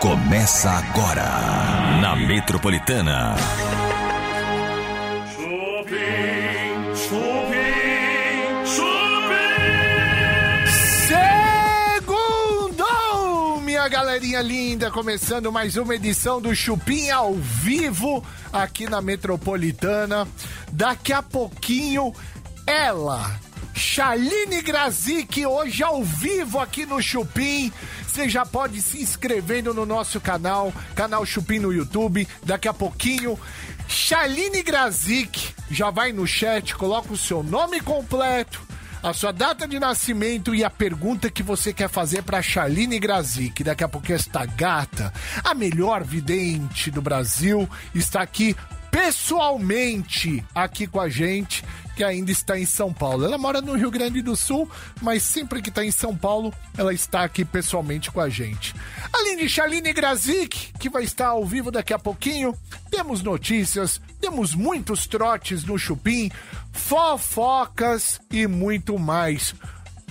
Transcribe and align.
Começa 0.00 0.70
agora 0.70 1.28
na 2.00 2.16
Metropolitana. 2.16 3.36
Chupim, 5.36 6.96
chupim, 6.96 8.64
chupim. 8.64 9.60
Segundou, 11.98 13.60
minha 13.60 13.86
galerinha 13.88 14.40
linda, 14.40 14.90
começando 14.90 15.52
mais 15.52 15.76
uma 15.76 15.94
edição 15.94 16.40
do 16.40 16.54
Chupim 16.54 17.10
ao 17.10 17.34
vivo 17.34 18.24
aqui 18.50 18.88
na 18.88 19.02
Metropolitana. 19.02 20.26
Daqui 20.72 21.12
a 21.12 21.22
pouquinho, 21.22 22.14
ela, 22.66 23.38
Shaline 23.74 24.62
Grazik, 24.62 25.44
hoje 25.44 25.82
ao 25.82 26.02
vivo 26.02 26.58
aqui 26.58 26.86
no 26.86 27.02
Chupim. 27.02 27.70
Você 28.10 28.28
já 28.28 28.44
pode 28.44 28.82
se 28.82 29.00
inscrevendo 29.00 29.72
no 29.72 29.86
nosso 29.86 30.20
canal, 30.20 30.72
canal 30.96 31.24
Chupim 31.24 31.60
no 31.60 31.72
YouTube. 31.72 32.26
Daqui 32.42 32.66
a 32.66 32.74
pouquinho, 32.74 33.38
Shaline 33.86 34.64
Grazik 34.64 35.54
já 35.70 35.90
vai 35.90 36.12
no 36.12 36.26
chat, 36.26 36.74
coloca 36.74 37.12
o 37.12 37.16
seu 37.16 37.40
nome 37.40 37.80
completo, 37.80 38.60
a 39.00 39.12
sua 39.12 39.32
data 39.32 39.66
de 39.66 39.78
nascimento 39.78 40.52
e 40.52 40.64
a 40.64 40.68
pergunta 40.68 41.30
que 41.30 41.40
você 41.40 41.72
quer 41.72 41.88
fazer 41.88 42.24
para 42.24 42.42
Charlene 42.42 42.98
Grazik. 42.98 43.62
Daqui 43.62 43.84
a 43.84 43.88
pouco 43.88 44.12
esta 44.12 44.44
gata, 44.44 45.12
a 45.44 45.54
melhor 45.54 46.02
vidente 46.02 46.90
do 46.90 47.00
Brasil, 47.00 47.70
está 47.94 48.22
aqui 48.22 48.56
pessoalmente 48.90 50.44
aqui 50.54 50.86
com 50.86 51.00
a 51.00 51.08
gente, 51.08 51.64
que 51.94 52.04
ainda 52.04 52.30
está 52.30 52.58
em 52.58 52.64
São 52.64 52.92
Paulo. 52.92 53.24
Ela 53.24 53.36
mora 53.36 53.60
no 53.60 53.76
Rio 53.76 53.90
Grande 53.90 54.22
do 54.22 54.34
Sul, 54.34 54.68
mas 55.02 55.22
sempre 55.22 55.60
que 55.60 55.68
está 55.68 55.84
em 55.84 55.90
São 55.90 56.16
Paulo, 56.16 56.52
ela 56.76 56.92
está 56.94 57.24
aqui 57.24 57.44
pessoalmente 57.44 58.10
com 58.10 58.20
a 58.20 58.28
gente. 58.28 58.74
Além 59.12 59.36
de 59.36 59.48
Charlene 59.48 59.92
Grazik, 59.92 60.72
que 60.78 60.88
vai 60.88 61.04
estar 61.04 61.28
ao 61.28 61.44
vivo 61.44 61.70
daqui 61.70 61.92
a 61.92 61.98
pouquinho, 61.98 62.56
temos 62.90 63.22
notícias, 63.22 64.00
temos 64.20 64.54
muitos 64.54 65.06
trotes 65.06 65.64
no 65.64 65.78
Chupim, 65.78 66.30
fofocas 66.72 68.20
e 68.30 68.46
muito 68.46 68.98
mais. 68.98 69.54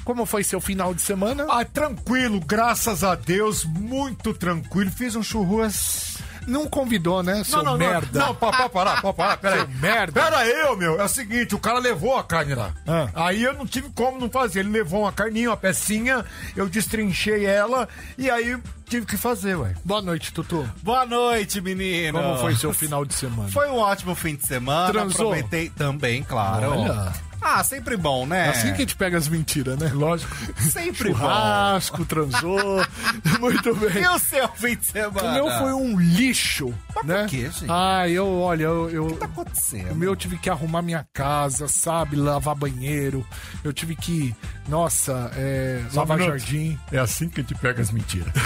Como 0.06 0.26
foi 0.26 0.44
seu 0.44 0.62
final 0.62 0.94
de 0.94 1.02
semana? 1.02 1.46
Ah, 1.50 1.66
tranquilo, 1.66 2.40
graças 2.40 3.04
a 3.04 3.16
Deus, 3.16 3.64
muito 3.66 4.34
tranquilo. 4.34 4.90
Fiz 4.92 5.16
um 5.16 5.24
churras. 5.24 6.18
Não 6.48 6.68
convidou, 6.68 7.22
né, 7.24 7.44
seu 7.44 7.58
não, 7.58 7.72
não, 7.72 7.78
merda? 7.78 8.20
Não, 8.20 8.28
não, 8.28 8.36
pode 8.36 8.70
parar, 8.70 9.02
pode 9.02 9.18
parar, 9.18 9.38
peraí. 9.38 9.60
Seu 9.60 9.68
merda. 9.80 10.22
Pera 10.22 10.38
aí, 10.38 10.76
meu. 10.78 11.00
É 11.00 11.04
o 11.04 11.08
seguinte, 11.08 11.56
o 11.56 11.60
cara 11.60 11.80
levou 11.80 12.18
a 12.18 12.24
carne 12.24 12.56
lá. 12.56 12.74
Ah. 12.88 13.10
Aí 13.14 13.44
eu 13.44 13.54
não 13.54 13.66
tive 13.66 13.90
como 13.90 14.20
não 14.20 14.30
fazer. 14.30 14.60
Ele 14.60 14.70
levou 14.70 15.02
uma 15.02 15.12
carninha, 15.12 15.50
uma 15.50 15.58
pecinha, 15.58 16.26
eu 16.56 16.68
destrinchei 16.68 17.46
ela 17.46 17.88
e 18.18 18.30
aí 18.30 18.58
tive 18.88 19.06
que 19.06 19.18
fazer, 19.18 19.56
ué. 19.56 19.76
Boa 19.86 20.02
noite, 20.02 20.34
Tutu. 20.34 20.68
Boa 20.82 21.06
noite, 21.06 21.62
menino. 21.62 22.20
Como 22.20 22.38
foi 22.40 22.56
seu 22.56 22.74
final 22.74 23.06
de 23.06 23.14
semana? 23.14 23.50
Foi 23.50 23.70
um 23.70 23.78
ótimo 23.78 24.16
fim 24.16 24.36
de 24.36 24.46
semana. 24.46 24.92
Transou? 24.92 25.32
Aproveitei 25.32 25.70
também, 25.70 26.24
claro. 26.24 26.72
Olha. 26.72 27.29
Ah, 27.42 27.64
sempre 27.64 27.96
bom, 27.98 28.26
né? 28.26 28.48
É 28.48 28.50
assim 28.50 28.68
que 28.70 28.76
a 28.76 28.80
gente 28.80 28.96
pega 28.96 29.18
as 29.18 29.28
mentiras, 29.28 29.78
né? 29.78 29.90
Lógico. 29.94 30.36
Sempre 30.60 31.12
bom. 31.12 31.20
Churrasco, 31.20 32.06
transou. 32.06 32.86
Muito 33.40 33.76
bem. 33.76 34.04
E 34.04 34.08
o 34.08 34.20
seu 34.20 34.48
fim 34.50 34.76
de 34.76 34.86
semana? 34.86 35.30
O 35.30 35.34
meu 35.34 35.52
foi 35.58 35.74
um 35.74 36.00
lixo, 36.00 36.74
né? 37.04 37.22
por 37.22 37.30
quê, 37.30 37.44
gente? 37.44 37.68
Ah, 37.70 38.08
eu, 38.08 38.40
olha, 38.40 38.64
eu... 38.64 38.90
eu... 38.90 39.06
O 39.08 39.14
que 39.14 39.20
tá 39.20 39.26
acontecendo? 39.26 39.92
O 39.92 39.96
meu 39.96 40.12
eu 40.12 40.16
tive 40.16 40.38
que 40.38 40.50
arrumar 40.50 40.82
minha 40.82 41.06
casa, 41.14 41.68
sabe? 41.68 42.16
Lavar 42.16 42.56
banheiro. 42.56 43.26
Eu 43.64 43.72
tive 43.72 43.96
que, 43.96 44.36
nossa, 44.68 45.32
é, 45.36 45.82
Só 45.90 45.98
um 45.98 46.00
lavar 46.02 46.18
minuto. 46.18 46.40
jardim. 46.40 46.80
É 46.92 47.00
assim 47.00 47.30
que 47.30 47.40
a 47.40 47.44
gente 47.44 47.56
pega 47.56 47.82
as 47.82 47.92
mentiras. 47.92 48.32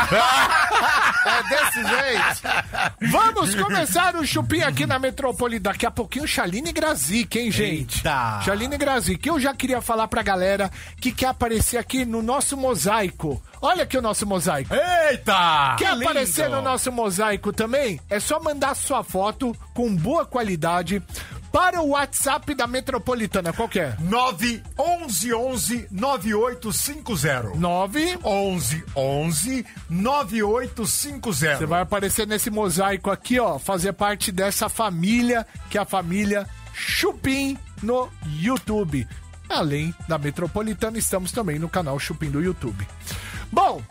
É 1.25 1.43
desse 1.43 1.83
jeito. 1.87 3.11
Vamos 3.11 3.55
começar 3.55 4.15
o 4.15 4.25
chupim 4.25 4.61
aqui 4.61 4.85
na 4.85 4.99
Metrópole. 4.99 5.57
Daqui 5.57 5.85
a 5.85 5.91
pouquinho, 5.91 6.27
Chaline 6.27 6.73
Grazik, 6.73 7.39
hein, 7.39 7.49
gente? 7.49 7.99
Eita. 7.99 8.41
Chaline 8.43 8.77
Grazik. 8.83 9.27
Eu 9.27 9.39
já 9.39 9.53
queria 9.53 9.81
falar 9.81 10.09
pra 10.09 10.21
galera 10.21 10.69
que 10.99 11.13
quer 11.13 11.27
aparecer 11.27 11.77
aqui 11.77 12.03
no 12.03 12.21
nosso 12.21 12.57
mosaico. 12.57 13.41
Olha 13.61 13.83
aqui 13.83 13.97
o 13.97 14.01
nosso 14.01 14.27
mosaico. 14.27 14.73
Eita! 14.73 15.75
Quer 15.77 15.93
lindo. 15.93 16.03
aparecer 16.03 16.49
no 16.49 16.61
nosso 16.61 16.91
mosaico 16.91 17.53
também? 17.53 17.97
É 18.09 18.19
só 18.19 18.41
mandar 18.41 18.75
sua 18.75 19.01
foto 19.01 19.55
com 19.73 19.95
boa 19.95 20.25
qualidade 20.25 21.01
para 21.49 21.81
o 21.81 21.89
WhatsApp 21.89 22.53
da 22.55 22.67
Metropolitana. 22.67 23.53
Qual 23.53 23.69
que 23.69 23.79
é? 23.79 23.95
911 24.01 25.87
9850. 25.89 27.55
9. 27.55 28.19
11 28.21 28.83
11 28.95 29.65
9850. 29.89 31.57
Você 31.57 31.65
vai 31.65 31.81
aparecer 31.81 32.27
nesse 32.27 32.49
mosaico 32.49 33.09
aqui, 33.09 33.39
ó, 33.39 33.57
fazer 33.59 33.93
parte 33.93 34.29
dessa 34.31 34.67
família, 34.67 35.47
que 35.69 35.77
é 35.77 35.81
a 35.81 35.85
família 35.85 36.45
Chupim 36.73 37.57
no 37.81 38.09
YouTube. 38.25 39.07
Além 39.49 39.93
da 40.07 40.17
Metropolitana, 40.17 40.97
estamos 40.97 41.31
também 41.31 41.59
no 41.59 41.69
canal 41.69 41.99
Chupim 41.99 42.29
do 42.29 42.41
YouTube. 42.41 42.87
Bom, 43.51 43.81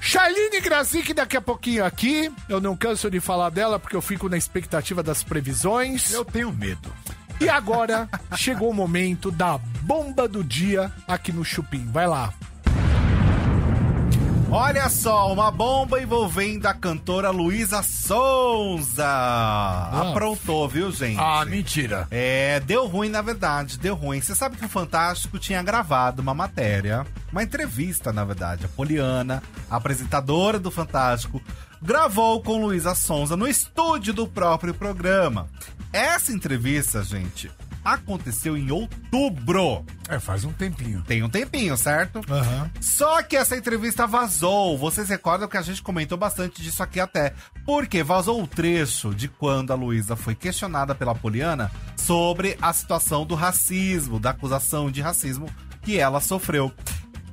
Charlene 0.00 0.60
Grazik 0.60 1.14
daqui 1.14 1.36
a 1.36 1.40
pouquinho 1.40 1.84
aqui. 1.84 2.30
Eu 2.48 2.60
não 2.60 2.76
canso 2.76 3.10
de 3.10 3.20
falar 3.20 3.50
dela 3.50 3.78
porque 3.78 3.96
eu 3.96 4.02
fico 4.02 4.28
na 4.28 4.36
expectativa 4.36 5.02
das 5.02 5.22
previsões. 5.22 6.12
Eu 6.12 6.24
tenho 6.24 6.52
medo. 6.52 6.92
E 7.40 7.48
agora 7.48 8.08
chegou 8.36 8.70
o 8.70 8.74
momento 8.74 9.30
da 9.30 9.58
bomba 9.82 10.28
do 10.28 10.44
dia 10.44 10.92
aqui 11.08 11.32
no 11.32 11.44
Chupim. 11.44 11.86
Vai 11.90 12.06
lá. 12.06 12.32
Olha 14.50 14.88
só, 14.88 15.32
uma 15.32 15.50
bomba 15.50 16.00
envolvendo 16.00 16.66
a 16.66 16.74
cantora 16.74 17.30
Luísa 17.30 17.82
Sonza. 17.82 19.04
Aprontou, 19.90 20.68
viu, 20.68 20.92
gente? 20.92 21.18
Ah, 21.18 21.44
mentira. 21.44 22.06
É, 22.10 22.60
deu 22.60 22.86
ruim, 22.86 23.08
na 23.08 23.20
verdade, 23.20 23.78
deu 23.78 23.94
ruim. 23.96 24.20
Você 24.20 24.34
sabe 24.34 24.56
que 24.56 24.64
o 24.64 24.68
Fantástico 24.68 25.38
tinha 25.38 25.62
gravado 25.62 26.22
uma 26.22 26.34
matéria, 26.34 27.04
uma 27.32 27.42
entrevista, 27.42 28.12
na 28.12 28.24
verdade. 28.24 28.64
A 28.64 28.68
Poliana, 28.68 29.42
a 29.68 29.76
apresentadora 29.76 30.58
do 30.58 30.70
Fantástico, 30.70 31.42
gravou 31.82 32.40
com 32.40 32.64
Luísa 32.64 32.94
Sonza 32.94 33.36
no 33.36 33.48
estúdio 33.48 34.14
do 34.14 34.26
próprio 34.28 34.72
programa. 34.72 35.48
Essa 35.92 36.32
entrevista, 36.32 37.02
gente, 37.02 37.50
aconteceu 37.84 38.56
em 38.56 38.70
outubro. 38.70 39.84
É, 40.08 40.18
faz 40.18 40.44
um 40.44 40.52
tempinho. 40.52 41.02
Tem 41.02 41.22
um 41.22 41.28
tempinho, 41.28 41.76
certo? 41.76 42.20
Aham. 42.30 42.70
Só 42.80 43.22
que 43.22 43.36
essa 43.36 43.56
entrevista 43.56 44.06
vazou. 44.06 44.78
Vocês 44.78 45.08
recordam 45.08 45.48
que 45.48 45.56
a 45.56 45.62
gente 45.62 45.82
comentou 45.82 46.16
bastante 46.16 46.62
disso 46.62 46.82
aqui 46.82 46.98
até. 46.98 47.34
Porque 47.64 48.02
vazou 48.02 48.42
o 48.42 48.46
trecho 48.46 49.14
de 49.14 49.28
quando 49.28 49.72
a 49.72 49.74
Luísa 49.76 50.16
foi 50.16 50.34
questionada 50.34 50.94
pela 50.94 51.14
Poliana 51.14 51.70
sobre 51.96 52.56
a 52.60 52.72
situação 52.72 53.24
do 53.26 53.34
racismo, 53.34 54.18
da 54.18 54.30
acusação 54.30 54.90
de 54.90 55.00
racismo 55.00 55.48
que 55.82 55.98
ela 55.98 56.20
sofreu. 56.20 56.72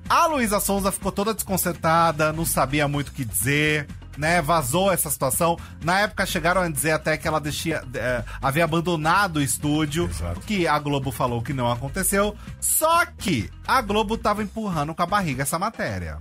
A 0.09 0.28
Luísa 0.28 0.59
Sonza 0.59 0.91
ficou 0.91 1.11
toda 1.11 1.34
desconcertada, 1.34 2.34
não 2.34 2.45
sabia 2.45 2.85
muito 2.85 3.07
o 3.07 3.11
que 3.13 3.23
dizer, 3.23 3.88
né? 4.21 4.39
Vazou 4.39 4.91
essa 4.91 5.09
situação. 5.09 5.57
Na 5.83 6.01
época 6.01 6.27
chegaram 6.27 6.61
a 6.61 6.69
dizer 6.69 6.91
até 6.91 7.17
que 7.17 7.27
ela 7.27 7.41
deixia, 7.41 7.83
eh, 7.95 8.23
havia 8.39 8.63
abandonado 8.63 9.37
o 9.37 9.41
estúdio, 9.41 10.05
Exato. 10.05 10.41
que 10.41 10.67
a 10.67 10.77
Globo 10.77 11.11
falou 11.11 11.41
que 11.41 11.53
não 11.53 11.69
aconteceu. 11.71 12.35
Só 12.59 13.03
que 13.17 13.49
a 13.67 13.81
Globo 13.81 14.19
tava 14.19 14.43
empurrando 14.43 14.93
com 14.93 15.01
a 15.01 15.07
barriga 15.07 15.41
essa 15.41 15.57
matéria. 15.57 16.19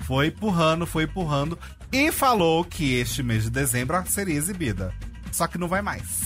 Foi 0.00 0.26
empurrando, 0.26 0.84
foi 0.84 1.04
empurrando 1.04 1.56
e 1.92 2.10
falou 2.10 2.64
que 2.64 2.94
este 2.94 3.22
mês 3.22 3.44
de 3.44 3.50
dezembro 3.50 4.02
seria 4.08 4.34
exibida. 4.34 4.92
Só 5.30 5.46
que 5.46 5.58
não 5.58 5.68
vai 5.68 5.80
mais. 5.80 6.24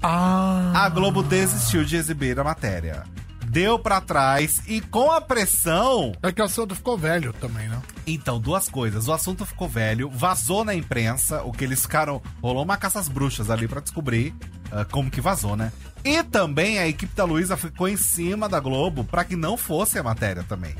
Ah. 0.00 0.72
A 0.76 0.88
Globo 0.88 1.24
desistiu 1.24 1.84
de 1.84 1.96
exibir 1.96 2.38
a 2.38 2.44
matéria. 2.44 3.02
Deu 3.46 3.80
pra 3.80 4.00
trás 4.00 4.62
e 4.68 4.80
com 4.80 5.10
a 5.10 5.20
pressão 5.20 6.12
É 6.22 6.30
que 6.30 6.42
o 6.42 6.44
assunto 6.44 6.74
ficou 6.74 6.96
velho 6.96 7.32
também, 7.32 7.68
né? 7.68 7.80
Então, 8.06 8.40
duas 8.40 8.68
coisas. 8.68 9.08
O 9.08 9.12
assunto 9.12 9.44
ficou 9.44 9.68
velho, 9.68 10.08
vazou 10.08 10.64
na 10.64 10.74
imprensa, 10.74 11.42
o 11.42 11.52
que 11.52 11.64
eles 11.64 11.82
ficaram. 11.82 12.22
Rolou 12.40 12.62
uma 12.62 12.76
caça 12.76 13.00
às 13.00 13.08
bruxas 13.08 13.50
ali 13.50 13.66
pra 13.66 13.80
descobrir 13.80 14.34
ah, 14.70 14.84
como 14.84 15.10
que 15.10 15.20
vazou, 15.20 15.56
né? 15.56 15.72
E 16.04 16.22
também 16.22 16.78
a 16.78 16.86
equipe 16.86 17.14
da 17.14 17.24
Luísa 17.24 17.56
ficou 17.56 17.88
em 17.88 17.96
cima 17.96 18.48
da 18.48 18.60
Globo 18.60 19.04
pra 19.04 19.24
que 19.24 19.34
não 19.34 19.56
fosse 19.56 19.98
a 19.98 20.02
matéria 20.02 20.44
também. 20.44 20.74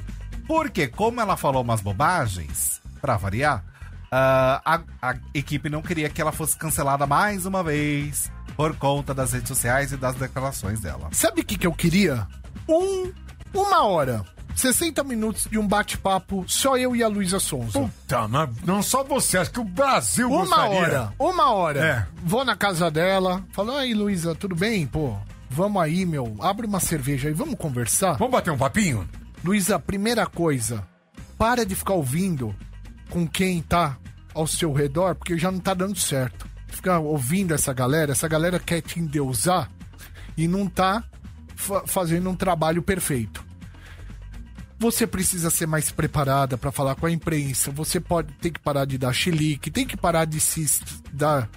Porque, 0.46 0.86
como 0.86 1.20
ela 1.20 1.36
falou 1.36 1.62
umas 1.62 1.80
bobagens, 1.80 2.80
pra 3.00 3.16
variar, 3.16 3.64
ah, 4.10 4.60
a, 4.64 5.10
a 5.10 5.16
equipe 5.34 5.68
não 5.68 5.82
queria 5.82 6.08
que 6.08 6.20
ela 6.20 6.32
fosse 6.32 6.56
cancelada 6.56 7.06
mais 7.06 7.44
uma 7.44 7.62
vez 7.62 8.30
por 8.56 8.76
conta 8.76 9.12
das 9.12 9.32
redes 9.32 9.48
sociais 9.48 9.92
e 9.92 9.96
das 9.96 10.14
declarações 10.14 10.80
dela. 10.80 11.08
Sabe 11.12 11.40
o 11.40 11.44
que, 11.44 11.58
que 11.58 11.66
eu 11.66 11.72
queria? 11.72 12.26
Um, 12.68 13.12
uma 13.52 13.84
hora. 13.84 14.24
60 14.56 15.04
minutos 15.04 15.46
de 15.50 15.58
um 15.58 15.68
bate-papo, 15.68 16.44
só 16.48 16.76
eu 16.76 16.96
e 16.96 17.02
a 17.02 17.08
Luísa 17.08 17.38
Sonza. 17.38 17.78
Puta, 17.78 18.26
mas 18.26 18.48
não 18.64 18.82
só 18.82 19.04
você, 19.04 19.38
acho 19.38 19.50
que 19.52 19.60
o 19.60 19.64
Brasil 19.64 20.28
Uma 20.28 20.40
gostaria. 20.40 20.76
hora, 20.78 21.12
uma 21.18 21.50
hora. 21.52 21.80
É. 21.84 22.06
Vou 22.24 22.44
na 22.44 22.56
casa 22.56 22.90
dela, 22.90 23.44
falo, 23.52 23.72
aí, 23.76 23.92
Luísa, 23.94 24.34
tudo 24.34 24.54
bem? 24.56 24.86
Pô, 24.86 25.16
vamos 25.50 25.80
aí, 25.82 26.04
meu, 26.06 26.34
abre 26.40 26.66
uma 26.66 26.80
cerveja 26.80 27.28
aí, 27.28 27.34
vamos 27.34 27.56
conversar? 27.56 28.14
Vamos 28.14 28.32
bater 28.32 28.50
um 28.50 28.58
papinho? 28.58 29.06
Luísa, 29.44 29.78
primeira 29.78 30.26
coisa, 30.26 30.82
para 31.38 31.64
de 31.64 31.74
ficar 31.74 31.92
ouvindo 31.94 32.54
com 33.10 33.28
quem 33.28 33.60
tá 33.62 33.96
ao 34.34 34.46
seu 34.46 34.72
redor, 34.72 35.14
porque 35.14 35.38
já 35.38 35.50
não 35.52 35.60
tá 35.60 35.74
dando 35.74 35.98
certo. 35.98 36.46
Ficar 36.66 36.98
ouvindo 36.98 37.54
essa 37.54 37.72
galera, 37.72 38.12
essa 38.12 38.26
galera 38.26 38.58
quer 38.58 38.80
te 38.80 38.98
endeusar 38.98 39.70
e 40.36 40.48
não 40.48 40.66
tá 40.66 41.04
fa- 41.54 41.84
fazendo 41.86 42.28
um 42.28 42.34
trabalho 42.34 42.82
perfeito. 42.82 43.45
Você 44.78 45.06
precisa 45.06 45.50
ser 45.50 45.66
mais 45.66 45.90
preparada 45.90 46.58
para 46.58 46.70
falar 46.70 46.94
com 46.94 47.06
a 47.06 47.10
imprensa. 47.10 47.70
Você 47.70 47.98
pode 47.98 48.32
ter 48.34 48.50
que 48.50 48.60
parar 48.60 48.84
de 48.84 48.98
dar 48.98 49.12
chilique, 49.12 49.70
tem 49.70 49.86
que 49.86 49.96
parar 49.96 50.26
de 50.26 50.38
se 50.38 50.66
dar 51.12 51.48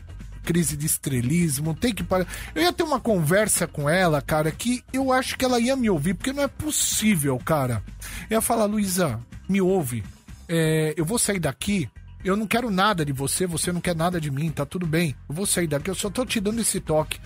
crise 0.44 0.76
de 0.76 0.86
estrelismo, 0.86 1.76
tem 1.76 1.94
que 1.94 2.04
parar. 2.04 2.26
Eu 2.56 2.64
ia 2.64 2.74
ter 2.74 2.84
uma 2.84 3.00
conversa 3.00 3.68
com 3.68 3.90
ela, 3.90 4.22
cara, 4.22 4.52
que 4.52 4.84
eu 4.92 5.12
acho 5.12 5.38
que 5.38 5.46
ela 5.46 5.60
ia 5.60 5.76
me 5.76 5.90
ouvir, 5.90 6.14
porque 6.14 6.34
não 6.34 6.44
é 6.44 6.48
possível, 6.48 7.38
cara. 7.38 7.84
Eu 8.30 8.38
ia 8.38 8.42
falar, 8.42 8.66
Luísa, 8.66 9.20
me 9.48 9.62
ouve. 9.62 10.04
É, 10.48 10.94
eu 10.98 11.06
vou 11.06 11.20
sair 11.20 11.40
daqui. 11.40 11.90
Eu 12.24 12.36
não 12.36 12.46
quero 12.46 12.70
nada 12.70 13.06
de 13.06 13.14
você, 13.14 13.46
você 13.48 13.72
não 13.72 13.80
quer 13.80 13.96
nada 13.96 14.20
de 14.20 14.30
mim, 14.30 14.52
tá 14.52 14.66
tudo 14.66 14.86
bem. 14.86 15.16
Eu 15.30 15.36
vou 15.36 15.46
sair 15.46 15.68
daqui, 15.68 15.90
eu 15.90 15.96
só 15.96 16.10
tô 16.10 16.26
te 16.26 16.40
dando 16.40 16.60
esse 16.60 16.80
toque. 16.82 17.20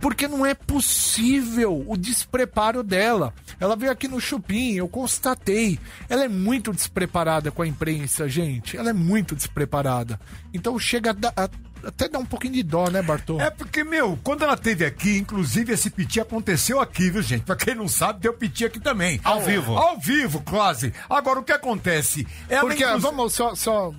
Porque 0.00 0.26
não 0.28 0.46
é 0.46 0.54
possível 0.54 1.84
o 1.86 1.96
despreparo 1.96 2.82
dela. 2.82 3.34
Ela 3.60 3.76
veio 3.76 3.92
aqui 3.92 4.08
no 4.08 4.20
Chupim, 4.20 4.74
eu 4.74 4.88
constatei. 4.88 5.78
Ela 6.08 6.24
é 6.24 6.28
muito 6.28 6.72
despreparada 6.72 7.50
com 7.50 7.62
a 7.62 7.66
imprensa, 7.66 8.28
gente. 8.28 8.76
Ela 8.76 8.90
é 8.90 8.92
muito 8.92 9.34
despreparada. 9.34 10.18
Então 10.54 10.78
chega 10.78 11.10
a 11.10 11.44
a- 11.44 11.50
até 11.84 12.08
dar 12.08 12.18
um 12.18 12.24
pouquinho 12.24 12.54
de 12.54 12.62
dó, 12.62 12.88
né, 12.90 13.00
Bartô? 13.02 13.40
É 13.40 13.50
porque, 13.50 13.84
meu, 13.84 14.18
quando 14.24 14.42
ela 14.42 14.56
teve 14.56 14.84
aqui, 14.84 15.16
inclusive 15.18 15.72
esse 15.72 15.90
piti 15.90 16.20
aconteceu 16.20 16.80
aqui, 16.80 17.08
viu, 17.10 17.22
gente? 17.22 17.44
Pra 17.44 17.54
quem 17.54 17.74
não 17.74 17.86
sabe, 17.86 18.20
deu 18.20 18.32
piti 18.32 18.64
aqui 18.64 18.80
também. 18.80 19.20
Ao 19.22 19.40
vivo. 19.42 19.76
Ao 19.76 19.98
vivo, 19.98 20.40
quase. 20.42 20.92
Agora, 21.08 21.38
o 21.38 21.44
que 21.44 21.52
acontece? 21.52 22.26
Ela, 22.48 22.62
Porque, 22.62 22.82
inclusive- 22.82 23.02
vamos 23.02 23.32
só, 23.32 23.54
só 23.54 23.92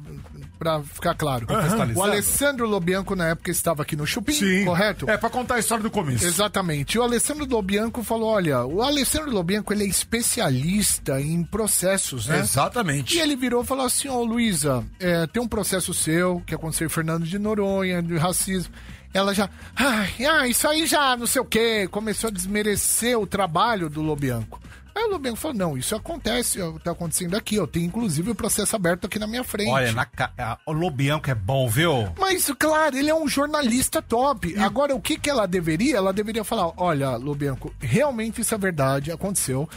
pra 0.60 0.84
ficar 0.84 1.16
claro. 1.16 1.48
Contextualizando. 1.48 2.00
O 2.00 2.04
Alessandro 2.04 2.68
Lobianco, 2.68 3.16
na 3.16 3.30
época, 3.30 3.50
estava 3.50 3.82
aqui 3.84 3.96
no 3.96 4.06
Chupim, 4.06 4.34
Sim. 4.34 4.66
correto? 4.66 5.10
É, 5.10 5.18
pra 5.18 5.30
contar 5.30 5.56
a 5.56 5.60
história 5.60 5.82
do 5.82 5.90
começo. 5.90 6.26
Exatamente. 6.26 6.96
E 6.96 7.00
o 7.00 7.04
Alessandro 7.04 7.48
Lobianco 7.50 8.04
falou: 8.04 8.30
olha, 8.30 8.66
o 8.66 8.82
Alessandro 8.82 9.32
Lobianco 9.32 9.72
ele 9.72 9.86
é 9.86 9.88
especialista 9.88 11.20
em 11.22 11.42
processos, 11.44 12.28
né? 12.28 12.40
Exatamente. 12.40 13.16
E 13.16 13.22
ele 13.22 13.38
virou 13.38 13.64
e 13.64 13.66
falou 13.66 13.86
assim: 13.86 14.10
Ô 14.10 14.22
Luísa, 14.24 14.84
é, 15.00 15.26
tem 15.28 15.42
um 15.42 15.48
processo 15.48 15.94
seu 15.94 16.44
que 16.46 16.54
aconteceu 16.54 16.88
em 16.88 16.90
Fernando 16.90 17.24
de 17.24 17.40
Noronha, 17.40 18.04
de 18.04 18.18
racismo. 18.18 18.74
Ela 19.12 19.34
já, 19.34 19.50
ai, 19.76 20.14
ah, 20.30 20.48
isso 20.48 20.68
aí 20.68 20.86
já 20.86 21.18
não 21.18 21.26
sei 21.26 21.42
o 21.42 21.46
quê, 21.46 21.88
começou 21.90 22.28
a 22.28 22.32
desmerecer 22.32 23.18
o 23.18 23.26
trabalho 23.26 23.90
do 23.90 24.04
Lobianco. 24.04 24.62
Aí 24.96 25.04
o 25.04 25.10
Lobianco 25.10 25.38
falou: 25.38 25.58
não, 25.58 25.78
isso 25.78 25.96
acontece, 25.96 26.62
ó, 26.62 26.74
tá 26.80 26.92
acontecendo 26.92 27.36
aqui, 27.36 27.56
eu 27.56 27.68
tenho 27.68 27.86
inclusive 27.86 28.32
o 28.32 28.36
processo 28.36 28.76
aberto 28.76 29.06
aqui 29.06 29.20
na 29.20 29.28
minha 29.28 29.44
frente. 29.44 29.70
Olha, 29.70 29.92
na 29.92 30.06
ca... 30.06 30.32
ah, 30.38 30.58
o 30.66 30.72
Lobianco 30.72 31.30
é 31.30 31.36
bom, 31.36 31.68
viu? 31.70 32.10
Mas, 32.18 32.52
claro, 32.58 32.98
ele 32.98 33.10
é 33.10 33.16
um 33.16 33.28
jornalista 33.28 34.02
top. 34.02 34.58
Agora, 34.58 34.96
o 34.96 35.02
que, 35.02 35.18
que 35.18 35.30
ela 35.30 35.48
deveria? 35.48 35.98
Ela 35.98 36.14
deveria 36.14 36.44
falar: 36.44 36.72
olha, 36.78 37.16
Lobianco, 37.16 37.74
realmente 37.80 38.42
isso 38.42 38.54
é 38.54 38.58
verdade, 38.58 39.12
aconteceu. 39.12 39.68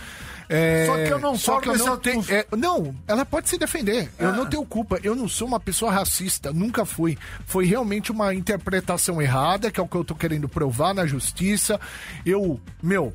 É, 0.49 0.87
Só 0.87 0.97
que 0.97 1.13
eu 1.13 1.19
não 1.19 1.39
só 1.39 1.61
que 1.61 1.69
eu 1.71 1.79
não 1.79 1.97
tenho. 1.97 2.23
é, 2.29 2.45
não, 2.55 2.95
ela 3.09 3.25
pode 3.25 3.49
se 3.49 3.57
defender. 3.57 4.11
Eu 4.19 4.33
não 4.33 4.45
tenho 4.45 4.65
culpa. 4.67 4.99
Eu 5.03 5.17
não 5.17 5.27
sou 5.27 5.49
uma 5.49 5.59
pessoa 5.59 5.91
racista. 5.91 6.53
Nunca 6.53 6.85
fui. 6.85 7.17
Foi 7.47 7.65
realmente 7.65 8.13
uma 8.13 8.35
interpretação 8.35 9.23
errada, 9.23 9.71
que 9.71 9.81
é 9.81 9.83
o 9.83 9.89
que 9.89 9.97
eu 9.97 10.05
tô 10.05 10.15
querendo 10.15 10.49
provar 10.51 10.93
na 10.93 11.07
justiça. 11.07 11.81
Eu, 12.27 12.61
meu, 12.83 13.15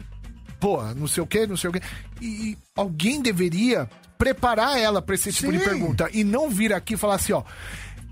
pô, 0.59 0.81
não 0.95 1.07
sei 1.07 1.23
o 1.23 1.27
que, 1.27 1.47
não 1.47 1.57
sei 1.57 1.69
o 1.69 1.73
que. 1.73 1.81
E 2.21 2.57
alguém 2.75 3.21
deveria 3.21 3.89
preparar 4.17 4.77
ela 4.77 5.01
pra 5.01 5.15
esse 5.15 5.31
tipo 5.31 5.51
de 5.51 5.59
Sim. 5.59 5.65
pergunta 5.65 6.09
e 6.11 6.23
não 6.23 6.49
vir 6.49 6.73
aqui 6.73 6.95
e 6.95 6.97
falar 6.97 7.15
assim, 7.15 7.33
ó. 7.33 7.43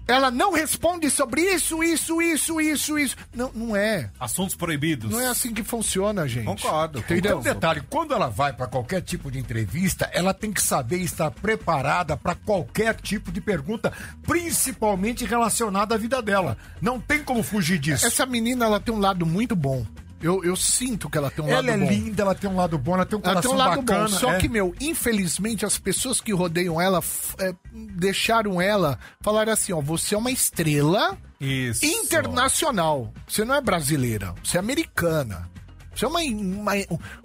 Ela 0.08 0.30
não 0.30 0.54
responde 0.54 1.10
sobre 1.10 1.42
isso, 1.42 1.84
isso, 1.84 2.22
isso, 2.22 2.62
isso, 2.62 3.00
isso. 3.00 3.16
Não, 3.34 3.52
não 3.56 3.76
é. 3.76 4.12
Assuntos 4.20 4.54
proibidos. 4.54 5.10
Não 5.10 5.20
é 5.20 5.26
assim 5.26 5.52
que 5.52 5.64
funciona, 5.64 6.28
gente. 6.28 6.46
Concordo. 6.46 7.02
Tem 7.02 7.18
Entendeu? 7.18 7.40
um 7.40 7.42
detalhe, 7.42 7.82
quando 7.90 8.14
ela 8.14 8.30
vai 8.30 8.54
pra 8.54 8.68
qualquer 8.68 9.02
tipo 9.02 9.32
de 9.32 9.40
entrevista, 9.40 10.08
ela 10.14 10.32
tem 10.32 10.54
que 10.54 10.62
saber 10.62 10.98
estar 10.98 11.32
preparada 11.32 12.16
pra 12.16 12.36
qualquer 12.36 12.94
tipo 13.02 13.32
de 13.32 13.42
pergunta, 13.42 13.92
principalmente 14.22 15.26
relacionada 15.26 15.96
à 15.96 15.98
vida 15.98 16.22
dela. 16.22 16.56
Não 16.80 17.00
tem 17.00 17.24
como 17.24 17.42
fugir 17.42 17.80
disso. 17.80 18.06
Essa 18.06 18.28
menina, 18.28 18.66
ela 18.66 18.80
tem 18.80 18.94
um 18.94 19.00
lado 19.00 19.26
muito 19.26 19.56
bom. 19.56 19.84
Eu, 20.26 20.44
eu 20.44 20.56
sinto 20.56 21.08
que 21.08 21.18
ela 21.20 21.30
tem 21.30 21.46
um 21.46 21.48
ela 21.50 21.58
lado 21.58 21.70
é 21.70 21.78
bom. 21.78 21.88
linda, 21.88 22.24
ela 22.24 22.34
tem 22.34 22.50
um 22.50 22.56
lado 22.56 22.78
bom, 22.80 22.96
ela 22.96 23.06
tem 23.06 23.20
um 23.20 23.22
Ela 23.24 23.34
coração 23.36 23.52
tem 23.52 23.60
um 23.60 23.64
lado 23.64 23.82
bacana. 23.84 24.00
bom. 24.06 24.08
Só 24.08 24.34
é. 24.34 24.38
que, 24.40 24.50
meu, 24.50 24.74
infelizmente, 24.82 25.66
as 25.66 25.78
pessoas 25.78 26.20
que 26.20 26.34
rodeiam 26.34 26.82
ela 26.82 27.00
é, 27.38 27.54
deixaram 27.72 28.60
ela 28.60 28.98
falar 29.22 29.48
assim: 29.50 29.72
ó, 29.72 29.80
você 29.82 30.16
é 30.16 30.18
uma 30.18 30.32
estrela 30.32 31.16
Isso. 31.40 31.86
internacional. 31.86 33.14
Você 33.28 33.46
não 33.46 33.54
é 33.54 33.62
brasileira, 33.62 34.34
você 34.44 34.58
é 34.58 34.60
americana. 34.60 35.48
Você 35.96 36.06
é 36.06 36.08
uma, 36.08 36.20
uma- 36.22 36.74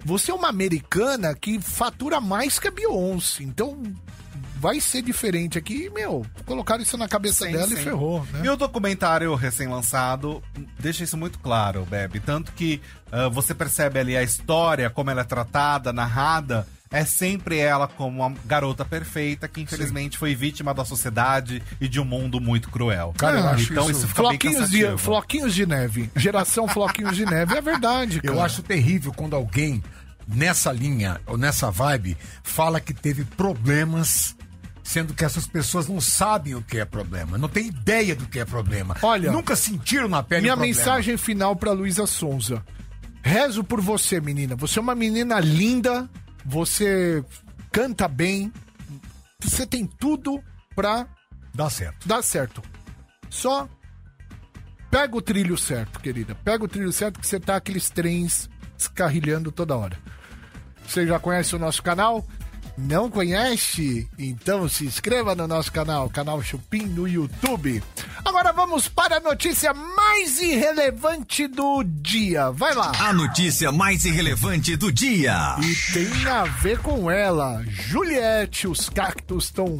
você 0.05 0.31
é 0.31 0.33
uma 0.33 0.47
americana 0.49 1.33
que 1.35 1.59
fatura 1.59 2.21
mais 2.21 2.59
que 2.59 2.67
a 2.67 2.71
Beyoncé. 2.71 3.43
Então 3.43 3.81
vai 4.61 4.79
ser 4.79 5.01
diferente 5.01 5.57
aqui. 5.57 5.85
E, 5.85 5.89
meu, 5.89 6.23
colocaram 6.45 6.83
isso 6.83 6.95
na 6.95 7.07
cabeça 7.07 7.45
Sim, 7.45 7.53
dela 7.53 7.67
sim. 7.67 7.73
e 7.73 7.77
ferrou, 7.77 8.25
né? 8.31 8.41
E 8.43 8.49
o 8.49 8.55
documentário 8.55 9.33
recém-lançado 9.33 10.41
deixa 10.79 11.03
isso 11.03 11.17
muito 11.17 11.39
claro, 11.39 11.83
Bebe. 11.89 12.19
Tanto 12.19 12.51
que 12.51 12.79
ah, 13.11 13.27
você 13.27 13.55
percebe 13.55 13.99
ali 13.99 14.15
a 14.15 14.21
história, 14.21 14.89
como 14.89 15.09
ela 15.09 15.21
é 15.21 15.25
tratada, 15.25 15.91
narrada. 15.91 16.67
É 16.93 17.05
sempre 17.05 17.57
ela 17.57 17.87
como 17.87 18.21
uma 18.21 18.35
garota 18.45 18.83
perfeita 18.83 19.47
que 19.47 19.61
infelizmente 19.61 20.17
foi 20.17 20.35
vítima 20.35 20.73
da 20.73 20.83
sociedade 20.83 21.63
e 21.79 21.87
de 21.87 22.01
um 22.01 22.05
mundo 22.05 22.39
muito 22.41 22.69
cruel. 22.69 23.13
Cara, 23.17 23.39
eu 23.39 23.47
acho 23.47 23.71
então 23.71 23.83
isso- 23.89 23.99
isso 23.99 24.07
fica 24.09 24.21
Floquinhos 24.21 24.69
de, 24.69 24.97
floquinhos 24.97 25.55
de 25.55 25.65
neve. 25.65 26.11
Geração 26.17 26.67
Floquinhos 26.67 27.15
de 27.15 27.25
Neve. 27.25 27.57
É 27.57 27.61
verdade, 27.61 28.21
cara. 28.21 28.35
Eu 28.35 28.41
acho 28.41 28.61
terrível 28.61 29.13
quando 29.15 29.37
alguém 29.37 29.81
nessa 30.27 30.69
linha 30.73 31.19
ou 31.25 31.37
nessa 31.37 31.71
vibe 31.71 32.17
fala 32.43 32.81
que 32.81 32.93
teve 32.93 33.23
problemas. 33.23 34.35
Sendo 34.83 35.13
que 35.13 35.23
essas 35.23 35.47
pessoas 35.47 35.87
não 35.87 36.01
sabem 36.01 36.55
o 36.55 36.61
que 36.61 36.79
é 36.79 36.85
problema, 36.85 37.37
não 37.37 37.47
tem 37.47 37.67
ideia 37.67 38.15
do 38.15 38.25
que 38.25 38.39
é 38.39 38.45
problema. 38.45 38.97
Olha, 39.01 39.31
nunca 39.31 39.55
sentiram 39.55 40.07
na 40.07 40.23
pele 40.23 40.41
Minha 40.41 40.55
mensagem 40.55 41.17
final 41.17 41.55
pra 41.55 41.71
Luísa 41.71 42.07
Sonza. 42.07 42.63
Rezo 43.21 43.63
por 43.63 43.79
você, 43.79 44.19
menina. 44.19 44.55
Você 44.55 44.79
é 44.79 44.81
uma 44.81 44.95
menina 44.95 45.39
linda, 45.39 46.09
você 46.43 47.23
canta 47.71 48.07
bem, 48.07 48.51
você 49.39 49.65
tem 49.65 49.85
tudo 49.85 50.43
pra 50.75 51.07
Dá 51.53 51.69
certo. 51.69 52.07
dar 52.07 52.21
certo. 52.23 52.61
Só 53.29 53.69
pega 54.89 55.15
o 55.15 55.21
trilho 55.21 55.57
certo, 55.57 55.99
querida. 55.99 56.35
Pega 56.43 56.63
o 56.63 56.67
trilho 56.67 56.91
certo 56.91 57.19
que 57.19 57.27
você 57.27 57.39
tá 57.39 57.55
aqueles 57.55 57.89
trens 57.89 58.49
descarrilhando 58.77 59.51
toda 59.51 59.77
hora. 59.77 59.97
Você 60.87 61.05
já 61.05 61.19
conhece 61.19 61.55
o 61.55 61.59
nosso 61.59 61.81
canal? 61.83 62.25
Não 62.77 63.09
conhece? 63.09 64.09
Então 64.17 64.67
se 64.67 64.85
inscreva 64.85 65.35
no 65.35 65.47
nosso 65.47 65.71
canal, 65.71 66.09
canal 66.09 66.41
Chupim 66.41 66.83
no 66.83 67.07
YouTube. 67.07 67.83
Agora 68.23 68.51
vamos 68.53 68.87
para 68.87 69.17
a 69.17 69.19
notícia 69.19 69.73
mais 69.73 70.39
irrelevante 70.41 71.47
do 71.47 71.83
dia. 71.83 72.51
Vai 72.51 72.73
lá. 72.73 72.91
A 72.99 73.13
notícia 73.13 73.71
mais 73.71 74.05
irrelevante 74.05 74.75
do 74.75 74.91
dia. 74.91 75.55
E 75.59 75.93
tem 75.93 76.27
a 76.27 76.43
ver 76.45 76.79
com 76.79 77.09
ela. 77.09 77.63
Juliette, 77.67 78.67
os 78.67 78.89
cactos 78.89 79.45
estão 79.45 79.77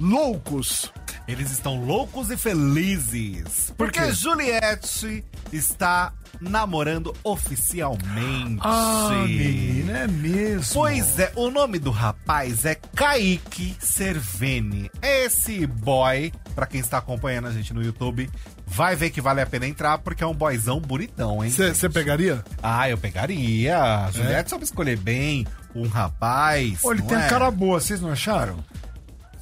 loucos. 0.00 0.92
Eles 1.26 1.50
estão 1.50 1.84
loucos 1.84 2.30
e 2.30 2.36
felizes. 2.38 3.72
Porque 3.76 4.00
quê? 4.00 4.12
Juliette 4.12 5.22
está 5.52 6.12
namorando 6.40 7.14
oficialmente. 7.24 8.60
Ah, 8.60 9.24
menina, 9.26 9.98
é 9.98 10.06
mesmo. 10.06 10.74
Pois 10.74 11.18
é, 11.18 11.32
o 11.34 11.50
nome 11.50 11.78
do 11.78 11.90
rapaz 11.90 12.64
é 12.64 12.74
Kaique 12.74 13.76
Cerveni. 13.80 14.90
Esse 15.02 15.66
boy, 15.66 16.32
pra 16.54 16.66
quem 16.66 16.80
está 16.80 16.98
acompanhando 16.98 17.48
a 17.48 17.52
gente 17.52 17.72
no 17.74 17.82
YouTube, 17.82 18.30
vai 18.66 18.94
ver 18.94 19.10
que 19.10 19.20
vale 19.20 19.40
a 19.40 19.46
pena 19.46 19.66
entrar, 19.66 19.98
porque 19.98 20.22
é 20.22 20.26
um 20.26 20.34
boyzão 20.34 20.80
bonitão, 20.80 21.44
hein? 21.44 21.50
Você 21.50 21.88
pegaria? 21.88 22.44
Ah, 22.62 22.88
eu 22.88 22.98
pegaria. 22.98 23.78
A 23.78 24.10
Juliette 24.10 24.50
sabe 24.50 24.64
escolher 24.64 24.96
bem 24.96 25.46
um 25.74 25.86
rapaz. 25.86 26.80
Olha, 26.84 26.98
ele 26.98 27.06
tem 27.06 27.18
é? 27.18 27.28
cara 27.28 27.50
boa, 27.50 27.80
vocês 27.80 28.00
não 28.00 28.10
acharam? 28.10 28.64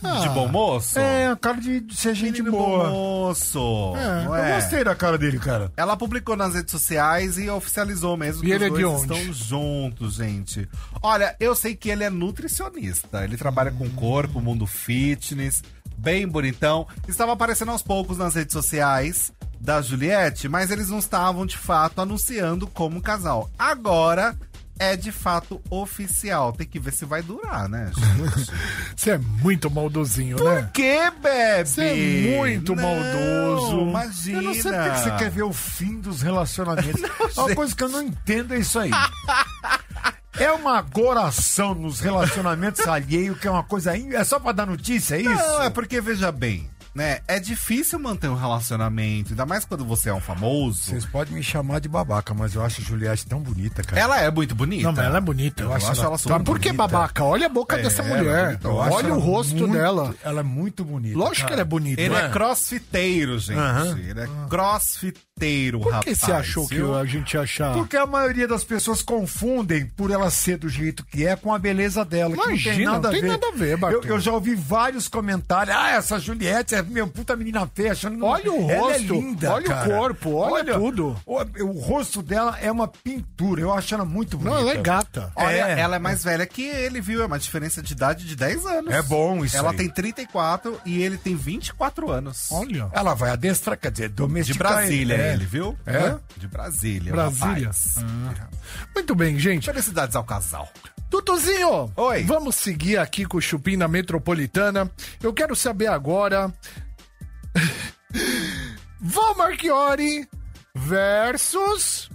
De 0.02 0.28
bom 0.30 0.48
moço. 0.48 0.98
É, 0.98 1.28
a 1.28 1.36
cara 1.36 1.60
de, 1.60 1.80
de 1.80 1.96
ser 1.96 2.14
gente 2.14 2.42
Menino 2.42 2.58
boa. 2.58 2.84
bom 2.84 2.90
moço. 2.90 3.94
É, 3.96 4.26
eu 4.26 4.34
é? 4.34 4.54
gostei 4.54 4.84
da 4.84 4.94
cara 4.94 5.16
dele, 5.18 5.38
cara. 5.38 5.72
Ela 5.76 5.96
publicou 5.96 6.36
nas 6.36 6.54
redes 6.54 6.70
sociais 6.70 7.38
e 7.38 7.48
oficializou 7.48 8.16
mesmo 8.16 8.44
E 8.44 8.46
que 8.46 8.52
ele 8.52 8.66
os 8.66 8.78
é 8.78 8.82
dois 8.82 9.00
estão 9.02 9.32
juntos, 9.32 10.14
gente. 10.14 10.68
Olha, 11.02 11.34
eu 11.40 11.54
sei 11.54 11.74
que 11.74 11.88
ele 11.88 12.04
é 12.04 12.10
nutricionista. 12.10 13.24
Ele 13.24 13.36
trabalha 13.36 13.70
com 13.70 13.88
corpo, 13.90 14.40
mundo 14.40 14.66
fitness, 14.66 15.62
bem 15.96 16.26
bonitão. 16.26 16.86
Estava 17.08 17.32
aparecendo 17.32 17.70
aos 17.70 17.82
poucos 17.82 18.18
nas 18.18 18.34
redes 18.34 18.52
sociais 18.52 19.32
da 19.60 19.80
Juliette, 19.80 20.48
mas 20.48 20.70
eles 20.70 20.88
não 20.88 20.98
estavam 20.98 21.46
de 21.46 21.56
fato 21.56 22.00
anunciando 22.00 22.66
como 22.66 23.00
casal. 23.00 23.50
Agora 23.58 24.36
é 24.78 24.96
de 24.96 25.10
fato 25.12 25.60
oficial. 25.70 26.52
Tem 26.52 26.66
que 26.66 26.78
ver 26.78 26.92
se 26.92 27.04
vai 27.04 27.22
durar, 27.22 27.68
né? 27.68 27.90
Você 28.96 29.10
é 29.12 29.18
muito 29.18 29.70
maldozinho, 29.70 30.36
né? 30.42 30.68
que, 30.72 31.10
bebe? 31.22 31.68
Você 31.68 31.82
é 31.82 32.36
muito 32.38 32.74
maldoso. 32.76 33.80
Imagina. 33.82 34.38
Eu 34.38 34.42
não 34.42 34.54
sei 34.54 34.72
porque 34.72 34.90
que 34.90 34.98
você 34.98 35.10
quer 35.16 35.30
ver 35.30 35.42
o 35.42 35.52
fim 35.52 36.00
dos 36.00 36.22
relacionamentos. 36.22 37.02
Uma 37.36 37.54
coisa 37.54 37.74
que 37.74 37.82
eu 37.84 37.88
não 37.88 38.02
entendo 38.02 38.54
é 38.54 38.58
isso 38.58 38.78
aí. 38.78 38.90
É 40.38 40.52
uma 40.52 40.76
agoração 40.76 41.74
nos 41.74 41.98
relacionamentos 41.98 42.86
alheios, 42.86 43.38
que 43.40 43.48
é 43.48 43.50
uma 43.50 43.62
coisa. 43.62 43.96
in- 43.96 44.12
É 44.12 44.22
só 44.22 44.38
pra 44.38 44.52
dar 44.52 44.66
notícia, 44.66 45.14
é 45.16 45.22
isso? 45.22 45.30
Não, 45.30 45.62
é 45.62 45.70
porque, 45.70 45.98
veja 45.98 46.30
bem, 46.30 46.68
né? 46.96 47.18
É 47.28 47.38
difícil 47.38 47.98
manter 47.98 48.28
um 48.28 48.34
relacionamento, 48.34 49.30
ainda 49.30 49.44
mais 49.44 49.64
quando 49.66 49.84
você 49.84 50.08
é 50.08 50.14
um 50.14 50.20
famoso. 50.20 50.82
Vocês 50.82 51.04
podem 51.04 51.34
me 51.34 51.42
chamar 51.42 51.78
de 51.80 51.88
babaca, 51.88 52.32
mas 52.32 52.54
eu 52.54 52.64
acho 52.64 52.80
a 52.80 52.84
Juliette 52.84 53.26
tão 53.26 53.38
bonita, 53.40 53.82
cara. 53.82 54.00
Ela 54.00 54.20
é 54.22 54.30
muito 54.30 54.54
bonita. 54.54 54.84
Não, 54.84 54.92
mas 54.92 55.04
ela 55.04 55.18
é 55.18 55.20
bonita. 55.20 55.62
Eu 55.62 55.72
acho 55.74 55.86
ela 56.02 56.16
super 56.16 56.34
Mas 56.38 56.42
por 56.44 56.58
que 56.58 56.72
babaca? 56.72 57.22
Olha 57.22 57.46
a 57.46 57.50
boca 57.50 57.76
É, 57.78 57.82
dessa 57.82 58.02
ela 58.02 58.14
é 58.14 58.16
mulher. 58.16 58.60
Eu 58.64 58.80
acho 58.80 58.96
Olha 58.96 59.06
ela 59.08 59.16
o 59.16 59.20
rosto 59.20 59.54
muito- 59.54 59.72
dela. 59.72 60.14
Ela 60.24 60.40
é 60.40 60.42
muito 60.42 60.84
bonita. 60.84 61.18
Lógico 61.18 61.36
que 61.36 61.42
cara. 61.42 61.54
ela 61.54 61.60
é 61.62 61.64
bonita. 61.64 62.00
Ele 62.00 62.08
não 62.08 62.18
é 62.18 62.28
crossfiteiro, 62.30 63.38
gente. 63.38 63.58
Aham. 63.58 63.98
Ele 63.98 64.20
é 64.20 64.28
crossfiteiro, 64.48 65.25
Por 65.38 65.92
rapaz. 65.92 66.04
que 66.04 66.14
você 66.14 66.32
achou 66.32 66.66
que 66.66 66.80
a 66.80 67.04
gente 67.04 67.34
ia 67.34 67.42
achar? 67.42 67.74
Porque 67.74 67.94
a 67.94 68.06
maioria 68.06 68.48
das 68.48 68.64
pessoas 68.64 69.02
confundem 69.02 69.84
por 69.84 70.10
ela 70.10 70.30
ser 70.30 70.56
do 70.56 70.66
jeito 70.66 71.04
que 71.04 71.26
é 71.26 71.36
com 71.36 71.52
a 71.52 71.58
beleza 71.58 72.02
dela. 72.06 72.34
que 72.34 72.42
Imagina, 72.42 72.92
não 72.98 73.10
tem 73.10 73.20
nada 73.22 73.48
a 73.48 73.50
ver. 73.50 73.58
ver, 73.58 73.76
Bartô. 73.76 74.00
Eu, 74.08 74.14
eu 74.14 74.20
já 74.20 74.32
ouvi 74.32 74.54
vários 74.54 75.08
comentários. 75.08 75.76
Ah, 75.76 75.90
essa 75.90 76.18
Juliette 76.18 76.74
é 76.74 76.80
meu 76.82 77.06
puta 77.06 77.36
menina 77.36 77.70
feia. 77.74 77.92
Achando... 77.92 78.24
Olha 78.24 78.50
o 78.50 78.62
Ela 78.70 78.72
é 78.72 78.78
rosto, 78.96 79.12
linda, 79.14 79.52
olha 79.52 79.66
o 79.66 79.68
cara. 79.68 79.90
corpo, 79.90 80.34
olha 80.36 80.72
tudo. 80.78 81.16
O, 81.26 81.38
o 81.64 81.80
rosto 81.80 82.22
dela 82.22 82.56
é 82.58 82.72
uma 82.72 82.88
pintura. 82.88 83.60
Eu 83.60 83.74
acho 83.74 83.94
ela 83.94 84.06
muito 84.06 84.38
bonita. 84.38 84.54
Não, 84.56 84.62
ela 84.70 84.78
é 84.78 84.80
gata. 84.82 85.30
Olha, 85.36 85.54
É. 85.54 85.80
ela 85.80 85.96
é 85.96 85.98
mais 85.98 86.24
velha 86.24 86.46
que 86.46 86.62
ele, 86.62 86.98
viu? 87.02 87.22
É 87.22 87.26
uma 87.26 87.38
diferença 87.38 87.82
de 87.82 87.92
idade 87.92 88.24
de 88.24 88.34
10 88.34 88.64
anos. 88.64 88.90
É 88.94 89.02
bom 89.02 89.44
isso 89.44 89.54
Ela 89.54 89.72
aí. 89.72 89.76
tem 89.76 89.88
34 89.90 90.80
e 90.86 91.02
ele 91.02 91.18
tem 91.18 91.36
24 91.36 92.10
anos. 92.10 92.48
Olha. 92.50 92.88
Ela 92.92 93.12
vai 93.12 93.28
adestrar, 93.30 93.76
quer 93.78 93.90
dizer, 93.90 94.08
De 94.08 94.14
domesticar 94.14 94.72
Brasília, 94.76 95.25
é. 95.26 95.32
ele, 95.34 95.44
viu? 95.44 95.78
É? 95.86 96.16
De 96.36 96.46
Brasília. 96.48 97.12
Brasília? 97.12 97.70
rapaz. 97.70 97.96
Muito 98.94 99.14
bem, 99.14 99.38
gente. 99.38 99.64
Felicidades 99.66 100.16
ao 100.16 100.24
casal. 100.24 100.68
Tutuzinho, 101.10 101.92
Oi. 101.96 102.24
vamos 102.24 102.56
seguir 102.56 102.98
aqui 102.98 103.24
com 103.24 103.36
o 103.36 103.40
Chupim 103.40 103.76
na 103.76 103.86
Metropolitana. 103.86 104.90
Eu 105.22 105.32
quero 105.32 105.54
saber 105.54 105.86
agora. 105.86 106.52
Val 109.00 109.36
Marchiori 109.36 110.28
versus 110.74 112.10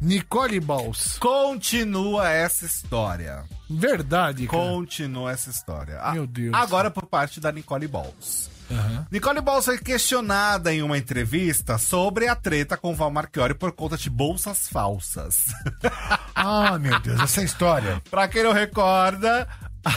Nicole 0.00 0.60
Balls. 0.60 1.18
Continua 1.18 2.28
essa 2.28 2.66
história. 2.66 3.44
Verdade, 3.70 4.46
cara. 4.46 4.62
Continua 4.62 5.32
essa 5.32 5.50
história. 5.50 5.98
A- 6.00 6.12
Meu 6.12 6.26
Deus. 6.26 6.54
Agora 6.54 6.90
por 6.90 7.06
parte 7.06 7.40
da 7.40 7.50
Nicole 7.50 7.88
Balls. 7.88 8.50
Nicole 9.10 9.40
Balls 9.40 9.64
foi 9.64 9.78
questionada 9.78 10.72
em 10.72 10.82
uma 10.82 10.98
entrevista 10.98 11.78
sobre 11.78 12.28
a 12.28 12.34
treta 12.34 12.76
com 12.76 12.94
Val 12.94 13.10
Marchiori 13.10 13.54
por 13.54 13.72
conta 13.72 13.96
de 13.96 14.10
bolsas 14.10 14.68
falsas. 14.68 15.46
Ah, 16.38 16.78
meu 16.78 17.00
Deus, 17.00 17.18
essa 17.18 17.42
história. 17.42 18.00
Pra 18.10 18.28
quem 18.28 18.42
não 18.42 18.52
recorda, 18.52 19.48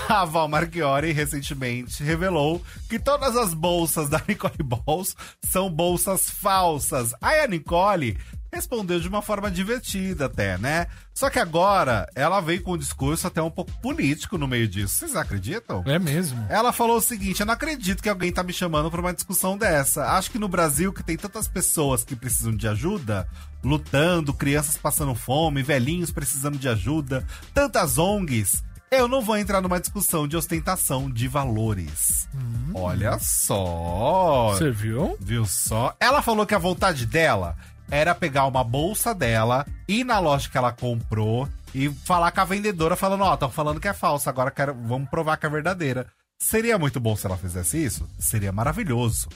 a 0.08 0.24
Val 0.24 0.48
Marchiori 0.48 1.12
recentemente 1.12 2.02
revelou 2.02 2.64
que 2.90 2.98
todas 2.98 3.36
as 3.36 3.54
bolsas 3.54 4.08
da 4.08 4.22
Nicole 4.26 4.64
Balls 4.64 5.16
são 5.44 5.70
bolsas 5.70 6.30
falsas. 6.30 7.14
Aí 7.22 7.42
a 7.42 7.48
Nicole 7.48 8.18
respondeu 8.52 9.00
de 9.00 9.08
uma 9.08 9.22
forma 9.22 9.50
divertida 9.50 10.26
até, 10.26 10.58
né? 10.58 10.88
Só 11.14 11.30
que 11.30 11.40
agora 11.40 12.08
ela 12.16 12.42
veio 12.42 12.62
com 12.64 12.74
um 12.74 12.78
discurso 12.78 13.28
até 13.28 13.42
um 13.42 13.52
pouco 13.52 13.72
político 13.82 14.38
no 14.38 14.48
meio 14.48 14.68
disso. 14.68 14.96
Vocês 14.96 15.16
acreditam? 15.16 15.84
É 15.86 16.00
mesmo. 16.00 16.46
Ela 16.50 16.72
falou 16.72 16.98
o 16.98 17.02
seguinte: 17.02 17.42
eu 17.42 17.46
não 17.46 17.54
acredito 17.54 18.02
que 18.02 18.10
alguém 18.10 18.32
tá 18.32 18.44
me 18.44 18.54
chamando 18.54 18.90
pra 18.90 19.02
uma 19.02 19.14
discussão 19.14 19.58
dessa. 19.58 20.14
Acho 20.14 20.32
que 20.32 20.40
no 20.40 20.48
Brasil, 20.48 20.94
que 20.94 21.04
tem 21.04 21.18
tantas 21.18 21.48
pessoas 21.48 22.04
que 22.04 22.16
precisam 22.16 22.56
de 22.56 22.68
ajuda, 22.68 23.28
lutando, 23.64 24.34
crianças 24.34 24.78
passando 24.78 25.14
fome, 25.14 25.64
velhinhos 25.64 26.12
precisando 26.12 26.58
de 26.58 26.70
ajuda, 26.70 27.26
tantas 27.54 27.98
ONGs. 27.98 28.64
Eu 28.92 29.08
não 29.08 29.22
vou 29.22 29.38
entrar 29.38 29.62
numa 29.62 29.80
discussão 29.80 30.28
de 30.28 30.36
ostentação 30.36 31.12
de 31.12 31.28
valores. 31.28 32.28
Olha 32.74 33.20
só. 33.20 34.54
Você 34.54 34.72
viu? 34.72 35.16
Viu 35.20 35.46
só? 35.46 35.96
Ela 36.00 36.24
falou 36.24 36.44
que 36.44 36.56
a 36.56 36.60
vontade 36.60 37.06
dela 37.06 37.56
era 37.92 38.16
pegar 38.16 38.46
uma 38.46 38.64
bolsa 38.64 39.14
dela, 39.14 39.66
ir 39.88 40.04
na 40.04 40.20
loja 40.20 40.50
que 40.50 40.58
ela 40.58 40.72
comprou 40.72 41.48
e 41.74 41.90
falar 41.90 42.32
com 42.32 42.42
a 42.42 42.46
vendedora, 42.46 42.96
falando: 42.96 43.24
Ó, 43.24 43.34
estão 43.34 43.50
falando 43.50 43.80
que 43.80 43.88
é 43.88 43.94
falsa, 43.94 44.30
agora 44.30 44.52
quero, 44.52 44.74
vamos 44.74 45.10
provar 45.10 45.38
que 45.38 45.46
é 45.46 45.50
verdadeira. 45.50 46.08
Seria 46.42 46.78
muito 46.78 47.00
bom 47.00 47.16
se 47.16 47.26
ela 47.26 47.38
fizesse 47.38 47.84
isso? 47.84 48.10
Seria 48.18 48.52
maravilhoso. 48.52 49.28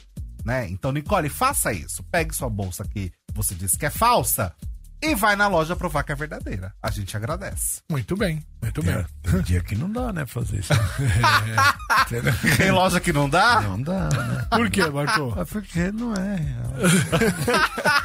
Né? 0.45 0.67
Então, 0.69 0.91
Nicole, 0.91 1.29
faça 1.29 1.73
isso. 1.73 2.03
Pegue 2.11 2.33
sua 2.33 2.49
bolsa 2.49 2.85
que 2.85 3.11
você 3.33 3.53
disse 3.55 3.77
que 3.77 3.85
é 3.85 3.89
falsa 3.89 4.53
e 5.11 5.15
vai 5.15 5.35
na 5.35 5.47
loja 5.47 5.75
provar 5.75 6.03
que 6.03 6.11
é 6.11 6.15
verdadeira. 6.15 6.73
A 6.81 6.89
gente 6.91 7.15
agradece. 7.17 7.81
Muito 7.89 8.15
bem, 8.15 8.43
muito 8.61 8.81
bem. 8.83 8.93
É, 8.95 9.05
tem 9.23 9.41
dia 9.41 9.61
que 9.61 9.75
não 9.75 9.89
dá, 9.91 10.11
né, 10.13 10.25
fazer 10.25 10.57
isso. 10.59 10.73
Entendeu? 12.07 12.33
Tem 12.57 12.71
loja 12.71 12.99
que 12.99 13.11
não 13.13 13.29
dá? 13.29 13.61
Não 13.61 13.81
dá, 13.81 14.09
né? 14.09 14.47
Por 14.49 14.69
quê, 14.69 14.89
Bartô? 14.89 15.33
É 15.39 15.45
porque 15.45 15.91
não 15.91 16.13
é 16.13 16.35
real. 16.35 16.73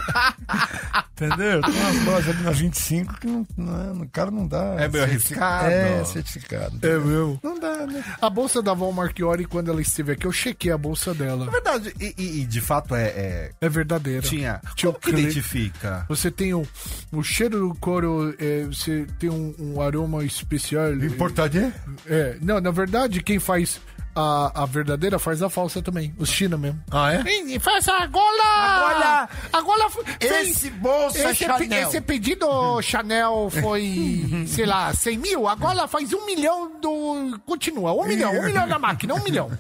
Entendeu? 1.13 1.61
Tem 1.63 1.75
umas 1.75 2.05
lojas 2.05 2.29
ali 2.37 2.43
na 2.45 2.51
25 2.53 3.15
que 3.21 3.27
não, 3.27 3.47
não 3.57 3.81
é, 3.81 3.93
no 3.93 4.09
cara 4.09 4.31
não 4.31 4.47
dá. 4.47 4.77
É 4.79 4.89
meio 4.89 5.03
arriscado. 5.05 5.69
É, 5.71 6.05
certificado. 6.05 6.79
É 6.81 6.97
meu. 6.99 7.39
Não 7.43 7.59
dá, 7.59 7.87
né? 7.87 8.05
A 8.23 8.31
bolsa 8.31 8.63
da 8.63 8.73
Val 8.73 8.93
Marchiori, 8.93 9.45
quando 9.45 9.69
ela 9.71 9.81
esteve 9.83 10.13
aqui, 10.13 10.27
eu 10.27 10.33
chequei 10.33 10.71
a 10.71 10.79
bolsa 10.79 11.13
dela. 11.13 11.45
Na 11.47 11.51
verdade, 11.51 11.93
e, 12.01 12.15
e- 12.17 12.43
e 12.43 12.47
de 12.47 12.61
fato 12.61 12.95
é. 12.95 13.07
é- 13.09 13.51
É 13.61 13.69
verdadeira. 13.69 14.23
tinha. 14.23 14.61
Tinha 14.77 14.93
Como 14.93 15.03
que 15.03 15.11
o 15.11 15.13
cli- 15.15 15.23
identifica? 15.25 16.07
Você 16.09 16.31
tem 16.31 16.55
o, 16.55 16.65
o 17.13 17.23
cheiro 17.23 17.69
do 17.69 17.75
couro, 17.77 18.35
é, 18.39 18.65
você 18.65 19.07
tem 19.19 19.31
um, 19.31 19.55
um 19.59 19.81
aroma 19.81 20.25
especial. 20.25 20.93
Importante 20.95 21.73
É, 22.07 22.37
não, 22.41 22.61
na 22.61 22.71
verdade, 22.71 23.23
quem 23.23 23.39
faz 23.39 23.81
a, 24.15 24.63
a 24.63 24.67
verdadeira 24.67 25.19
faz 25.19 25.43
a 25.43 25.49
falsa 25.49 25.81
também. 25.81 26.13
Os 26.19 26.29
China 26.29 26.57
mesmo. 26.59 26.83
Ah, 26.91 27.15
é? 27.15 27.23
E 27.47 27.59
faz 27.61 27.87
agora! 27.89 28.43
Agora! 28.45 29.29
Agora! 29.53 29.91
foi- 29.91 30.05
Esse 30.21 30.71
bolsa 30.71 31.31
esse, 31.31 31.45
pe- 31.47 31.53
Chanel. 31.65 31.89
esse 31.89 32.01
pedido 32.01 32.83
Chanel 32.83 33.49
foi, 33.61 34.45
sei 34.49 34.67
lá, 34.67 34.93
100 34.93 35.19
mil, 35.19 35.47
agora 35.47 35.87
faz 35.87 36.13
um 36.13 36.27
milhão 36.27 36.81
do. 36.81 37.39
Continua, 37.47 37.93
um 37.93 38.07
milhão, 38.07 38.33
um 38.33 38.43
milhão 38.45 38.67
da 38.69 38.79
máquina, 38.79 39.15
um 39.15 39.23
milhão. 39.23 39.51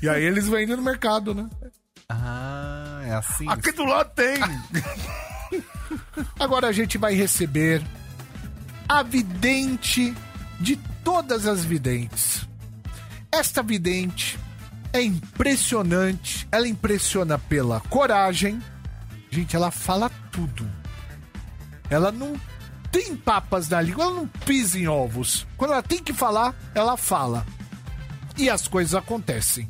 E 0.00 0.08
aí 0.08 0.24
eles 0.24 0.48
vendem 0.48 0.74
no 0.76 0.82
mercado, 0.82 1.34
né? 1.34 1.46
Ah, 2.08 3.02
é 3.06 3.12
assim. 3.14 3.46
Aqui 3.48 3.70
do 3.72 3.84
lado 3.84 4.10
tem. 4.14 4.36
Agora 6.38 6.68
a 6.68 6.72
gente 6.72 6.98
vai 6.98 7.14
receber 7.14 7.82
a 8.88 9.02
vidente 9.02 10.14
de 10.60 10.76
todas 11.02 11.46
as 11.46 11.64
videntes. 11.64 12.46
Esta 13.30 13.62
vidente 13.62 14.38
é 14.92 15.02
impressionante. 15.02 16.46
Ela 16.52 16.68
impressiona 16.68 17.38
pela 17.38 17.80
coragem. 17.80 18.62
Gente, 19.30 19.56
ela 19.56 19.70
fala 19.70 20.08
tudo. 20.30 20.70
Ela 21.90 22.12
não 22.12 22.40
tem 22.92 23.16
papas 23.16 23.68
na 23.68 23.80
língua, 23.80 24.04
ela 24.04 24.14
não 24.14 24.28
pisa 24.28 24.78
em 24.78 24.86
ovos. 24.86 25.46
Quando 25.56 25.72
ela 25.72 25.82
tem 25.82 26.00
que 26.00 26.12
falar, 26.12 26.54
ela 26.74 26.96
fala. 26.96 27.44
E 28.36 28.48
as 28.48 28.68
coisas 28.68 28.94
acontecem. 28.94 29.68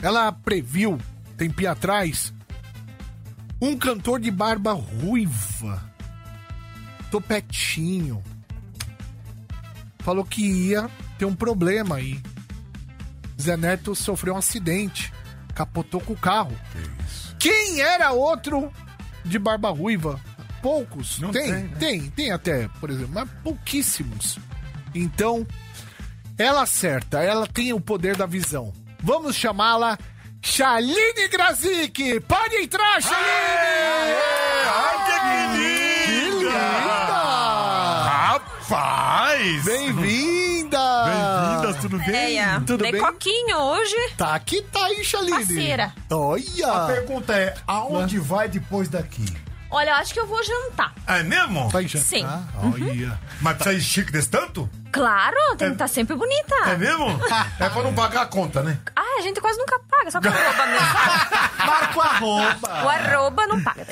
Ela 0.00 0.30
previu, 0.30 0.98
tempinho 1.36 1.72
atrás, 1.72 2.32
um 3.60 3.76
cantor 3.76 4.20
de 4.20 4.30
barba 4.30 4.72
ruiva, 4.72 5.82
topetinho, 7.10 8.22
falou 9.98 10.24
que 10.24 10.42
ia 10.42 10.88
ter 11.18 11.24
um 11.24 11.34
problema 11.34 11.96
aí. 11.96 12.20
Zé 13.40 13.56
Neto 13.56 13.94
sofreu 13.94 14.34
um 14.34 14.38
acidente, 14.38 15.12
capotou 15.54 16.00
com 16.00 16.12
o 16.12 16.16
carro. 16.16 16.56
Quem 17.38 17.80
era 17.80 18.12
outro 18.12 18.72
de 19.24 19.38
barba 19.38 19.70
ruiva? 19.70 20.20
Poucos. 20.62 21.18
Tem, 21.18 21.30
tem, 21.30 21.52
né? 21.52 21.70
tem, 21.78 22.10
tem 22.10 22.30
até, 22.32 22.68
por 22.80 22.90
exemplo, 22.90 23.12
mas 23.14 23.30
pouquíssimos. 23.44 24.38
Então, 24.94 25.46
ela 26.36 26.62
acerta, 26.62 27.22
ela 27.22 27.46
tem 27.46 27.72
o 27.72 27.80
poder 27.80 28.16
da 28.16 28.26
visão. 28.26 28.72
Vamos 29.00 29.36
chamá-la 29.36 29.98
Shaline 30.52 31.28
Grazik. 31.30 32.20
Pode 32.26 32.56
entrar, 32.56 33.00
Shaline! 33.02 34.16
Ai, 34.66 34.96
que 35.06 35.18
linda! 36.40 36.58
Rapaz! 38.04 39.64
Bem-vinda! 39.64 40.78
Bem-vindas, 41.04 41.76
tudo 41.82 41.98
bem? 41.98 42.08
Ideia. 42.08 42.62
Tudo 42.66 42.82
Dei 42.82 42.92
bem? 42.92 43.00
coquinho 43.00 43.56
hoje. 43.58 43.94
Tá 44.16 44.34
aqui, 44.34 44.62
tá 44.62 44.86
aí, 44.86 45.04
Shaline. 45.04 45.30
Parceira. 45.36 45.92
A 46.10 46.16
Olha! 46.16 46.86
pergunta 46.86 47.34
é, 47.36 47.54
aonde 47.66 48.18
vai 48.18 48.48
depois 48.48 48.88
daqui? 48.88 49.26
Olha, 49.70 49.90
eu 49.90 49.94
acho 49.96 50.14
que 50.14 50.20
eu 50.20 50.26
vou 50.26 50.42
jantar. 50.42 50.94
É 51.06 51.22
mesmo? 51.22 51.68
Vai 51.68 51.86
jantar? 51.86 52.04
Sim. 52.04 52.26
Olha. 52.56 53.20
Mas 53.40 53.56
precisa 53.56 53.76
ir 53.76 53.80
chique 53.82 54.12
desse 54.12 54.30
tanto? 54.30 54.68
Claro, 54.90 55.36
tem 55.58 55.68
que 55.68 55.74
estar 55.74 55.88
sempre 55.88 56.16
bonita. 56.16 56.54
É 56.66 56.76
mesmo? 56.76 57.06
é 57.60 57.68
pra 57.68 57.82
não 57.82 57.94
pagar 57.94 58.22
a 58.22 58.26
conta, 58.26 58.62
né? 58.62 58.78
Ah, 58.96 59.18
a 59.18 59.20
gente 59.20 59.40
quase 59.40 59.58
nunca 59.58 59.78
paga, 59.80 60.10
só 60.10 60.20
com 60.20 60.28
arroba 60.28 60.66
mesmo. 60.66 60.86
Marca 61.66 61.98
o 61.98 62.00
arroba. 62.00 62.84
O 62.84 62.88
arroba 62.88 63.46
não 63.46 63.62
paga. 63.62 63.86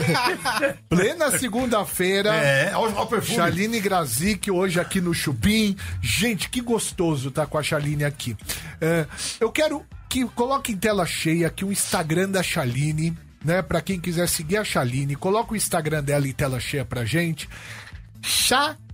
Plena 0.88 1.38
segunda-feira. 1.38 2.34
É, 2.34 2.72
olha 2.74 2.98
o 2.98 3.06
perfume. 3.06 3.36
Chaline 3.36 3.80
Grazik 3.80 4.50
hoje 4.50 4.80
aqui 4.80 5.00
no 5.00 5.12
Chupim. 5.12 5.76
Gente, 6.00 6.48
que 6.48 6.62
gostoso 6.62 7.30
tá 7.30 7.44
com 7.44 7.58
a 7.58 7.62
Chaline 7.62 8.04
aqui. 8.04 8.34
É, 8.80 9.06
eu 9.38 9.52
quero 9.52 9.84
que 10.08 10.26
coloque 10.28 10.72
em 10.72 10.76
tela 10.76 11.06
cheia 11.06 11.46
aqui 11.46 11.64
o 11.64 11.72
Instagram 11.72 12.28
da 12.30 12.42
Chaline, 12.42 13.16
né? 13.44 13.62
Pra 13.62 13.80
quem 13.80 14.00
quiser 14.00 14.28
seguir 14.28 14.56
a 14.56 14.64
Chaline, 14.64 15.16
coloca 15.16 15.52
o 15.52 15.56
Instagram 15.56 16.02
dela 16.02 16.26
em 16.26 16.32
tela 16.32 16.58
cheia 16.60 16.84
pra 16.84 17.04
gente. 17.04 17.48
Chá.grazik. 18.22 18.84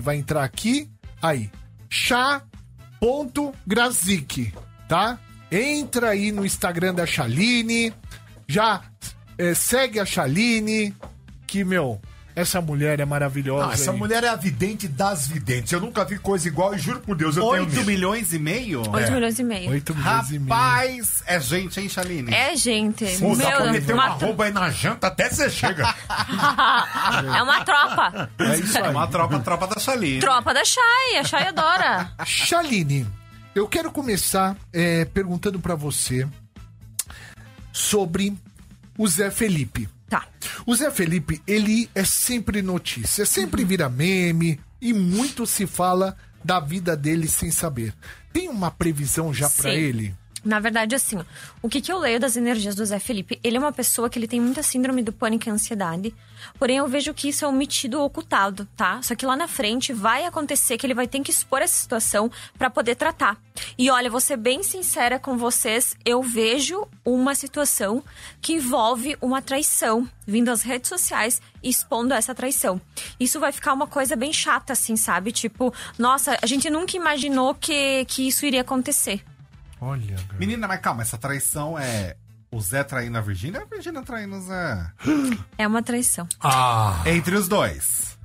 Vai 0.00 0.16
entrar 0.16 0.44
aqui, 0.44 0.90
aí. 1.20 1.50
Chá.grazik, 1.88 2.42
tá? 4.88 5.18
Entra 5.50 6.10
aí 6.10 6.32
no 6.32 6.44
Instagram 6.44 6.92
da 6.94 7.06
Chaline, 7.06 7.94
já 8.48 8.82
é, 9.38 9.54
segue 9.54 10.00
a 10.00 10.04
Chaline, 10.04 10.94
que, 11.46 11.62
meu, 11.64 12.00
essa 12.36 12.60
mulher 12.60 13.00
é 13.00 13.04
maravilhosa. 13.06 13.70
Ah, 13.70 13.72
essa 13.72 13.90
hein? 13.92 13.96
mulher 13.98 14.22
é 14.22 14.28
a 14.28 14.36
vidente 14.36 14.86
das 14.86 15.26
videntes. 15.26 15.72
Eu 15.72 15.80
nunca 15.80 16.04
vi 16.04 16.18
coisa 16.18 16.46
igual 16.46 16.74
e 16.74 16.78
juro 16.78 17.00
por 17.00 17.16
Deus, 17.16 17.34
eu 17.36 17.42
tenho 17.42 17.62
8 17.62 17.70
medo. 17.76 17.86
milhões 17.86 18.32
e 18.34 18.38
meio? 18.38 18.80
8 18.90 19.10
milhões 19.12 19.38
e 19.38 19.42
meio. 19.42 19.70
8 19.70 19.94
milhões 19.96 20.30
e 20.30 20.38
meio. 20.38 20.50
Rapaz, 20.54 21.22
é 21.26 21.40
gente, 21.40 21.80
hein, 21.80 21.88
Chaline? 21.88 22.34
É, 22.34 22.54
gente. 22.54 23.06
Pô, 23.18 23.34
dá 23.34 23.50
pra 23.52 23.72
meter 23.72 23.94
um 23.94 23.96
mata- 23.96 24.24
arroba 24.26 24.44
aí 24.44 24.52
na 24.52 24.68
janta 24.70 25.06
até 25.06 25.30
você 25.30 25.48
chega. 25.48 25.82
É 27.34 27.42
uma 27.42 27.64
tropa. 27.64 28.30
É 28.38 28.56
isso 28.58 28.78
aí. 28.84 28.90
Uma 28.90 29.06
tropa, 29.06 29.38
tropa 29.40 29.66
da 29.68 29.80
Chaline. 29.80 30.20
Tropa 30.20 30.52
da 30.52 30.62
Chay. 30.64 31.16
A 31.18 31.24
Chay 31.24 31.48
adora. 31.48 32.12
Chaline, 32.24 33.06
eu 33.54 33.66
quero 33.66 33.90
começar 33.90 34.54
é, 34.72 35.04
perguntando 35.06 35.58
pra 35.58 35.74
você 35.74 36.26
sobre 37.72 38.36
o 38.98 39.06
Zé 39.08 39.30
Felipe. 39.30 39.88
Tá. 40.08 40.26
O 40.64 40.74
Zé 40.74 40.90
Felipe, 40.90 41.42
ele 41.46 41.90
é 41.94 42.04
sempre 42.04 42.62
notícia, 42.62 43.26
sempre 43.26 43.64
vira 43.64 43.88
meme 43.88 44.60
e 44.80 44.92
muito 44.92 45.46
se 45.46 45.66
fala 45.66 46.16
da 46.44 46.60
vida 46.60 46.96
dele 46.96 47.28
sem 47.28 47.50
saber. 47.50 47.92
Tem 48.32 48.48
uma 48.48 48.70
previsão 48.70 49.34
já 49.34 49.48
pra 49.50 49.70
Sim. 49.70 49.76
ele? 49.76 50.14
Na 50.46 50.60
verdade, 50.60 50.94
assim, 50.94 51.18
o 51.60 51.68
que, 51.68 51.80
que 51.80 51.90
eu 51.92 51.98
leio 51.98 52.20
das 52.20 52.36
energias 52.36 52.76
do 52.76 52.86
Zé 52.86 53.00
Felipe, 53.00 53.40
ele 53.42 53.56
é 53.56 53.58
uma 53.58 53.72
pessoa 53.72 54.08
que 54.08 54.16
ele 54.16 54.28
tem 54.28 54.40
muita 54.40 54.62
síndrome 54.62 55.02
do 55.02 55.12
pânico 55.12 55.48
e 55.48 55.50
ansiedade. 55.50 56.14
Porém, 56.56 56.76
eu 56.76 56.86
vejo 56.86 57.12
que 57.12 57.28
isso 57.28 57.44
é 57.44 57.48
omitido 57.48 57.98
ou 57.98 58.06
ocultado, 58.06 58.64
tá? 58.76 59.02
Só 59.02 59.16
que 59.16 59.26
lá 59.26 59.36
na 59.36 59.48
frente 59.48 59.92
vai 59.92 60.24
acontecer 60.24 60.78
que 60.78 60.86
ele 60.86 60.94
vai 60.94 61.08
ter 61.08 61.18
que 61.18 61.32
expor 61.32 61.62
essa 61.62 61.74
situação 61.74 62.30
pra 62.56 62.70
poder 62.70 62.94
tratar. 62.94 63.36
E 63.76 63.90
olha, 63.90 64.08
vou 64.08 64.20
ser 64.20 64.36
bem 64.36 64.62
sincera 64.62 65.18
com 65.18 65.36
vocês, 65.36 65.96
eu 66.04 66.22
vejo 66.22 66.86
uma 67.04 67.34
situação 67.34 68.04
que 68.40 68.52
envolve 68.52 69.16
uma 69.20 69.42
traição 69.42 70.08
vindo 70.24 70.50
às 70.50 70.62
redes 70.62 70.88
sociais 70.88 71.42
expondo 71.60 72.14
essa 72.14 72.36
traição. 72.36 72.80
Isso 73.18 73.40
vai 73.40 73.50
ficar 73.50 73.72
uma 73.72 73.88
coisa 73.88 74.14
bem 74.14 74.32
chata, 74.32 74.74
assim, 74.74 74.94
sabe? 74.94 75.32
Tipo, 75.32 75.74
nossa, 75.98 76.38
a 76.40 76.46
gente 76.46 76.70
nunca 76.70 76.96
imaginou 76.96 77.52
que, 77.52 78.04
que 78.04 78.28
isso 78.28 78.46
iria 78.46 78.60
acontecer. 78.60 79.24
Olha, 79.80 80.16
cara. 80.16 80.38
Menina, 80.38 80.66
mas 80.66 80.80
calma, 80.80 81.02
essa 81.02 81.18
traição 81.18 81.78
é 81.78 82.16
o 82.50 82.60
Zé 82.60 82.82
traindo 82.84 83.18
a 83.18 83.20
Virgínia 83.20 83.60
ou 83.60 83.66
a 83.66 83.68
Virgínia 83.68 84.02
traindo 84.02 84.36
o 84.36 84.40
Zé? 84.40 84.90
É 85.58 85.66
uma 85.66 85.82
traição. 85.82 86.26
Ah, 86.40 87.02
Entre 87.06 87.34
os 87.34 87.48
dois. 87.48 88.16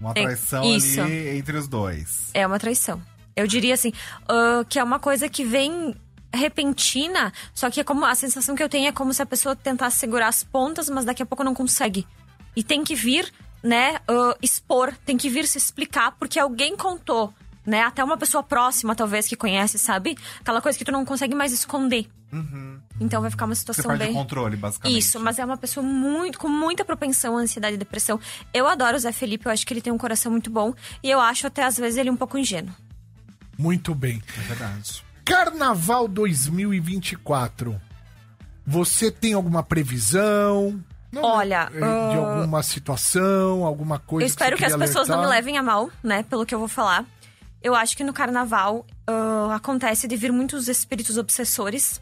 Uma 0.00 0.10
É, 0.14 0.22
traição 0.24 0.64
isso. 0.64 1.00
ali 1.00 1.38
entre 1.38 1.56
os 1.56 1.66
dois. 1.68 2.30
É 2.34 2.46
uma 2.46 2.58
traição. 2.58 3.00
Eu 3.34 3.46
diria 3.46 3.74
assim, 3.74 3.92
ah, 4.28 4.64
que 4.68 4.78
é 4.78 4.84
uma 4.84 4.98
coisa 4.98 5.28
que 5.28 5.44
vem 5.44 5.94
repentina, 6.34 7.32
só 7.54 7.70
que 7.70 7.80
é 7.80 7.84
como 7.84 8.04
a 8.04 8.14
sensação 8.14 8.54
que 8.54 8.62
eu 8.62 8.68
tenho 8.68 8.88
é 8.88 8.92
como 8.92 9.12
se 9.14 9.22
a 9.22 9.26
pessoa 9.26 9.56
tentasse 9.56 9.98
segurar 9.98 10.28
as 10.28 10.44
pontas, 10.44 10.88
mas 10.90 11.04
daqui 11.04 11.22
a 11.22 11.26
pouco 11.26 11.42
não 11.44 11.54
consegue. 11.54 12.06
E 12.54 12.62
tem 12.62 12.84
que 12.84 12.94
vir, 12.94 13.32
né, 13.62 13.98
ah, 14.08 14.36
expor, 14.42 14.92
tem 15.04 15.16
que 15.16 15.28
vir 15.30 15.46
se 15.46 15.56
explicar, 15.58 16.12
porque 16.18 16.38
alguém 16.38 16.76
contou, 16.76 17.32
né? 17.66 17.82
Até 17.82 18.02
uma 18.04 18.16
pessoa 18.16 18.42
próxima, 18.42 18.94
talvez, 18.94 19.26
que 19.26 19.36
conhece, 19.36 19.78
sabe? 19.78 20.16
Aquela 20.40 20.60
coisa 20.62 20.78
que 20.78 20.84
tu 20.84 20.92
não 20.92 21.04
consegue 21.04 21.34
mais 21.34 21.52
esconder. 21.52 22.06
Então 23.00 23.20
vai 23.22 23.30
ficar 23.30 23.44
uma 23.46 23.54
Você 23.54 23.60
situação 23.60 23.86
perde 23.88 24.04
bem. 24.04 24.12
controle, 24.14 24.56
basicamente. 24.56 24.98
Isso, 24.98 25.18
mas 25.20 25.38
é 25.38 25.44
uma 25.44 25.56
pessoa 25.56 25.84
muito 25.84 26.38
com 26.38 26.48
muita 26.48 26.84
propensão 26.84 27.36
à 27.36 27.40
ansiedade 27.40 27.74
e 27.76 27.78
depressão. 27.78 28.20
Eu 28.52 28.66
adoro 28.68 28.96
o 28.96 29.00
Zé 29.00 29.12
Felipe, 29.12 29.46
eu 29.46 29.52
acho 29.52 29.66
que 29.66 29.72
ele 29.72 29.80
tem 29.80 29.92
um 29.92 29.98
coração 29.98 30.30
muito 30.32 30.50
bom 30.50 30.74
e 31.02 31.10
eu 31.10 31.20
acho 31.20 31.46
até 31.46 31.64
às 31.64 31.76
vezes 31.78 31.98
ele 31.98 32.10
um 32.10 32.16
pouco 32.16 32.36
ingênuo. 32.36 32.74
Muito 33.58 33.94
bem. 33.94 34.22
É 34.36 34.40
verdade. 34.42 35.04
Carnaval 35.24 36.06
2024. 36.08 37.80
Você 38.66 39.10
tem 39.10 39.32
alguma 39.32 39.62
previsão? 39.62 40.82
Não, 41.12 41.22
Olha, 41.22 41.70
é, 41.72 41.78
de 41.78 41.84
ah, 41.84 42.16
alguma 42.18 42.62
situação, 42.62 43.64
alguma 43.64 43.98
coisa 43.98 44.24
Eu 44.24 44.26
espero 44.26 44.56
que, 44.56 44.62
você 44.62 44.66
as 44.66 44.72
queria 44.72 44.86
pessoas 44.86 45.08
não 45.08 45.18
me 45.18 45.24
alertar? 45.24 45.38
levem 45.46 45.58
a 45.58 45.62
mal, 45.62 45.88
né, 46.02 46.22
pelo 46.24 46.44
que 46.44 46.54
eu 46.54 46.58
vou 46.58 46.68
falar. 46.68 47.06
Eu 47.66 47.74
acho 47.74 47.96
que 47.96 48.04
no 48.04 48.12
carnaval 48.12 48.86
ah, 49.08 49.56
acontece 49.56 50.06
de 50.06 50.16
vir 50.16 50.30
muitos 50.30 50.68
espíritos 50.68 51.18
obsessores, 51.18 52.00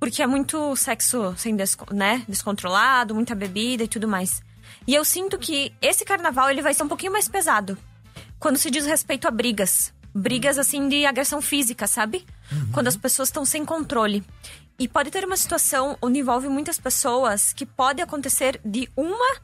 porque 0.00 0.20
é 0.20 0.26
muito 0.26 0.74
sexo 0.74 1.32
sem 1.36 1.54
desco- 1.54 1.94
né, 1.94 2.24
descontrolado, 2.28 3.14
muita 3.14 3.32
bebida 3.32 3.84
e 3.84 3.86
tudo 3.86 4.08
mais. 4.08 4.42
E 4.84 4.92
eu 4.92 5.04
sinto 5.04 5.38
que 5.38 5.72
esse 5.80 6.04
carnaval 6.04 6.50
ele 6.50 6.60
vai 6.60 6.74
ser 6.74 6.82
um 6.82 6.88
pouquinho 6.88 7.12
mais 7.12 7.28
pesado 7.28 7.78
quando 8.40 8.56
se 8.58 8.68
diz 8.68 8.84
respeito 8.84 9.28
a 9.28 9.30
brigas. 9.30 9.94
Brigas, 10.12 10.58
assim, 10.58 10.88
de 10.88 11.06
agressão 11.06 11.40
física, 11.40 11.86
sabe? 11.86 12.26
Quando 12.72 12.88
as 12.88 12.96
pessoas 12.96 13.28
estão 13.28 13.44
sem 13.44 13.64
controle. 13.64 14.24
E 14.76 14.88
pode 14.88 15.12
ter 15.12 15.24
uma 15.24 15.36
situação 15.36 15.96
onde 16.02 16.18
envolve 16.18 16.48
muitas 16.48 16.80
pessoas 16.80 17.52
que 17.52 17.64
pode 17.64 18.02
acontecer 18.02 18.60
de 18.64 18.88
uma 18.96 19.36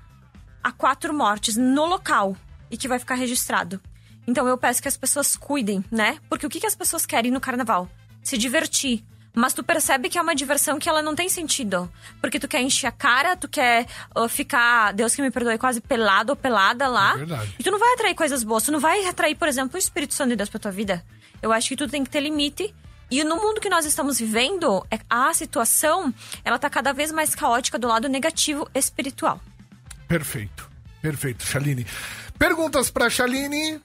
a 0.60 0.72
quatro 0.72 1.14
mortes 1.14 1.56
no 1.56 1.86
local 1.86 2.36
e 2.68 2.76
que 2.76 2.88
vai 2.88 2.98
ficar 2.98 3.14
registrado. 3.14 3.80
Então 4.26 4.46
eu 4.46 4.56
peço 4.56 4.80
que 4.80 4.88
as 4.88 4.96
pessoas 4.96 5.36
cuidem, 5.36 5.84
né? 5.90 6.18
Porque 6.28 6.46
o 6.46 6.50
que, 6.50 6.60
que 6.60 6.66
as 6.66 6.74
pessoas 6.74 7.04
querem 7.04 7.30
no 7.30 7.40
carnaval? 7.40 7.88
Se 8.22 8.38
divertir. 8.38 9.04
Mas 9.34 9.54
tu 9.54 9.64
percebe 9.64 10.10
que 10.10 10.18
é 10.18 10.22
uma 10.22 10.34
diversão 10.34 10.78
que 10.78 10.88
ela 10.88 11.02
não 11.02 11.14
tem 11.14 11.28
sentido. 11.28 11.90
Porque 12.20 12.38
tu 12.38 12.46
quer 12.46 12.60
encher 12.60 12.86
a 12.86 12.92
cara, 12.92 13.34
tu 13.34 13.48
quer 13.48 13.86
ah, 14.14 14.28
ficar, 14.28 14.92
Deus 14.92 15.14
que 15.14 15.22
me 15.22 15.30
perdoe, 15.30 15.56
quase 15.56 15.80
pelado 15.80 16.32
ou 16.32 16.36
pelada 16.36 16.86
lá. 16.86 17.14
É 17.14 17.18
verdade. 17.18 17.54
E 17.58 17.62
tu 17.62 17.70
não 17.70 17.78
vai 17.78 17.94
atrair 17.94 18.14
coisas 18.14 18.44
boas. 18.44 18.62
Tu 18.62 18.70
não 18.72 18.78
vai 18.78 19.06
atrair, 19.06 19.34
por 19.34 19.48
exemplo, 19.48 19.74
o 19.74 19.78
Espírito 19.78 20.12
Santo 20.12 20.30
de 20.30 20.36
Deus 20.36 20.50
pra 20.50 20.60
tua 20.60 20.70
vida. 20.70 21.02
Eu 21.40 21.50
acho 21.50 21.68
que 21.70 21.76
tu 21.76 21.88
tem 21.88 22.04
que 22.04 22.10
ter 22.10 22.20
limite. 22.20 22.74
E 23.10 23.24
no 23.24 23.36
mundo 23.36 23.60
que 23.60 23.68
nós 23.70 23.84
estamos 23.86 24.18
vivendo, 24.18 24.86
é- 24.90 25.00
a 25.08 25.32
situação, 25.34 26.12
ela 26.44 26.58
tá 26.58 26.68
cada 26.68 26.92
vez 26.92 27.10
mais 27.10 27.34
caótica 27.34 27.78
do 27.78 27.88
lado 27.88 28.08
negativo 28.08 28.68
espiritual. 28.74 29.40
Perfeito. 30.06 30.70
Perfeito, 31.00 31.44
Chaline. 31.44 31.86
Perguntas 32.38 32.90
pra 32.90 33.08
Chaline. 33.10 33.80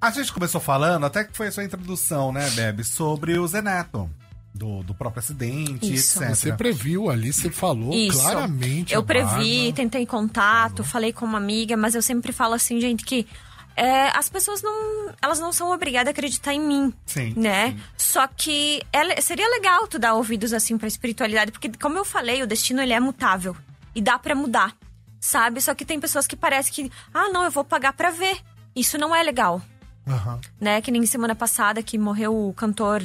A 0.00 0.10
gente 0.10 0.32
começou 0.32 0.60
falando, 0.60 1.04
até 1.06 1.24
que 1.24 1.36
foi 1.36 1.48
a 1.48 1.52
sua 1.52 1.64
introdução, 1.64 2.32
né, 2.32 2.48
Bebe, 2.50 2.84
sobre 2.84 3.38
o 3.38 3.46
Zé 3.46 3.60
Neto. 3.60 4.08
Do, 4.54 4.82
do 4.82 4.94
próprio 4.94 5.20
acidente, 5.20 5.92
Isso. 5.92 6.20
etc. 6.22 6.34
Você 6.34 6.52
previu 6.52 7.10
ali, 7.10 7.32
você 7.32 7.48
falou 7.48 7.94
Isso. 7.94 8.18
claramente. 8.20 8.92
Eu 8.92 9.04
previ, 9.04 9.66
barba. 9.66 9.76
tentei 9.76 10.04
contato, 10.06 10.82
falei 10.82 11.12
com 11.12 11.24
uma 11.24 11.38
amiga, 11.38 11.76
mas 11.76 11.94
eu 11.94 12.02
sempre 12.02 12.32
falo 12.32 12.54
assim, 12.54 12.80
gente, 12.80 13.04
que 13.04 13.24
é, 13.76 14.08
as 14.18 14.28
pessoas 14.28 14.60
não. 14.60 15.14
Elas 15.22 15.38
não 15.38 15.52
são 15.52 15.70
obrigadas 15.70 16.08
a 16.08 16.10
acreditar 16.10 16.52
em 16.52 16.60
mim. 16.60 16.92
Sim, 17.06 17.34
Né? 17.36 17.78
Só 17.96 18.26
que 18.26 18.82
é 18.92 19.20
seria 19.20 19.48
legal 19.48 19.86
tu 19.86 20.00
dar 20.00 20.14
ouvidos 20.14 20.52
assim 20.52 20.76
pra 20.76 20.88
espiritualidade, 20.88 21.52
porque, 21.52 21.70
como 21.80 21.96
eu 21.96 22.04
falei, 22.04 22.42
o 22.42 22.46
destino 22.46 22.82
ele 22.82 22.92
é 22.92 22.98
mutável. 22.98 23.56
E 23.94 24.02
dá 24.02 24.18
pra 24.18 24.34
mudar. 24.34 24.74
Sabe? 25.20 25.60
Só 25.60 25.74
que 25.74 25.84
tem 25.84 26.00
pessoas 26.00 26.26
que 26.26 26.34
parece 26.34 26.72
que, 26.72 26.90
ah, 27.14 27.28
não, 27.28 27.44
eu 27.44 27.50
vou 27.52 27.64
pagar 27.64 27.92
pra 27.92 28.10
ver. 28.10 28.38
Isso 28.74 28.98
não 28.98 29.14
é 29.14 29.22
legal. 29.22 29.62
Aham. 30.08 30.40
né? 30.60 30.80
Que 30.80 30.90
nem 30.90 31.04
semana 31.06 31.34
passada 31.34 31.82
que 31.82 31.98
morreu 31.98 32.48
o 32.48 32.52
cantor 32.54 33.02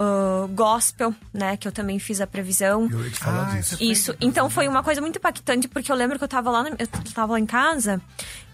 ah, 0.00 0.46
gospel, 0.50 1.12
né? 1.32 1.56
Que 1.56 1.66
eu 1.66 1.72
também 1.72 1.98
fiz 1.98 2.20
a 2.20 2.26
previsão. 2.26 2.88
Eu 2.90 3.04
ia 3.04 3.10
te 3.10 3.18
falar 3.18 3.50
Ah, 3.52 3.56
disso. 3.56 3.76
Isso. 3.80 4.16
Então 4.20 4.48
foi 4.48 4.68
uma 4.68 4.82
coisa 4.82 5.00
muito 5.00 5.16
impactante, 5.18 5.66
porque 5.68 5.90
eu 5.90 5.96
lembro 5.96 6.18
que 6.18 6.24
eu 6.24 6.28
tava 6.28 6.50
lá, 6.50 6.62
na- 6.62 6.76
eu 6.78 6.86
tava 7.14 7.32
lá 7.32 7.40
em 7.40 7.46
casa 7.46 8.00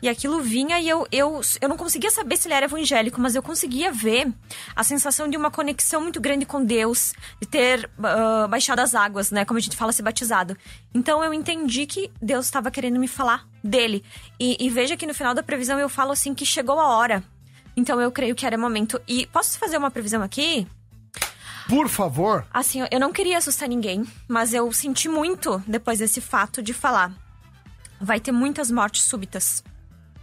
e 0.01 0.09
aquilo 0.09 0.41
vinha 0.41 0.79
e 0.81 0.89
eu, 0.89 1.07
eu, 1.13 1.41
eu 1.61 1.69
não 1.69 1.77
conseguia 1.77 2.11
saber 2.11 2.37
se 2.39 2.47
ele 2.49 2.55
era 2.55 2.65
evangélico, 2.67 3.21
mas 3.21 3.35
eu 3.35 3.43
conseguia 3.43 3.91
ver 3.93 4.31
a 4.77 4.83
sensação 4.83 5.29
de 5.29 5.37
uma 5.37 5.51
conexão 5.51 6.01
muito 6.03 6.19
grande 6.21 6.45
com 6.47 6.65
Deus, 6.65 7.13
de 7.41 7.47
ter 7.47 7.91
ah, 8.03 8.47
baixado 8.49 8.79
as 8.81 8.95
águas, 8.95 9.31
né? 9.31 9.45
Como 9.45 9.59
a 9.59 9.61
gente 9.61 9.77
fala, 9.77 9.93
ser 9.93 10.03
batizado. 10.03 10.57
Então 10.95 11.23
eu 11.23 11.35
entendi 11.35 11.85
que 11.85 12.11
Deus 12.23 12.47
estava 12.47 12.71
querendo 12.71 12.99
me 12.99 13.07
falar 13.09 13.47
dele. 13.63 14.03
E, 14.41 14.57
e 14.65 14.71
veja 14.71 14.97
que 14.97 15.07
no 15.07 15.13
final 15.13 15.35
da 15.35 15.43
previsão 15.43 15.79
eu 15.79 15.91
falo 15.91 16.13
assim 16.13 16.33
que 16.35 16.47
chegou 16.47 16.81
a 16.81 16.89
hora. 16.97 17.23
Então 17.77 18.01
eu 18.01 18.11
creio 18.11 18.35
que 18.35 18.47
era 18.47 18.57
momento. 18.57 19.01
E 19.07 19.27
posso 19.27 19.59
fazer 19.59 19.77
uma 19.77 19.91
previsão 19.91 20.23
aqui? 20.23 20.67
Por 21.69 21.89
favor. 21.89 22.47
Assim, 22.53 22.81
eu 22.91 23.01
não 23.01 23.13
queria 23.13 23.39
assustar 23.39 23.69
ninguém, 23.69 24.05
mas 24.29 24.53
eu 24.53 24.71
senti 24.73 25.09
muito 25.09 25.63
depois 25.67 25.99
desse 25.99 26.21
fato 26.21 26.63
de 26.63 26.75
falar. 26.75 27.13
Vai 28.01 28.21
ter 28.21 28.33
muitas 28.33 28.71
mortes 28.71 29.05
súbitas. 29.05 29.65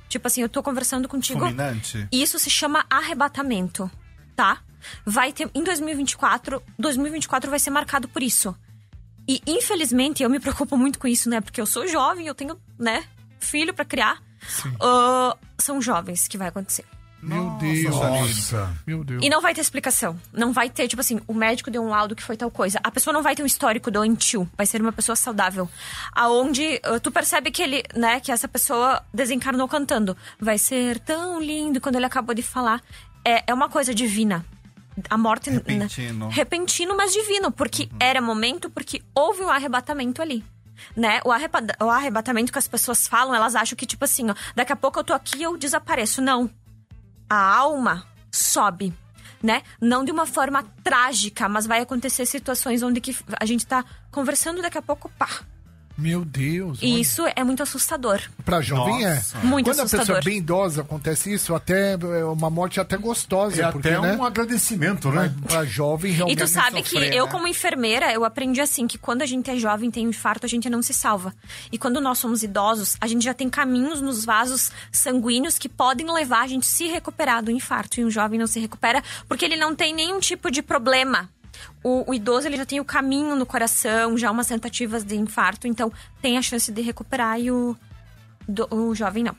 Tipo 0.07 0.27
assim, 0.27 0.41
eu 0.41 0.49
tô 0.49 0.61
conversando 0.61 1.07
contigo. 1.07 1.39
Fulminante? 1.39 2.07
Isso 2.11 2.37
se 2.37 2.49
chama 2.49 2.85
arrebatamento, 2.89 3.89
tá? 4.35 4.59
Vai 5.05 5.31
ter 5.31 5.49
em 5.53 5.63
2024, 5.63 6.61
2024 6.77 7.49
vai 7.49 7.59
ser 7.59 7.69
marcado 7.69 8.07
por 8.07 8.21
isso. 8.21 8.55
E 9.27 9.41
infelizmente 9.47 10.21
eu 10.21 10.29
me 10.29 10.39
preocupo 10.39 10.75
muito 10.75 10.99
com 10.99 11.07
isso, 11.07 11.29
né? 11.29 11.39
Porque 11.39 11.61
eu 11.61 11.65
sou 11.65 11.87
jovem, 11.87 12.27
eu 12.27 12.35
tenho, 12.35 12.59
né, 12.77 13.05
filho 13.39 13.73
pra 13.73 13.85
criar. 13.85 14.21
Ah, 14.79 15.37
são 15.59 15.81
jovens 15.81 16.27
que 16.27 16.37
vai 16.37 16.49
acontecer. 16.49 16.85
Meu 17.21 17.49
Deus. 17.51 17.95
Nossa. 17.95 18.75
Meu 18.85 19.03
Deus. 19.03 19.23
E 19.23 19.29
não 19.29 19.41
vai 19.41 19.53
ter 19.53 19.61
explicação. 19.61 20.19
Não 20.33 20.51
vai 20.51 20.69
ter, 20.69 20.87
tipo 20.87 20.99
assim, 21.01 21.19
o 21.27 21.33
médico 21.33 21.69
deu 21.69 21.83
um 21.83 21.89
laudo 21.89 22.15
que 22.15 22.23
foi 22.23 22.35
tal 22.35 22.49
coisa. 22.49 22.79
A 22.83 22.89
pessoa 22.91 23.13
não 23.13 23.21
vai 23.21 23.35
ter 23.35 23.43
um 23.43 23.45
histórico 23.45 23.91
doentio. 23.91 24.49
Vai 24.57 24.65
ser 24.65 24.81
uma 24.81 24.91
pessoa 24.91 25.15
saudável. 25.15 25.69
Aonde 26.13 26.81
uh, 26.85 26.99
tu 26.99 27.11
percebe 27.11 27.51
que 27.51 27.61
ele, 27.61 27.83
né, 27.95 28.19
que 28.19 28.31
essa 28.31 28.47
pessoa 28.47 29.03
desencarnou 29.13 29.67
cantando. 29.67 30.17
Vai 30.39 30.57
ser 30.57 30.99
tão 30.99 31.39
lindo 31.41 31.79
quando 31.79 31.95
ele 31.95 32.05
acabou 32.05 32.33
de 32.33 32.41
falar. 32.41 32.81
É, 33.23 33.43
é 33.47 33.53
uma 33.53 33.69
coisa 33.69 33.93
divina. 33.93 34.45
A 35.09 35.17
morte. 35.17 35.49
né, 35.49 35.57
Repentino. 35.57 36.27
repentino, 36.29 36.97
mas 36.97 37.13
divino. 37.13 37.51
Porque 37.51 37.87
era 37.99 38.19
momento, 38.21 38.69
porque 38.69 39.01
houve 39.15 39.41
um 39.43 39.49
arrebatamento 39.49 40.21
ali. 40.21 40.43
Né? 40.95 41.21
O, 41.23 41.31
arreba- 41.31 41.61
o 41.79 41.89
arrebatamento 41.89 42.51
que 42.51 42.57
as 42.57 42.67
pessoas 42.67 43.07
falam, 43.07 43.35
elas 43.35 43.55
acham 43.55 43.75
que, 43.77 43.85
tipo 43.85 44.03
assim, 44.03 44.31
ó, 44.31 44.35
daqui 44.55 44.73
a 44.73 44.75
pouco 44.75 44.99
eu 44.99 45.03
tô 45.03 45.13
aqui 45.13 45.37
e 45.39 45.43
eu 45.43 45.55
desapareço. 45.55 46.21
Não 46.21 46.49
a 47.31 47.55
alma 47.55 48.05
sobe, 48.29 48.93
né? 49.41 49.63
Não 49.79 50.03
de 50.03 50.11
uma 50.11 50.25
forma 50.25 50.65
trágica, 50.83 51.47
mas 51.47 51.65
vai 51.65 51.79
acontecer 51.79 52.25
situações 52.25 52.83
onde 52.83 52.99
que 52.99 53.15
a 53.39 53.45
gente 53.45 53.65
tá 53.65 53.85
conversando 54.11 54.61
daqui 54.61 54.77
a 54.77 54.81
pouco, 54.81 55.09
pá. 55.17 55.29
Meu 56.01 56.25
Deus. 56.25 56.79
E 56.81 56.91
olha. 56.93 56.99
isso 57.01 57.23
é 57.35 57.43
muito 57.43 57.61
assustador. 57.61 58.19
Pra 58.43 58.59
jovem 58.59 59.05
Nossa. 59.05 59.37
é. 59.37 59.45
Muito 59.45 59.65
Quando 59.67 59.79
a 59.79 59.83
pessoa 59.83 59.99
é 59.99 60.01
assustador. 60.01 60.23
bem 60.23 60.37
idosa 60.39 60.81
acontece 60.81 61.31
isso, 61.31 61.53
até 61.53 61.93
é 61.93 62.25
uma 62.25 62.49
morte 62.49 62.79
até 62.79 62.97
gostosa. 62.97 63.63
É 63.63 63.71
porque, 63.71 63.89
até 63.89 64.01
né? 64.01 64.15
um 64.15 64.23
agradecimento, 64.25 65.09
né? 65.11 65.33
Pra, 65.41 65.47
pra 65.57 65.65
jovem 65.65 66.11
E 66.11 66.15
realmente. 66.15 66.39
tu 66.39 66.47
sabe 66.47 66.83
sofrer, 66.83 67.11
que 67.11 67.15
eu, 67.15 67.25
né? 67.25 67.31
como 67.31 67.47
enfermeira, 67.47 68.11
eu 68.11 68.25
aprendi 68.25 68.59
assim 68.59 68.87
que 68.87 68.97
quando 68.97 69.21
a 69.21 69.25
gente 69.25 69.49
é 69.51 69.55
jovem, 69.55 69.91
tem 69.91 70.07
um 70.07 70.09
infarto, 70.09 70.45
a 70.45 70.49
gente 70.49 70.69
não 70.69 70.81
se 70.81 70.93
salva. 70.93 71.33
E 71.71 71.77
quando 71.77 72.01
nós 72.01 72.17
somos 72.17 72.41
idosos, 72.41 72.97
a 72.99 73.05
gente 73.07 73.23
já 73.23 73.33
tem 73.33 73.49
caminhos 73.49 74.01
nos 74.01 74.25
vasos 74.25 74.71
sanguíneos 74.91 75.57
que 75.59 75.69
podem 75.69 76.11
levar 76.11 76.41
a 76.43 76.47
gente 76.47 76.63
a 76.63 76.69
se 76.69 76.87
recuperar 76.87 77.43
do 77.43 77.51
infarto. 77.51 77.99
E 77.99 78.05
um 78.05 78.09
jovem 78.09 78.39
não 78.39 78.47
se 78.47 78.59
recupera 78.59 79.03
porque 79.27 79.45
ele 79.45 79.55
não 79.55 79.75
tem 79.75 79.93
nenhum 79.93 80.19
tipo 80.19 80.49
de 80.49 80.61
problema. 80.61 81.29
O, 81.83 82.09
o 82.11 82.13
idoso 82.13 82.47
ele 82.47 82.57
já 82.57 82.65
tem 82.65 82.79
o 82.79 82.85
caminho 82.85 83.35
no 83.35 83.45
coração, 83.45 84.17
já 84.17 84.29
umas 84.31 84.47
tentativas 84.47 85.03
de 85.03 85.15
infarto, 85.15 85.67
então 85.67 85.91
tem 86.21 86.37
a 86.37 86.41
chance 86.41 86.71
de 86.71 86.81
recuperar 86.81 87.39
e 87.39 87.51
o, 87.51 87.75
do- 88.47 88.67
o 88.73 88.93
jovem 88.95 89.23
não. 89.23 89.35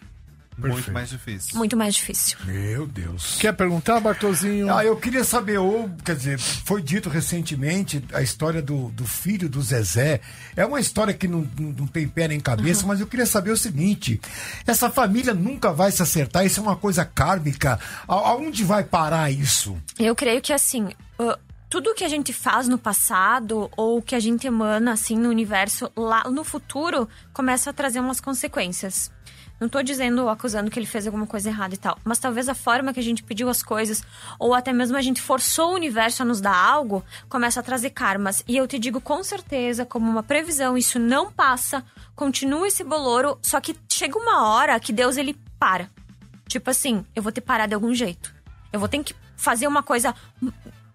Muito 0.59 0.93
mais 0.93 1.09
difícil. 1.09 1.57
Muito 1.57 1.77
mais 1.77 1.95
difícil. 1.95 2.37
Meu 2.45 2.87
Deus. 2.87 3.39
Quer 3.41 3.55
perguntar, 3.55 3.99
Bartozinho? 4.01 4.73
Ah, 4.73 4.85
eu 4.85 4.95
queria 4.97 5.25
saber, 5.25 5.57
ou, 5.59 5.91
quer 6.05 6.15
dizer, 6.15 6.39
foi 6.39 6.83
dito 6.83 7.09
recentemente 7.09 8.05
a 8.13 8.21
história 8.21 8.61
do, 8.61 8.91
do 8.91 9.07
filho 9.07 9.49
do 9.49 9.63
Zezé. 9.63 10.21
É 10.55 10.65
uma 10.67 10.79
história 10.79 11.15
que 11.15 11.27
não, 11.27 11.49
não 11.59 11.71
não 11.73 11.87
tem 11.87 12.07
pé 12.07 12.29
nem 12.29 12.39
cabeça, 12.39 12.87
mas 12.87 13.01
eu 13.01 13.07
queria 13.07 13.25
saber 13.25 13.51
o 13.51 13.57
seguinte: 13.57 14.21
essa 14.67 14.91
família 14.91 15.33
nunca 15.33 15.73
vai 15.73 15.91
se 15.91 16.03
acertar, 16.03 16.45
isso 16.45 16.61
é 16.61 16.63
uma 16.63 16.77
coisa 16.77 17.03
kármica. 17.03 17.81
A- 18.07 18.13
Aonde 18.15 18.63
vai 18.63 18.85
parar 18.85 19.31
isso? 19.31 19.75
Eu 19.99 20.15
creio 20.15 20.43
que 20.43 20.53
assim, 20.53 20.85
uh, 21.19 21.35
tudo 21.73 21.95
que 21.95 22.05
a 22.05 22.09
gente 22.09 22.35
faz 22.35 22.69
no 22.69 22.77
passado 22.77 23.71
ou 23.79 24.03
que 24.03 24.15
a 24.15 24.21
gente 24.21 24.47
emana 24.47 24.93
assim 24.93 25.17
no 25.17 25.31
universo 25.31 25.91
lá 25.97 26.25
no 26.25 26.45
futuro 26.45 27.09
começa 27.33 27.71
a 27.71 27.73
trazer 27.73 27.99
umas 27.99 28.21
consequências. 28.21 29.11
Não 29.59 29.71
tô 29.71 29.83
dizendo, 29.83 30.29
acusando 30.29 30.71
que 30.71 30.79
ele 30.79 30.85
fez 30.85 31.07
alguma 31.07 31.27
coisa 31.27 31.49
errada 31.49 31.75
e 31.75 31.79
tal, 31.79 31.99
mas 32.05 32.19
talvez 32.19 32.47
a 32.51 32.55
forma 32.55 32.93
que 32.93 33.01
a 33.01 33.03
gente 33.03 33.23
pediu 33.23 33.49
as 33.49 33.63
coisas, 33.63 34.05
ou 34.39 34.53
até 34.53 34.71
mesmo 34.71 34.99
a 34.99 35.01
gente 35.01 35.23
forçou 35.23 35.71
o 35.71 35.75
universo 35.75 36.21
a 36.21 36.27
nos 36.27 36.43
dar 36.43 36.55
algo, 36.55 37.03
começa 37.27 37.61
a 37.61 37.63
trazer 37.63 37.89
karmas. 37.89 38.45
E 38.47 38.55
eu 38.55 38.69
te 38.69 38.79
digo 38.79 39.01
com 39.01 39.25
certeza, 39.25 39.87
como 39.87 40.11
uma 40.11 40.23
previsão, 40.23 40.77
isso 40.77 40.99
não 40.99 41.33
passa, 41.33 41.83
continua 42.15 42.69
esse 42.69 42.85
boloro, 42.85 43.39
só 43.41 43.63
que 43.63 43.75
chega 43.91 44.19
uma 44.19 44.47
hora 44.47 44.79
que 44.79 44.93
Deus 44.93 45.17
ele 45.17 45.35
para. 45.59 45.89
Tipo 46.47 46.69
assim, 46.69 47.03
eu 47.17 47.23
vou 47.23 47.33
ter 47.33 47.41
parar 47.41 47.67
de 47.67 47.75
algum 47.75 47.95
jeito. 47.95 48.35
Eu 48.71 48.79
vou 48.79 48.91
ter 48.91 49.03
que 49.03 49.15
fazer 49.39 49.67
uma 49.67 49.83
coisa 49.83 50.15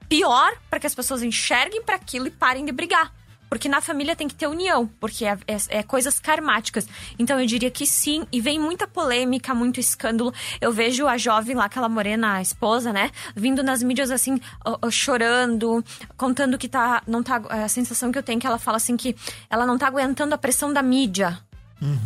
pior 0.10 0.54
para 0.70 0.80
que 0.80 0.88
as 0.88 0.96
pessoas 0.96 1.22
enxerguem 1.24 1.82
para 1.84 1.96
aquilo 1.96 2.28
e 2.28 2.32
parem 2.32 2.65
de 2.65 2.72
brigar. 2.72 3.13
Porque 3.50 3.70
na 3.70 3.80
família 3.80 4.13
tem 4.13 4.28
que 4.28 4.36
ter 4.36 4.46
união, 4.46 4.88
porque 5.00 5.24
é, 5.24 5.38
é- 5.48 5.78
é 5.80 5.82
coisas 5.84 6.20
karmáticas. 6.20 6.86
Então 7.17 7.39
eu 7.39 7.46
diria 7.46 7.72
que 7.72 7.86
sim, 7.88 8.28
e 8.30 8.41
vem 8.41 8.60
muita 8.60 8.86
polêmica, 8.86 9.56
muito 9.56 9.80
escândalo. 9.80 10.34
Eu 10.60 10.74
vejo 10.74 11.08
a 11.08 11.17
jovem 11.17 11.56
lá, 11.56 11.63
aquela 11.63 11.88
morena, 11.88 12.34
a 12.34 12.41
esposa, 12.41 12.91
né, 12.91 13.10
vindo 13.34 13.63
nas 13.63 13.82
mídias 13.82 14.12
assim, 14.12 14.38
ó, 14.65 14.78
ó, 14.82 14.89
chorando, 14.91 15.82
contando 16.17 16.58
que 16.58 16.67
tá. 16.67 17.02
Não 17.08 17.24
tá. 17.24 17.38
A 17.48 17.70
sensação 17.70 18.12
que 18.12 18.17
eu 18.17 18.24
tenho 18.24 18.38
é 18.38 18.41
que 18.41 18.48
ela 18.48 18.60
fala 18.60 18.76
assim 18.76 18.98
que 18.98 19.15
ela 19.50 19.65
não 19.65 19.78
tá 19.78 19.88
aguentando 19.88 20.36
a 20.36 20.38
pressão 20.38 20.74
da 20.74 20.82
mídia. 20.82 21.39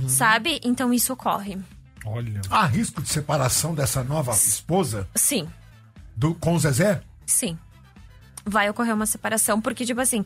Sabe? 0.08 0.60
Então 0.64 0.94
isso 0.94 1.12
ocorre. 1.14 1.58
Olha. 2.06 2.42
Há 2.52 2.66
risco 2.68 3.02
de 3.02 3.10
separação 3.10 3.74
dessa 3.74 4.04
nova 4.04 4.32
esposa 4.32 5.08
Sim. 5.16 5.48
do, 6.16 6.36
com 6.36 6.54
o 6.56 6.60
Zezé? 6.60 7.02
Sim. 7.26 7.58
Vai 8.46 8.70
ocorrer 8.70 8.94
uma 8.94 9.06
separação, 9.06 9.62
porque, 9.62 9.86
tipo 9.86 10.02
assim, 10.02 10.26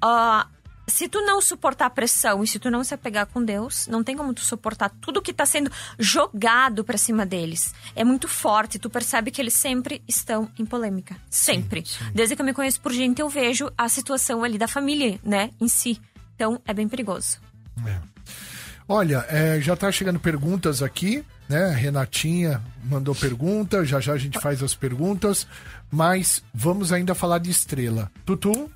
ó, 0.00 0.44
se 0.90 1.08
tu 1.08 1.22
não 1.22 1.40
suportar 1.40 1.86
a 1.86 1.90
pressão 1.90 2.42
e 2.42 2.46
se 2.46 2.58
tu 2.58 2.70
não 2.70 2.82
se 2.82 2.92
apegar 2.92 3.26
com 3.26 3.42
Deus, 3.42 3.86
não 3.86 4.02
tem 4.02 4.16
como 4.16 4.34
tu 4.34 4.42
suportar 4.42 4.90
tudo 5.00 5.22
que 5.22 5.32
tá 5.32 5.46
sendo 5.46 5.70
jogado 5.98 6.84
pra 6.84 6.98
cima 6.98 7.24
deles. 7.24 7.72
É 7.94 8.04
muito 8.04 8.28
forte, 8.28 8.78
tu 8.78 8.90
percebe 8.90 9.30
que 9.30 9.40
eles 9.40 9.54
sempre 9.54 10.02
estão 10.06 10.50
em 10.58 10.66
polêmica. 10.66 11.16
Sempre. 11.30 11.84
Desde 12.12 12.34
que 12.34 12.42
eu 12.42 12.46
me 12.46 12.52
conheço 12.52 12.80
por 12.80 12.92
gente, 12.92 13.20
eu 13.20 13.28
vejo 13.28 13.70
a 13.78 13.88
situação 13.88 14.42
ali 14.42 14.58
da 14.58 14.68
família, 14.68 15.18
né, 15.22 15.50
em 15.60 15.68
si. 15.68 16.00
Então, 16.34 16.60
é 16.66 16.74
bem 16.74 16.88
perigoso. 16.88 17.38
Olha, 18.88 19.24
é, 19.28 19.60
já 19.60 19.76
tá 19.76 19.92
chegando 19.92 20.18
perguntas 20.18 20.82
aqui, 20.82 21.24
né? 21.48 21.70
Renatinha 21.70 22.60
mandou 22.82 23.14
pergunta, 23.14 23.84
já 23.84 24.00
já 24.00 24.14
a 24.14 24.18
gente 24.18 24.40
faz 24.40 24.62
as 24.62 24.74
perguntas, 24.74 25.46
mas 25.90 26.42
vamos 26.54 26.92
ainda 26.92 27.14
falar 27.14 27.38
de 27.38 27.50
estrela. 27.50 28.10
Tutu? 28.24 28.70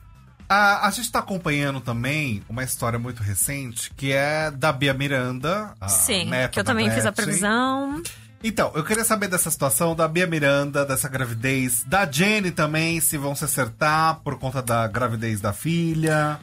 A, 0.49 0.87
a 0.87 0.91
gente 0.91 1.11
tá 1.11 1.21
acompanhando 1.21 1.81
também 1.81 2.43
uma 2.49 2.63
história 2.63 2.99
muito 2.99 3.23
recente, 3.23 3.91
que 3.97 4.13
é 4.13 4.51
da 4.51 4.73
Bia 4.73 4.93
Miranda. 4.93 5.75
a 5.81 5.89
Sim, 5.89 6.27
neta 6.27 6.49
que 6.53 6.61
eu 6.61 6.65
da 6.65 6.73
também 6.73 6.91
fiz 6.91 7.07
a 7.07 7.13
previsão. 7.13 8.03
Então, 8.43 8.71
eu 8.75 8.85
queria 8.85 9.05
saber 9.05 9.29
dessa 9.29 9.51
situação 9.51 9.97
da 9.97 10.07
Bia 10.07 10.27
Miranda, 10.27 10.85
dessa 10.85 11.09
gravidez, 11.09 11.83
da 11.85 12.05
Jenny 12.05 12.51
também, 12.51 13.01
se 13.01 13.17
vão 13.17 13.35
se 13.35 13.45
acertar 13.45 14.21
por 14.21 14.39
conta 14.39 14.61
da 14.61 14.87
gravidez 14.87 15.41
da 15.41 15.51
filha. 15.51 16.39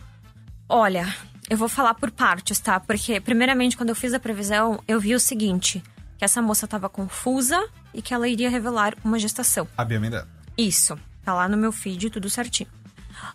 Olha, 0.67 1.13
eu 1.47 1.55
vou 1.55 1.69
falar 1.69 1.93
por 1.93 2.09
partes, 2.09 2.59
tá? 2.59 2.79
Porque, 2.79 3.21
primeiramente, 3.21 3.77
quando 3.77 3.89
eu 3.89 3.95
fiz 3.95 4.15
a 4.15 4.19
previsão, 4.19 4.81
eu 4.87 4.99
vi 4.99 5.13
o 5.13 5.19
seguinte: 5.19 5.83
que 6.17 6.25
essa 6.25 6.41
moça 6.41 6.67
tava 6.67 6.89
confusa 6.89 7.63
e 7.93 8.01
que 8.01 8.15
ela 8.15 8.27
iria 8.27 8.49
revelar 8.49 8.95
uma 9.03 9.19
gestação. 9.19 9.67
A 9.77 9.85
Bia 9.85 9.99
Miranda. 9.99 10.40
Isso. 10.67 10.97
Tá 11.23 11.33
lá 11.33 11.47
no 11.47 11.57
meu 11.57 11.71
feed, 11.71 12.09
tudo 12.09 12.29
certinho. 12.29 12.69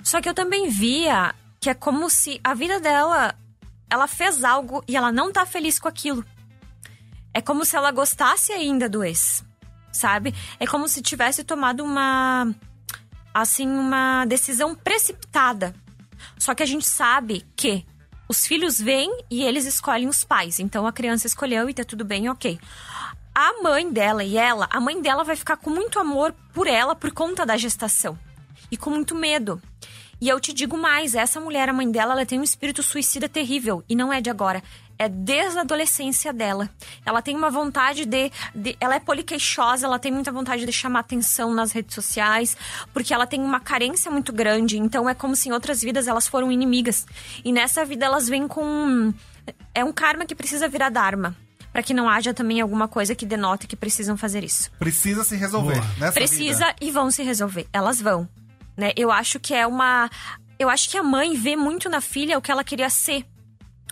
Só 0.03 0.21
que 0.21 0.29
eu 0.29 0.35
também 0.35 0.69
via 0.69 1.35
que 1.61 1.71
é 1.71 1.75
como 1.75 2.09
se 2.09 2.41
a 2.43 2.55
vida 2.55 2.81
dela. 2.81 3.35
Ela 3.89 4.09
fez 4.09 4.43
algo 4.43 4.83
e 4.89 4.97
ela 4.97 5.13
não 5.13 5.33
tá 5.33 5.47
feliz 5.47 5.79
com 5.79 5.89
aquilo. 5.89 6.25
É 7.33 7.41
como 7.41 7.65
se 7.65 7.77
ela 7.77 7.93
gostasse 7.93 8.53
ainda 8.53 8.89
do 8.89 9.05
ex, 9.05 9.45
sabe? 9.93 10.35
É 10.59 10.67
como 10.67 10.89
se 10.89 11.03
tivesse 11.03 11.45
tomado 11.45 11.85
uma. 11.85 12.53
Assim, 13.33 13.69
uma 13.69 14.25
decisão 14.25 14.75
precipitada. 14.75 15.75
Só 16.39 16.55
que 16.55 16.63
a 16.63 16.67
gente 16.67 16.89
sabe 16.89 17.45
que 17.55 17.85
os 18.29 18.47
filhos 18.47 18.81
vêm 18.81 19.11
e 19.31 19.43
eles 19.45 19.67
escolhem 19.67 20.09
os 20.09 20.25
pais. 20.25 20.59
Então 20.59 20.87
a 20.87 20.93
criança 20.93 21.27
escolheu 21.27 21.69
e 21.69 21.75
tá 21.75 21.85
tudo 21.85 22.05
bem, 22.05 22.29
ok. 22.29 22.59
A 23.39 23.63
mãe 23.63 23.93
dela 23.93 24.25
e 24.25 24.39
ela, 24.39 24.67
a 24.71 24.81
mãe 24.81 24.99
dela 25.03 25.23
vai 25.23 25.37
ficar 25.37 25.59
com 25.59 25.69
muito 25.69 25.99
amor 25.99 26.35
por 26.55 26.67
ela 26.67 26.95
por 26.97 27.13
conta 27.13 27.45
da 27.45 27.55
gestação. 27.55 28.19
E 28.71 28.79
com 28.79 28.89
muito 28.89 29.15
medo. 29.15 29.61
E 30.19 30.27
eu 30.27 30.41
te 30.41 30.55
digo 30.55 30.75
mais, 30.79 31.15
essa 31.15 31.39
mulher, 31.39 31.69
a 31.69 31.73
mãe 31.75 31.91
dela, 31.91 32.15
ela 32.15 32.25
tem 32.25 32.41
um 32.41 32.43
espírito 32.43 32.83
suicida 32.83 33.29
terrível. 33.29 33.85
E 33.87 33.95
não 33.95 34.11
é 34.11 34.23
de 34.23 34.31
agora. 34.31 34.63
É 34.99 35.07
desde 35.07 35.59
a 35.59 35.61
adolescência 35.61 36.33
dela. 36.33 36.71
Ela 37.05 37.21
tem 37.21 37.37
uma 37.37 37.51
vontade 37.51 38.07
de, 38.07 38.33
de. 38.55 38.75
Ela 38.81 38.95
é 38.95 39.01
poliqueixosa, 39.01 39.85
ela 39.85 39.99
tem 39.99 40.11
muita 40.11 40.33
vontade 40.33 40.65
de 40.65 40.73
chamar 40.73 41.01
atenção 41.01 41.53
nas 41.53 41.73
redes 41.73 41.95
sociais, 41.95 42.57
porque 42.91 43.13
ela 43.13 43.27
tem 43.27 43.43
uma 43.43 43.61
carência 43.61 44.11
muito 44.11 44.33
grande. 44.33 44.79
Então 44.79 45.07
é 45.11 45.13
como 45.13 45.37
se 45.37 45.51
em 45.51 45.53
outras 45.53 45.83
vidas 45.83 46.09
elas 46.09 46.27
foram 46.27 46.51
inimigas. 46.51 47.07
E 47.45 47.53
nessa 47.53 47.85
vida 47.85 48.07
elas 48.07 48.31
vêm 48.31 48.49
com. 48.49 49.13
É 49.75 49.85
um 49.85 49.93
karma 49.93 50.25
que 50.25 50.35
precisa 50.35 50.67
virar 50.67 50.89
Dharma. 50.89 51.37
Pra 51.77 51.83
que 51.83 51.93
não 51.93 52.09
haja 52.09 52.33
também 52.33 52.59
alguma 52.59 52.89
coisa 52.89 53.15
que 53.15 53.27
denote 53.27 53.67
que 53.67 53.77
precisam 53.77 54.17
fazer 54.17 54.43
isso. 54.43 54.71
Precisa 54.79 55.23
se 55.25 55.37
resolver. 55.37 55.79
Nessa 55.99 56.15
Precisa 56.15 56.65
vida. 56.69 56.77
e 56.81 56.91
vão 56.91 57.11
se 57.11 57.23
resolver. 57.23 57.69
Elas 57.71 58.01
vão. 58.01 58.27
né? 58.75 58.93
Eu 58.97 59.13
acho 59.13 59.39
que 59.39 59.53
é 59.53 59.67
uma 59.67 60.09
eu 60.59 60.71
acho 60.71 60.89
que 60.89 60.97
a 60.97 61.03
mãe 61.03 61.37
vê 61.37 61.55
muito 61.55 61.91
na 61.91 62.01
filha 62.01 62.39
o 62.39 62.41
que 62.41 62.51
ela 62.51 62.65
queria 62.65 62.89
ser. 62.89 63.27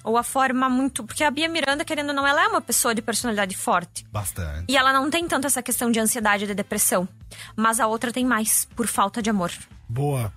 Ou 0.03 0.17
a 0.17 0.23
forma 0.23 0.67
muito. 0.71 1.05
Porque 1.05 1.23
a 1.23 1.31
Bia 1.31 1.47
Miranda, 1.47 1.85
querendo 1.85 2.09
ou 2.09 2.15
não, 2.15 2.27
ela 2.27 2.45
é 2.45 2.49
uma 2.49 2.63
pessoa 2.63 2.95
de 2.95 3.03
personalidade 3.03 3.55
forte. 3.55 4.07
Bastante. 4.11 4.65
E 4.67 4.79
ela 4.79 4.91
não 4.91 5.11
tem 5.11 5.29
tanto 5.29 5.47
essa 5.47 5.63
questão 5.63 5.91
de 5.91 6.01
ansiedade 6.01 6.45
e 6.45 6.47
de 6.47 6.55
depressão. 6.55 7.07
Mas 7.55 7.81
a 7.81 7.87
outra 7.87 8.11
tem 8.11 8.25
mais, 8.25 8.67
por 8.75 8.87
falta 8.87 9.21
de 9.21 9.29
amor. 9.29 9.53
Boa. 9.87 10.33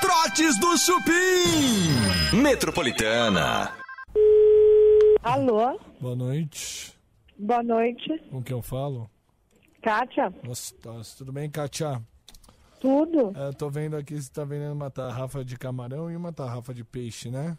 Trotes 0.00 0.58
do 0.58 0.76
Chupim. 0.76 2.36
Metropolitana. 2.36 3.70
Alô, 5.22 5.78
Boa 6.02 6.16
noite. 6.16 6.98
boa 7.38 7.62
noite. 7.62 8.18
Com 8.28 8.42
quem 8.42 8.56
eu 8.56 8.60
falo? 8.60 9.08
Kátia, 9.80 10.30
Gostosa. 10.44 11.14
Tudo 11.16 11.32
bem, 11.32 11.48
Katia? 11.48 12.02
tudo? 12.80 13.32
É, 13.36 13.52
tô 13.52 13.70
vendo 13.70 13.94
aqui 13.94 14.20
você 14.20 14.28
tá 14.28 14.44
vendendo 14.44 14.72
uma 14.72 14.90
tarrafa 14.90 15.44
de 15.44 15.56
camarão 15.56 16.10
e 16.10 16.16
uma 16.16 16.32
tarrafa 16.32 16.74
de 16.74 16.82
peixe, 16.82 17.30
né? 17.30 17.56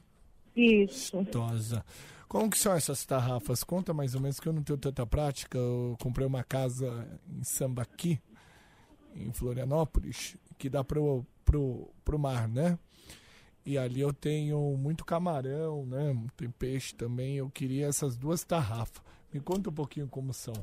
Isso. 0.54 1.16
Gostosa. 1.16 1.86
Como 2.28 2.50
que 2.50 2.60
são 2.60 2.74
essas 2.74 3.06
tarrafas? 3.06 3.64
Conta 3.64 3.94
mais 3.94 4.14
ou 4.14 4.20
menos 4.20 4.42
que 4.42 4.50
eu 4.50 4.52
não 4.52 4.62
tenho 4.62 4.78
tanta 4.78 5.08
prática. 5.08 5.58
Eu 5.58 5.96
comprei 6.02 6.28
uma 6.28 6.44
casa 6.44 7.08
em 7.30 7.46
Sambaqui, 7.46 8.20
em 9.16 9.32
Florianópolis, 9.32 10.36
que 10.58 10.70
dá 10.70 10.84
pro, 10.84 11.26
pro, 11.46 11.90
pro 12.04 12.20
mar, 12.20 12.50
né? 12.50 12.78
E 13.66 13.78
ali 13.78 14.02
eu 14.02 14.14
tenho 14.14 14.60
muito 14.78 15.06
camarão, 15.06 15.86
né? 15.86 16.16
Tem 16.36 16.50
peixe 16.50 16.94
também. 16.94 17.38
Eu 17.38 17.50
queria 17.50 17.88
essas 17.88 18.18
duas 18.18 18.44
tarrafas. 18.44 19.02
Me 19.34 19.40
conta 19.40 19.70
um 19.70 19.74
pouquinho 19.74 20.08
como 20.08 20.34
são. 20.34 20.54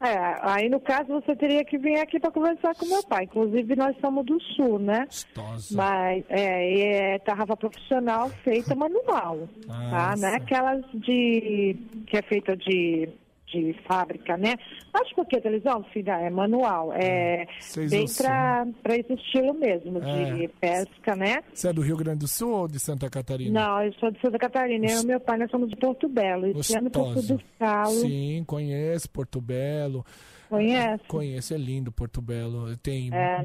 É, 0.00 0.16
aí 0.42 0.68
no 0.68 0.78
caso 0.78 1.08
você 1.08 1.34
teria 1.34 1.64
que 1.64 1.76
vir 1.76 1.98
aqui 1.98 2.20
para 2.20 2.30
conversar 2.30 2.74
com 2.76 2.86
meu 2.86 3.02
pai. 3.04 3.24
Inclusive 3.24 3.74
nós 3.74 3.96
somos 4.00 4.24
do 4.24 4.40
sul, 4.54 4.78
né? 4.78 5.06
Gostosa. 5.06 5.76
Mas 5.76 6.24
é, 6.28 7.14
é 7.14 7.18
tarrafa 7.18 7.56
profissional 7.56 8.30
feita 8.44 8.76
manual, 8.76 9.48
tá? 9.66 10.14
Não 10.16 10.28
é 10.28 10.36
aquelas 10.36 10.84
de 10.92 11.76
que 12.06 12.16
é 12.16 12.22
feita 12.22 12.56
de, 12.56 13.08
de 13.50 13.74
fábrica, 13.86 14.36
né? 14.36 14.54
Acho 14.92 15.14
que 15.24 15.36
a 15.36 15.40
televisão, 15.40 15.82
filha, 15.92 16.12
é 16.20 16.30
manual. 16.30 16.92
É 16.94 17.46
Vocês 17.60 17.90
bem 17.90 18.04
usam. 18.04 18.72
para 18.82 18.96
esse 18.96 19.12
estilo 19.14 19.54
mesmo, 19.54 20.00
de 20.00 20.44
É. 20.44 20.48
pesca, 20.60 21.16
né? 21.16 21.36
Você 21.52 21.68
é 21.68 21.72
do 21.72 21.80
Rio 21.82 21.96
Grande 21.96 22.20
do 22.20 22.28
Sul 22.28 22.50
ou 22.52 22.68
de 22.68 22.78
Santa 22.78 23.08
Catarina? 23.10 23.60
Não, 23.60 23.82
eu 23.82 23.92
sou 23.94 24.10
de 24.10 24.20
Santa 24.20 24.38
Catarina. 24.38 24.86
Eu 24.90 25.02
e 25.02 25.06
meu 25.06 25.20
pai, 25.20 25.38
nós 25.38 25.50
somos 25.50 25.68
de 25.70 25.76
Porto 25.76 26.08
Belo. 26.08 26.46
Esse 26.58 26.76
ano 26.76 26.90
fui 26.92 27.02
Gostosa. 27.02 27.34
buscá-lo. 27.34 27.90
Sim, 28.00 28.44
conheço 28.46 29.10
Porto 29.10 29.40
Belo. 29.40 30.04
Conhece? 30.48 31.04
Conheço, 31.06 31.52
é 31.52 31.58
lindo 31.58 31.92
Porto 31.92 32.22
Belo. 32.22 32.74
Tem, 32.78 33.10
É, 33.12 33.38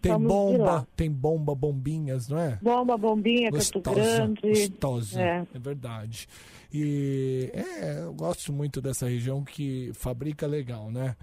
tem 0.00 0.16
bomba, 0.16 0.86
tem 0.94 1.10
bomba, 1.10 1.52
bombinhas, 1.52 2.28
não 2.28 2.38
é? 2.38 2.58
Bomba, 2.62 2.96
bombinha, 2.96 3.50
Gostosa, 3.50 3.90
Grande. 3.92 4.40
gostosa, 4.48 5.20
é. 5.20 5.44
É. 5.52 5.58
verdade. 5.58 6.28
E 6.76 7.50
é, 7.54 8.00
eu 8.00 8.12
gosto 8.12 8.52
muito 8.52 8.82
dessa 8.82 9.08
região 9.08 9.44
que 9.44 9.92
fabrica 9.94 10.44
legal, 10.44 10.90
né? 10.90 11.16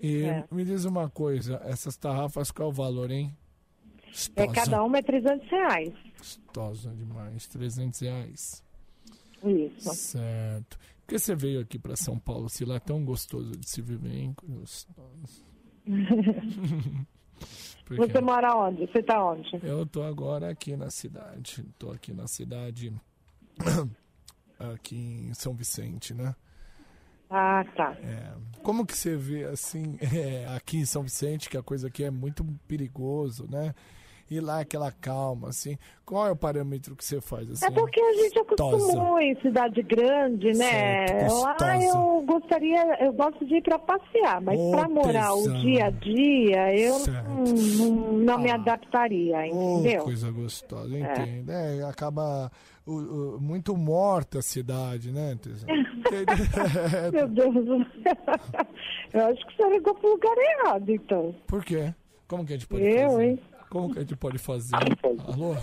E 0.00 0.22
É. 0.24 0.44
me 0.50 0.64
diz 0.64 0.84
uma 0.84 1.08
coisa, 1.08 1.60
essas 1.64 1.96
tarrafas, 1.96 2.50
qual 2.50 2.68
é 2.70 2.72
o 2.72 2.74
valor, 2.74 3.08
hein? 3.12 3.32
É, 4.34 4.44
Gostosa, 4.46 4.52
cada 4.52 4.82
uma 4.82 4.98
é 4.98 5.02
300 5.02 5.48
reais. 5.48 5.94
gostosa 6.18 6.90
demais, 6.90 7.46
300 7.46 8.00
reais. 8.00 8.64
Isso. 9.44 9.94
Certo. 9.94 10.76
Por 11.06 11.06
que 11.14 11.18
você 11.20 11.34
veio 11.36 11.60
aqui 11.60 11.78
para 11.78 11.94
São 11.94 12.18
Paulo, 12.18 12.48
se 12.48 12.64
lá 12.64 12.74
é 12.74 12.80
tão 12.80 13.04
gostoso 13.04 13.52
de 13.52 13.68
se 13.70 13.80
viver, 13.80 14.12
hein? 14.12 14.34
Gostoso. 14.42 15.44
Porque 17.84 18.06
Você 18.12 18.20
mora 18.20 18.54
onde? 18.56 18.86
Você 18.86 19.02
tá 19.02 19.24
onde? 19.24 19.48
eu 19.62 19.86
tô 19.86 20.02
agora 20.02 20.50
aqui 20.50 20.76
na 20.76 20.90
cidade. 20.90 21.64
Tô 21.78 21.90
aqui 21.90 22.12
na 22.12 22.26
cidade, 22.28 22.92
aqui 24.74 24.96
em 24.96 25.34
São 25.34 25.54
Vicente, 25.54 26.14
né? 26.14 26.34
Ah, 27.30 27.64
tá. 27.76 27.96
É, 28.02 28.32
como 28.62 28.84
que 28.84 28.96
você 28.96 29.16
vê 29.16 29.44
assim, 29.44 29.96
é, 30.02 30.46
aqui 30.54 30.78
em 30.78 30.84
São 30.84 31.02
Vicente, 31.02 31.48
que 31.48 31.56
a 31.56 31.62
coisa 31.62 31.88
aqui 31.88 32.04
é 32.04 32.10
muito 32.10 32.44
perigoso, 32.66 33.46
né? 33.48 33.74
E 34.30 34.38
lá 34.40 34.60
aquela 34.60 34.92
calma, 34.92 35.48
assim. 35.48 35.76
Qual 36.06 36.24
é 36.26 36.30
o 36.30 36.36
parâmetro 36.36 36.94
que 36.94 37.04
você 37.04 37.20
faz 37.20 37.50
assim? 37.50 37.66
É 37.66 37.70
porque 37.72 38.00
a 38.00 38.12
gente 38.14 38.38
acostumou 38.38 39.18
em 39.18 39.34
cidade 39.40 39.82
grande, 39.82 40.52
né? 40.56 41.06
Certo, 41.08 41.34
Lá 41.40 41.82
eu 41.82 42.22
gostaria, 42.24 43.04
eu 43.04 43.12
gosto 43.12 43.44
de 43.44 43.56
ir 43.56 43.62
pra 43.62 43.78
passear, 43.78 44.40
mas 44.40 44.58
Ô, 44.58 44.70
pra 44.70 44.88
morar 44.88 45.34
o 45.34 45.52
dia 45.60 45.86
a 45.86 45.90
dia, 45.90 46.74
eu 46.78 46.96
não, 48.20 48.38
me 48.38 48.50
Ah. 48.50 48.54
adaptaria, 48.54 49.36
Oh, 49.52 49.78
entendeu? 49.80 50.04
coisa 50.04 50.30
gostosa, 50.30 50.96
eu 50.96 51.00
entendo. 51.00 51.50
É, 51.50 51.82
acaba 51.82 52.50
o- 52.86 52.92
o- 53.36 53.40
muito 53.40 53.76
morta 53.76 54.38
a 54.38 54.42
cidade, 54.42 55.10
né? 55.10 55.36
Meu 57.12 57.28
Deus. 57.28 57.54
eu 59.12 59.26
acho 59.26 59.46
que 59.46 59.56
você 59.56 59.70
ligou 59.70 59.94
pro 59.94 60.10
lugar 60.10 60.36
errado, 60.38 60.88
então. 60.90 61.34
Por 61.46 61.64
quê? 61.64 61.92
Como 62.28 62.44
que 62.44 62.52
a 62.52 62.56
gente 62.56 62.68
pode 62.68 62.84
Eu, 62.84 63.10
fazer? 63.10 63.24
hein? 63.24 63.40
Como 63.70 63.92
que 63.92 63.98
a 64.00 64.02
gente 64.02 64.16
pode 64.16 64.36
fazer? 64.36 64.74
Alô? 64.74 65.56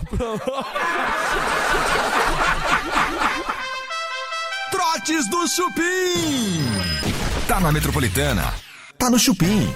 Trotes 4.70 5.28
do 5.28 5.46
Chupim. 5.46 5.82
Tá 7.46 7.60
na 7.60 7.70
Metropolitana. 7.70 8.54
Tá 8.96 9.10
no 9.10 9.18
Chupim. 9.18 9.70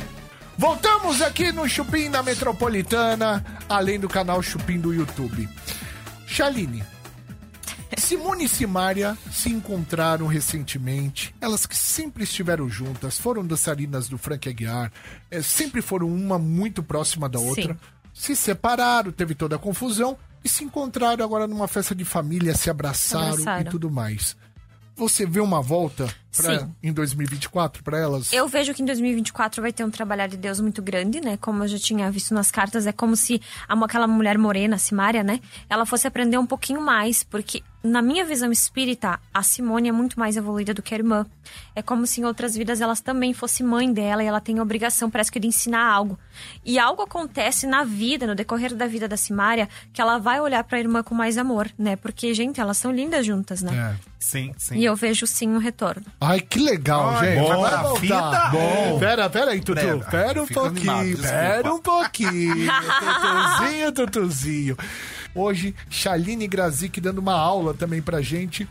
Voltamos 0.56 1.20
aqui 1.20 1.52
no 1.52 1.68
Chupim 1.68 2.10
da 2.10 2.22
Metropolitana, 2.22 3.44
além 3.68 4.00
do 4.00 4.08
canal 4.08 4.42
Chupim 4.42 4.80
do 4.80 4.94
YouTube. 4.94 5.46
Shaline, 6.26 6.82
Simone 7.98 8.44
e 8.44 8.48
Simária 8.48 9.18
se 9.30 9.50
encontraram 9.50 10.26
recentemente. 10.26 11.34
Elas 11.38 11.66
que 11.66 11.76
sempre 11.76 12.24
estiveram 12.24 12.66
juntas, 12.66 13.18
foram 13.18 13.46
dançarinas 13.46 14.08
do 14.08 14.16
Frank 14.16 14.48
Aguiar, 14.48 14.90
eh, 15.30 15.42
sempre 15.42 15.82
foram 15.82 16.08
uma 16.08 16.38
muito 16.38 16.82
próxima 16.82 17.28
da 17.28 17.38
outra. 17.38 17.74
Sim. 17.74 18.01
Se 18.12 18.36
separaram, 18.36 19.10
teve 19.12 19.34
toda 19.34 19.56
a 19.56 19.58
confusão 19.58 20.16
e 20.44 20.48
se 20.48 20.64
encontraram 20.64 21.24
agora 21.24 21.46
numa 21.46 21.68
festa 21.68 21.94
de 21.94 22.04
família, 22.04 22.54
se 22.54 22.68
abraçaram, 22.68 23.32
Abraçaram. 23.32 23.60
e 23.62 23.64
tudo 23.70 23.90
mais. 23.90 24.36
Você 24.96 25.24
vê 25.24 25.40
uma 25.40 25.62
volta 25.62 26.12
pra, 26.36 26.58
Sim. 26.60 26.74
em 26.82 26.92
2024 26.92 27.82
para 27.82 27.98
elas? 27.98 28.32
Eu 28.32 28.48
vejo 28.48 28.72
que 28.74 28.82
em 28.82 28.86
2024 28.86 29.60
vai 29.62 29.72
ter 29.72 29.84
um 29.84 29.90
trabalhar 29.90 30.26
de 30.26 30.36
Deus 30.36 30.60
muito 30.60 30.80
grande, 30.82 31.20
né? 31.20 31.36
Como 31.40 31.62
eu 31.64 31.68
já 31.68 31.78
tinha 31.78 32.10
visto 32.10 32.32
nas 32.34 32.50
cartas, 32.50 32.86
é 32.86 32.92
como 32.92 33.14
se 33.16 33.40
a- 33.68 33.84
aquela 33.84 34.06
mulher 34.06 34.38
morena, 34.38 34.78
Simária, 34.78 35.22
né? 35.22 35.40
Ela 35.68 35.84
fosse 35.86 36.06
aprender 36.06 36.38
um 36.38 36.46
pouquinho 36.46 36.80
mais, 36.80 37.22
porque 37.22 37.62
na 37.84 38.00
minha 38.00 38.24
visão 38.24 38.52
espírita, 38.52 39.18
a 39.34 39.42
Simone 39.42 39.88
é 39.88 39.92
muito 39.92 40.18
mais 40.18 40.36
evoluída 40.36 40.72
do 40.72 40.80
que 40.82 40.94
a 40.94 40.98
irmã. 40.98 41.26
É 41.74 41.82
como 41.82 42.06
se 42.06 42.20
em 42.20 42.24
outras 42.24 42.54
vidas 42.54 42.80
elas 42.80 43.00
também 43.00 43.34
fosse 43.34 43.62
mãe 43.64 43.92
dela 43.92 44.22
e 44.22 44.26
ela 44.26 44.40
tem 44.40 44.58
a 44.58 44.62
obrigação, 44.62 45.10
parece 45.10 45.32
que, 45.32 45.40
de 45.40 45.48
ensinar 45.48 45.84
algo. 45.84 46.16
E 46.64 46.78
algo 46.78 47.02
acontece 47.02 47.66
na 47.66 47.82
vida, 47.82 48.24
no 48.26 48.36
decorrer 48.36 48.72
da 48.76 48.86
vida 48.86 49.08
da 49.08 49.16
Simária, 49.16 49.68
que 49.92 50.00
ela 50.00 50.18
vai 50.18 50.40
olhar 50.40 50.62
pra 50.62 50.78
irmã 50.78 51.02
com 51.02 51.12
mais 51.14 51.36
amor, 51.36 51.68
né? 51.76 51.96
Porque, 51.96 52.32
gente, 52.32 52.60
elas 52.60 52.76
são 52.76 52.92
lindas 52.92 53.26
juntas, 53.26 53.62
né? 53.62 53.96
É. 53.98 54.12
Sim, 54.18 54.54
sim. 54.56 54.76
E 54.76 54.84
eu 54.84 54.94
vejo 54.94 55.26
sim 55.26 55.48
um 55.48 55.58
retorno. 55.58 56.06
Ai, 56.24 56.40
que 56.40 56.60
legal, 56.60 57.10
Ai, 57.10 57.26
gente. 57.34 57.40
bom, 57.40 57.60
Vai 57.62 57.74
a 57.74 57.82
voltar. 57.82 58.54
é- 58.54 58.98
Pera, 58.98 59.30
pera 59.30 59.50
aí, 59.50 59.60
Tutu. 59.60 59.74
Pera, 59.80 59.98
Pera 60.10 60.42
um 60.42 60.46
pouquinho. 60.46 60.90
animado, 60.92 61.22
pera 61.22 61.74
um 61.74 61.80
pouquinho. 61.80 62.54
Tutuzinho, 63.58 63.92
Tutuzinho. 63.92 64.76
Hoje, 65.34 65.74
Shaline 65.90 66.46
Grazik 66.46 67.00
dando 67.00 67.18
uma 67.18 67.34
aula 67.34 67.74
também 67.74 68.00
pra 68.00 68.20
gente 68.22 68.68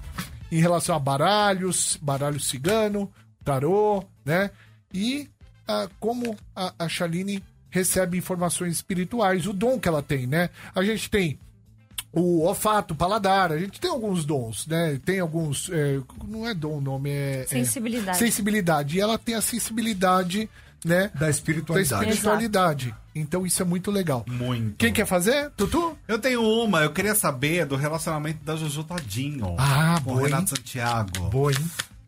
em 0.52 0.60
relação 0.62 0.96
a 0.96 1.00
baralhos, 1.00 1.98
baralho 2.02 2.40
cigano, 2.40 3.12
tarô, 3.44 4.04
né? 4.24 4.52
E 4.94 5.30
ah, 5.68 5.88
como 6.00 6.36
a, 6.56 6.74
a 6.80 6.88
Shaline 6.88 7.44
recebe 7.70 8.18
informações 8.18 8.74
espirituais, 8.74 9.46
o 9.48 9.54
dom 9.54 9.80
que 9.80 9.88
ela 9.88 10.02
tem, 10.04 10.28
né? 10.28 10.50
A 10.76 10.84
gente 10.84 11.10
tem 11.10 11.40
o 12.14 12.42
olfato, 12.42 12.94
o 12.94 12.98
paladar, 12.98 13.52
a 13.52 13.58
gente 13.58 13.80
tem 13.80 13.90
alguns 13.90 14.26
dons, 14.26 14.68
né? 14.68 15.00
Tem 15.06 15.20
alguns. 15.20 15.70
é, 15.72 16.00
não 16.28 16.48
é 16.48 16.54
dom 16.54 16.78
o 16.78 16.82
nome, 16.82 17.10
é. 17.10 17.42
é 17.44 17.48
Sensibilidade. 17.48 18.18
sensibilidade. 18.18 18.98
E 18.98 19.02
ela 19.02 19.18
tem 19.18 19.36
a 19.36 19.42
sensibilidade, 19.42 20.50
né? 20.84 21.10
Da 21.14 21.22
Da 21.22 21.30
espiritualidade. 21.30 22.04
espiritualidade. 22.10 22.96
Então 23.14 23.46
isso 23.46 23.62
é 23.62 23.66
muito 23.66 23.92
legal. 23.92 24.24
Muito. 24.28 24.76
Quem 24.78 24.92
quer 24.94 25.06
fazer? 25.06 25.50
Tutu? 25.52 25.98
Eu 26.08 26.18
tenho 26.20 26.42
uma, 26.42 26.82
eu 26.84 26.92
queria 26.92 27.14
saber 27.16 27.66
do 27.66 27.76
relacionamento 27.76 28.44
da 28.44 28.56
Jojo 28.56 28.84
Todinho 28.86 29.56
Ah, 29.58 30.00
com 30.04 30.12
o 30.12 30.14
boa, 30.16 30.26
Renato 30.28 30.44
hein? 30.44 30.48
Santiago. 30.58 31.30
Boa, 31.30 31.52
hein? 31.52 31.58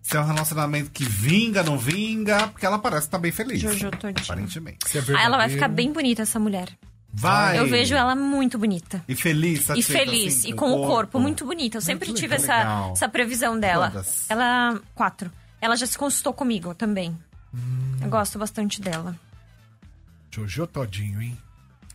Se 0.01 0.17
é 0.17 0.19
um 0.19 0.25
relacionamento 0.25 0.91
que 0.91 1.03
vinga, 1.05 1.63
não 1.63 1.77
vinga, 1.77 2.47
porque 2.47 2.65
ela 2.65 2.77
parece 2.79 3.07
estar 3.07 3.17
bem 3.19 3.31
feliz. 3.31 3.59
Jojo 3.61 3.89
Todinho. 3.91 4.15
Aparentemente. 4.23 4.79
É 4.97 5.01
Ah, 5.17 5.23
ela 5.23 5.37
vai 5.37 5.49
ficar 5.49 5.67
bem 5.69 5.91
bonita, 5.93 6.21
essa 6.23 6.39
mulher. 6.39 6.69
Vai! 7.13 7.59
Eu 7.59 7.67
vejo 7.67 7.93
ela 7.93 8.15
muito 8.15 8.57
bonita. 8.57 9.03
E 9.07 9.13
feliz, 9.15 9.69
E 9.69 9.83
feliz, 9.83 10.39
assim, 10.39 10.49
e 10.49 10.53
com 10.53 10.71
o 10.71 10.87
corpo 10.87 11.19
muito 11.19 11.45
bonito. 11.45 11.75
Eu 11.77 11.81
sempre 11.81 12.07
Muito 12.09 12.19
tive 12.19 12.35
essa, 12.35 12.57
legal. 12.57 12.91
essa 12.93 13.07
previsão 13.07 13.59
dela. 13.59 13.91
Quantas? 13.91 14.25
Ela. 14.29 14.81
Quatro. 14.95 15.31
Ela 15.61 15.75
já 15.75 15.85
se 15.85 15.97
consultou 15.97 16.33
comigo 16.33 16.73
também. 16.73 17.15
Hum. 17.53 17.97
Eu 18.01 18.09
gosto 18.09 18.39
bastante 18.39 18.81
dela. 18.81 19.15
Jojo 20.31 20.65
Todinho, 20.67 21.21
hein? 21.21 21.37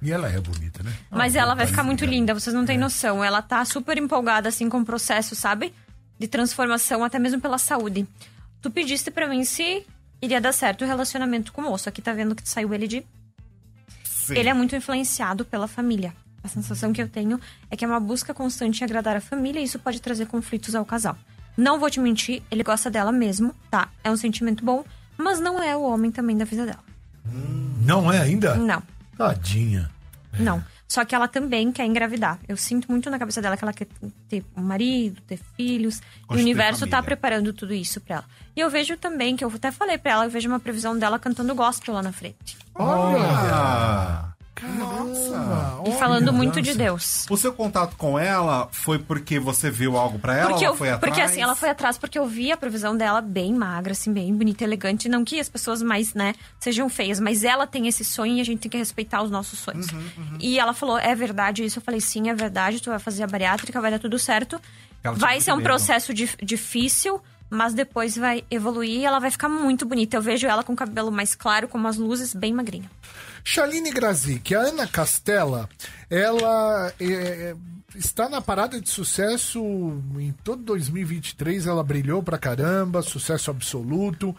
E 0.00 0.12
ela 0.12 0.30
é 0.30 0.40
bonita, 0.40 0.82
né? 0.84 0.92
Mas 1.10 1.34
Ah, 1.34 1.40
ela 1.40 1.54
vai 1.56 1.66
ficar 1.66 1.82
muito 1.82 2.04
linda. 2.04 2.14
linda, 2.32 2.34
vocês 2.34 2.54
não 2.54 2.64
têm 2.64 2.78
noção. 2.78 3.22
Ela 3.24 3.42
tá 3.42 3.64
super 3.64 3.98
empolgada, 3.98 4.48
assim, 4.48 4.68
com 4.68 4.78
o 4.80 4.84
processo, 4.84 5.34
sabe? 5.34 5.74
De 6.16 6.28
transformação, 6.28 7.02
até 7.02 7.18
mesmo 7.18 7.40
pela 7.40 7.58
saúde. 7.58 8.06
Tu 8.62 8.70
pediste 8.70 9.10
pra 9.10 9.26
mim 9.26 9.42
se 9.44 9.84
iria 10.22 10.40
dar 10.40 10.52
certo 10.52 10.82
o 10.82 10.86
relacionamento 10.86 11.52
com 11.52 11.60
o 11.60 11.64
moço. 11.64 11.88
Aqui 11.88 12.00
tá 12.00 12.12
vendo 12.12 12.36
que 12.36 12.48
saiu 12.48 12.72
ele 12.72 12.86
de. 12.86 13.04
Sim. 14.28 14.36
Ele 14.36 14.48
é 14.48 14.54
muito 14.54 14.76
influenciado 14.76 15.44
pela 15.44 15.66
família. 15.66 16.14
A 16.42 16.48
sensação 16.48 16.92
que 16.92 17.02
eu 17.02 17.08
tenho 17.08 17.40
é 17.70 17.76
que 17.76 17.84
é 17.84 17.88
uma 17.88 17.98
busca 17.98 18.32
constante 18.32 18.80
em 18.80 18.84
agradar 18.84 19.16
a 19.16 19.20
família 19.20 19.60
e 19.60 19.64
isso 19.64 19.78
pode 19.78 20.00
trazer 20.00 20.26
conflitos 20.26 20.74
ao 20.74 20.84
casal. 20.84 21.16
Não 21.56 21.80
vou 21.80 21.90
te 21.90 21.98
mentir, 21.98 22.42
ele 22.50 22.62
gosta 22.62 22.90
dela 22.90 23.10
mesmo, 23.10 23.54
tá? 23.70 23.88
É 24.04 24.10
um 24.10 24.16
sentimento 24.16 24.64
bom, 24.64 24.84
mas 25.16 25.40
não 25.40 25.62
é 25.62 25.76
o 25.76 25.82
homem 25.82 26.10
também 26.10 26.36
da 26.36 26.44
vida 26.44 26.66
dela. 26.66 26.84
Não 27.84 28.12
é 28.12 28.20
ainda? 28.20 28.54
Não. 28.54 28.82
Tadinha. 29.16 29.90
Não. 30.38 30.62
Só 30.88 31.04
que 31.04 31.14
ela 31.14 31.28
também 31.28 31.70
quer 31.70 31.84
engravidar. 31.84 32.38
Eu 32.48 32.56
sinto 32.56 32.90
muito 32.90 33.10
na 33.10 33.18
cabeça 33.18 33.42
dela 33.42 33.58
que 33.58 33.64
ela 33.64 33.74
quer 33.74 33.86
ter 34.26 34.42
um 34.56 34.62
marido, 34.62 35.20
ter 35.26 35.38
filhos. 35.54 36.00
e 36.30 36.34
o 36.34 36.38
universo 36.38 36.86
tá 36.86 37.02
preparando 37.02 37.52
tudo 37.52 37.74
isso 37.74 38.00
pra 38.00 38.16
ela. 38.16 38.24
E 38.56 38.60
eu 38.60 38.70
vejo 38.70 38.96
também, 38.96 39.36
que 39.36 39.44
eu 39.44 39.52
até 39.54 39.70
falei 39.70 39.98
pra 39.98 40.12
ela, 40.12 40.24
eu 40.24 40.30
vejo 40.30 40.48
uma 40.48 40.58
previsão 40.58 40.98
dela 40.98 41.18
cantando 41.18 41.54
gospel 41.54 41.92
lá 41.94 42.02
na 42.02 42.10
frente. 42.10 42.56
Ah, 42.74 44.27
Nossa. 44.62 45.82
E 45.86 45.92
falando 45.98 46.32
muito 46.32 46.60
de 46.60 46.74
Deus. 46.74 47.26
o 47.30 47.36
seu 47.36 47.52
contato 47.52 47.96
com 47.96 48.18
ela 48.18 48.68
foi 48.72 48.98
porque 48.98 49.38
você 49.38 49.70
viu 49.70 49.96
algo 49.96 50.18
pra 50.18 50.36
ela? 50.36 50.50
Porque, 50.50 50.64
ela 50.64 50.74
eu, 50.74 50.76
foi 50.76 50.90
atrás? 50.90 51.00
porque 51.14 51.20
assim, 51.20 51.40
ela 51.40 51.54
foi 51.54 51.70
atrás 51.70 51.96
porque 51.98 52.18
eu 52.18 52.26
vi 52.26 52.50
a 52.52 52.56
previsão 52.56 52.96
dela 52.96 53.20
bem 53.20 53.54
magra, 53.54 53.92
assim, 53.92 54.12
bem 54.12 54.34
bonita, 54.34 54.64
elegante. 54.64 55.08
Não 55.08 55.24
que 55.24 55.38
as 55.40 55.48
pessoas 55.48 55.82
mais, 55.82 56.14
né, 56.14 56.34
sejam 56.58 56.88
feias, 56.88 57.20
mas 57.20 57.44
ela 57.44 57.66
tem 57.66 57.86
esse 57.88 58.04
sonho 58.04 58.36
e 58.36 58.40
a 58.40 58.44
gente 58.44 58.60
tem 58.60 58.70
que 58.70 58.76
respeitar 58.78 59.22
os 59.22 59.30
nossos 59.30 59.58
sonhos. 59.58 59.86
Uhum, 59.92 60.36
E 60.40 60.58
ela 60.58 60.72
falou, 60.72 60.98
é 60.98 61.14
verdade 61.14 61.64
isso? 61.64 61.78
Eu 61.78 61.82
falei, 61.82 62.00
sim, 62.00 62.28
é 62.28 62.34
verdade, 62.34 62.80
tu 62.80 62.90
vai 62.90 62.98
fazer 62.98 63.22
a 63.22 63.26
bariátrica, 63.26 63.80
vai 63.80 63.90
dar 63.90 63.98
tudo 63.98 64.18
certo. 64.18 64.60
Ela 65.02 65.14
Vai 65.14 65.40
ser 65.40 65.52
um 65.52 65.56
medo. 65.56 65.64
processo 65.66 66.12
dif- 66.12 66.36
difícil, 66.42 67.20
mas 67.48 67.72
depois 67.72 68.16
vai 68.16 68.44
evoluir 68.50 68.90
e 69.00 69.04
ela 69.04 69.18
vai 69.20 69.30
ficar 69.30 69.48
muito 69.48 69.86
bonita. 69.86 70.16
Eu 70.16 70.22
vejo 70.22 70.46
ela 70.46 70.62
com 70.64 70.72
o 70.72 70.76
cabelo 70.76 71.10
mais 71.12 71.34
claro, 71.34 71.68
com 71.68 71.78
umas 71.78 71.96
luzes, 71.96 72.34
bem 72.34 72.52
magrinha. 72.52 72.90
Shaline 73.52 73.90
Grazik, 73.90 74.54
a 74.54 74.60
Ana 74.60 74.86
Castela, 74.86 75.70
ela 76.10 76.92
é, 77.00 77.54
está 77.96 78.28
na 78.28 78.42
parada 78.42 78.78
de 78.78 78.90
sucesso 78.90 79.58
em 80.18 80.32
todo 80.44 80.62
2023. 80.64 81.66
Ela 81.66 81.82
brilhou 81.82 82.22
pra 82.22 82.36
caramba, 82.36 83.00
sucesso 83.00 83.50
absoluto. 83.50 84.36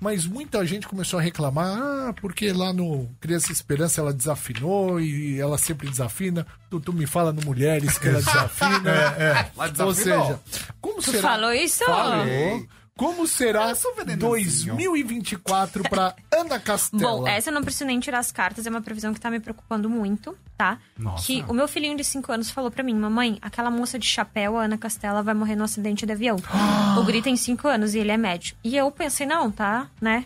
Mas 0.00 0.24
muita 0.24 0.64
gente 0.64 0.88
começou 0.88 1.18
a 1.18 1.22
reclamar, 1.22 1.78
ah, 1.78 2.14
porque 2.18 2.50
lá 2.50 2.72
no 2.72 3.06
Criança 3.20 3.52
Esperança 3.52 4.00
ela 4.00 4.12
desafinou 4.12 4.98
e 5.00 5.38
ela 5.38 5.58
sempre 5.58 5.90
desafina. 5.90 6.46
Tu, 6.70 6.80
tu 6.80 6.94
me 6.94 7.06
fala 7.06 7.34
no 7.34 7.42
Mulheres 7.42 7.98
que 7.98 8.08
ela 8.08 8.20
desafina. 8.24 8.90
Ela 8.90 9.50
Ou 9.58 9.68
desafinou. 9.70 9.94
seja, 9.94 10.40
como 10.80 10.96
Tu 11.02 11.10
será? 11.10 11.22
falou 11.22 11.52
isso? 11.52 11.84
Falou. 11.84 12.66
Como 12.96 13.26
será 13.26 13.68
Eu 13.68 13.76
sou 13.76 13.94
venenosinho. 13.94 14.74
2024 14.74 15.82
pra 15.82 16.14
Ana 16.32 16.58
Castela? 16.58 17.02
Bom, 17.02 17.28
essa 17.28 17.50
eu 17.50 17.54
não 17.54 17.62
preciso 17.62 17.84
nem 17.84 18.00
tirar 18.00 18.18
as 18.18 18.32
cartas, 18.32 18.66
é 18.66 18.70
uma 18.70 18.80
previsão 18.80 19.12
que 19.12 19.20
tá 19.20 19.30
me 19.30 19.38
preocupando 19.38 19.90
muito, 19.90 20.36
tá? 20.56 20.78
Nossa. 20.98 21.26
Que 21.26 21.44
o 21.46 21.52
meu 21.52 21.68
filhinho 21.68 21.96
de 21.96 22.02
5 22.02 22.32
anos 22.32 22.50
falou 22.50 22.70
pra 22.70 22.82
mim, 22.82 22.94
mamãe, 22.94 23.38
aquela 23.42 23.70
moça 23.70 23.98
de 23.98 24.06
chapéu, 24.06 24.56
a 24.56 24.64
Ana 24.64 24.78
Castela, 24.78 25.22
vai 25.22 25.34
morrer 25.34 25.56
no 25.56 25.64
acidente 25.64 26.06
de 26.06 26.12
avião. 26.12 26.36
o 26.98 27.04
Guri 27.04 27.20
tem 27.20 27.36
5 27.36 27.68
anos 27.68 27.94
e 27.94 27.98
ele 27.98 28.12
é 28.12 28.16
médico. 28.16 28.58
E 28.64 28.74
eu 28.74 28.90
pensei, 28.90 29.26
não, 29.26 29.50
tá, 29.50 29.88
né? 30.00 30.24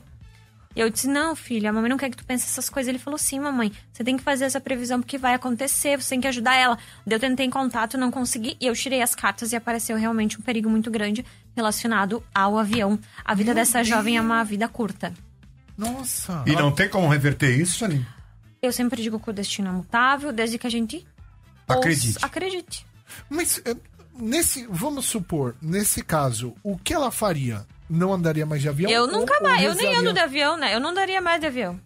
E 0.74 0.78
eu 0.80 0.88
disse, 0.88 1.09
não, 1.09 1.35
filho, 1.35 1.68
a 1.68 1.72
mamãe 1.72 1.90
não 1.90 1.96
quer 1.96 2.11
que 2.11 2.16
tu 2.16 2.24
pense 2.24 2.44
essas 2.44 2.70
coisas. 2.70 2.88
Ele 2.88 2.98
falou, 2.98 3.18
sim, 3.18 3.40
mamãe, 3.40 3.72
você 3.92 4.04
tem 4.04 4.16
que 4.16 4.22
fazer 4.22 4.44
essa 4.44 4.61
previsão 4.61 5.00
porque 5.00 5.18
vai 5.18 5.35
acontecer, 5.35 6.00
você 6.00 6.11
tem 6.11 6.20
que 6.20 6.28
ajudar 6.28 6.54
ela. 6.54 6.78
Eu 7.04 7.18
tentei 7.18 7.44
em 7.44 7.50
contato, 7.50 7.98
não 7.98 8.09
consegui, 8.11 8.56
e 8.61 8.66
eu 8.66 8.74
tirei 8.74 9.02
as 9.02 9.12
cartas 9.14 9.50
e 9.52 9.56
apareceu 9.56 9.96
realmente 9.96 10.38
um 10.38 10.42
perigo 10.42 10.70
muito 10.70 10.88
grande 10.88 11.26
relacionado 11.56 12.22
ao 12.33 12.56
avião. 12.56 12.98
A 13.24 13.35
vida 13.35 13.52
dessa 13.52 13.83
jovem 13.83 14.16
é 14.16 14.20
uma 14.20 14.44
vida 14.44 14.68
curta. 14.68 15.12
Nossa. 15.76 16.44
E 16.46 16.52
não 16.52 16.70
tem 16.70 16.88
como 16.88 17.09
reverter 17.09 17.50
isso, 17.59 17.78
Shaline? 17.78 18.06
Eu 18.62 18.72
sempre 18.72 19.02
digo 19.02 19.18
que 19.18 19.30
o 19.30 19.33
destino 19.33 19.68
é 19.70 19.72
mutável, 19.72 20.33
desde 20.33 20.56
que 20.59 20.66
a 20.66 20.70
gente 20.70 21.04
Acredite. 21.66 22.06
ouça- 22.14 22.26
acredite. 22.26 22.87
Mas 23.28 23.61
eh, 23.64 23.74
nesse, 24.20 24.66
vamos 24.70 25.06
supor, 25.06 25.56
nesse 25.61 26.02
caso, 26.04 26.54
o 26.62 26.76
que 26.78 26.92
ela 26.94 27.11
faria? 27.11 27.66
Não 27.90 28.12
andaria 28.12 28.46
mais 28.46 28.62
de 28.62 28.68
avião? 28.68 28.90
eu 28.90 29.03
Ou- 29.03 29.09
nunca 29.11 29.35
ou 29.38 29.42
mais, 29.42 29.62
eu 29.62 29.74
nem 29.74 29.96
ando 29.96 30.12
de 30.12 30.20
avião, 30.20 30.57
né? 30.57 30.72
Eu 30.74 30.79
não 30.81 30.94
daria 30.94 31.20
mais 31.20 31.40
de 31.40 31.46
avião. 31.46 31.79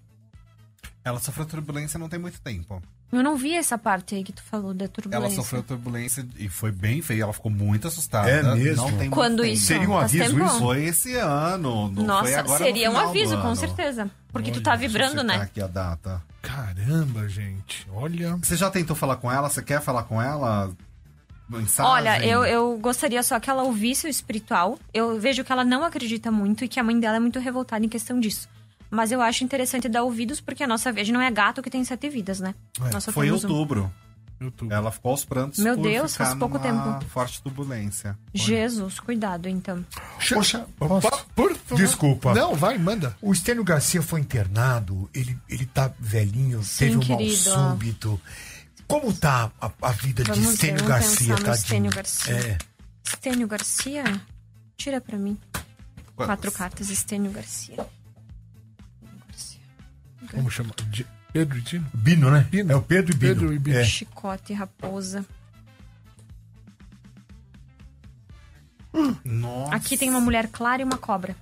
Ela 1.02 1.18
sofreu 1.18 1.46
turbulência 1.46 1.98
não 1.98 2.08
tem 2.08 2.18
muito 2.18 2.40
tempo. 2.40 2.82
Eu 3.12 3.22
não 3.22 3.36
vi 3.36 3.54
essa 3.54 3.78
parte 3.78 4.14
aí 4.14 4.24
que 4.24 4.32
tu 4.32 4.42
falou 4.42 4.74
da 4.74 4.86
Ela 4.86 4.92
turbulência. 4.92 5.36
sofreu 5.36 5.62
turbulência 5.62 6.26
e 6.36 6.48
foi 6.48 6.72
bem 6.72 7.00
feia. 7.00 7.22
Ela 7.22 7.32
ficou 7.32 7.50
muito 7.50 7.86
assustada. 7.86 8.28
É 8.28 8.42
mesmo? 8.42 8.82
Não 8.82 8.88
tem 8.88 8.98
muito 8.98 9.10
Quando 9.12 9.44
isso? 9.44 9.66
Seria 9.66 9.88
um 9.88 9.96
aviso 9.96 10.44
isso? 10.44 10.58
Foi 10.58 10.84
esse 10.84 11.14
ano. 11.14 11.88
Não 11.90 11.94
foi 11.94 12.32
Nossa, 12.34 12.56
seria 12.58 12.90
um 12.90 12.98
aviso, 12.98 13.40
com 13.40 13.54
certeza. 13.54 14.10
Porque 14.32 14.50
tu 14.50 14.56
Olha, 14.56 14.64
tá 14.64 14.70
deixa 14.76 14.84
eu 14.84 14.88
vibrando, 14.90 15.22
né? 15.22 15.36
aqui 15.36 15.60
a 15.60 15.66
data. 15.68 16.20
Caramba, 16.42 17.28
gente. 17.28 17.86
Olha. 17.92 18.36
Você 18.36 18.56
já 18.56 18.68
tentou 18.70 18.96
falar 18.96 19.16
com 19.16 19.30
ela? 19.30 19.48
Você 19.48 19.62
quer 19.62 19.80
falar 19.80 20.02
com 20.04 20.20
ela? 20.20 20.72
Mensagem? 21.48 21.90
Olha, 21.92 22.24
eu, 22.26 22.44
eu 22.44 22.78
gostaria 22.78 23.22
só 23.22 23.38
que 23.38 23.50
ela 23.50 23.62
ouvisse 23.62 24.06
o 24.06 24.10
espiritual. 24.10 24.78
Eu 24.92 25.18
vejo 25.20 25.44
que 25.44 25.52
ela 25.52 25.64
não 25.64 25.84
acredita 25.84 26.30
muito 26.30 26.64
e 26.64 26.68
que 26.68 26.80
a 26.80 26.82
mãe 26.82 26.98
dela 26.98 27.16
é 27.16 27.20
muito 27.20 27.38
revoltada 27.38 27.84
em 27.84 27.88
questão 27.88 28.18
disso. 28.18 28.48
Mas 28.90 29.10
eu 29.12 29.20
acho 29.20 29.42
interessante 29.44 29.88
dar 29.88 30.04
ouvidos, 30.04 30.40
porque 30.40 30.62
a 30.62 30.66
nossa 30.66 30.92
vez 30.92 31.08
não 31.08 31.20
é 31.20 31.30
gato 31.30 31.62
que 31.62 31.68
tem 31.70 31.84
sete 31.84 32.08
vidas, 32.08 32.40
né? 32.40 32.54
Só 33.00 33.12
Foi 33.12 33.26
em 33.26 33.30
um. 33.30 33.34
outubro. 33.34 33.92
YouTube. 34.40 34.72
Ela 34.72 34.90
ficou 34.90 35.12
aos 35.12 35.24
prantos 35.24 35.58
Meu 35.60 35.76
por 35.76 35.82
Deus, 35.84 36.12
ficar 36.12 36.26
faz 36.26 36.38
pouco 36.38 36.58
numa 36.58 36.94
tempo. 36.98 37.04
forte 37.10 37.40
turbulência. 37.40 38.18
Jesus, 38.34 39.00
cuidado 39.00 39.48
então. 39.48 39.84
Poxa, 40.28 40.66
posso? 40.76 41.26
Por 41.34 41.54
favor. 41.56 41.76
Desculpa. 41.76 42.34
Não, 42.34 42.54
vai, 42.54 42.76
manda. 42.76 43.16
O 43.22 43.32
Estênio 43.32 43.64
Garcia 43.64 44.02
foi 44.02 44.20
internado, 44.20 45.08
ele, 45.14 45.38
ele 45.48 45.64
tá 45.66 45.90
velhinho, 45.98 46.62
Sim, 46.62 46.78
teve 46.78 46.96
um 46.96 47.08
mal 47.08 47.18
querido. 47.18 47.36
súbito. 47.36 48.20
Como 48.86 49.12
tá 49.14 49.50
a, 49.60 49.70
a 49.82 49.92
vida 49.92 50.22
de 50.24 50.30
Vamos 50.30 50.46
ver, 50.46 50.52
Estênio 50.54 50.76
vamos 50.84 50.88
Garcia, 50.88 51.34
tadinho? 51.36 51.52
Estênio 51.54 51.90
Garcia. 51.90 52.34
É. 52.34 52.58
Estênio 53.04 53.48
Garcia? 53.48 54.20
Tira 54.76 55.00
pra 55.00 55.16
mim. 55.18 55.38
Quatro 56.16 56.52
cartas, 56.52 56.90
Estênio 56.90 57.32
Garcia. 57.32 57.86
Garcia. 59.26 59.60
Como 60.30 60.50
chama? 60.50 60.70
De- 60.90 61.06
Pedro 61.32 61.58
e 61.58 61.62
Tino? 61.62 61.86
Bino, 61.92 62.30
né? 62.30 62.46
Bino. 62.48 62.72
É 62.72 62.76
o 62.76 62.82
Pedro 62.82 63.12
e 63.12 63.16
Bino. 63.16 63.34
Pedro 63.34 63.52
e 63.52 63.58
Bino. 63.58 63.78
É. 63.78 63.84
Chicote, 63.84 64.52
raposa. 64.52 65.24
Nossa. 69.24 69.74
Aqui 69.74 69.96
tem 69.98 70.08
uma 70.10 70.20
mulher 70.20 70.48
clara 70.48 70.82
e 70.82 70.84
uma 70.84 70.96
cobra. 70.98 71.34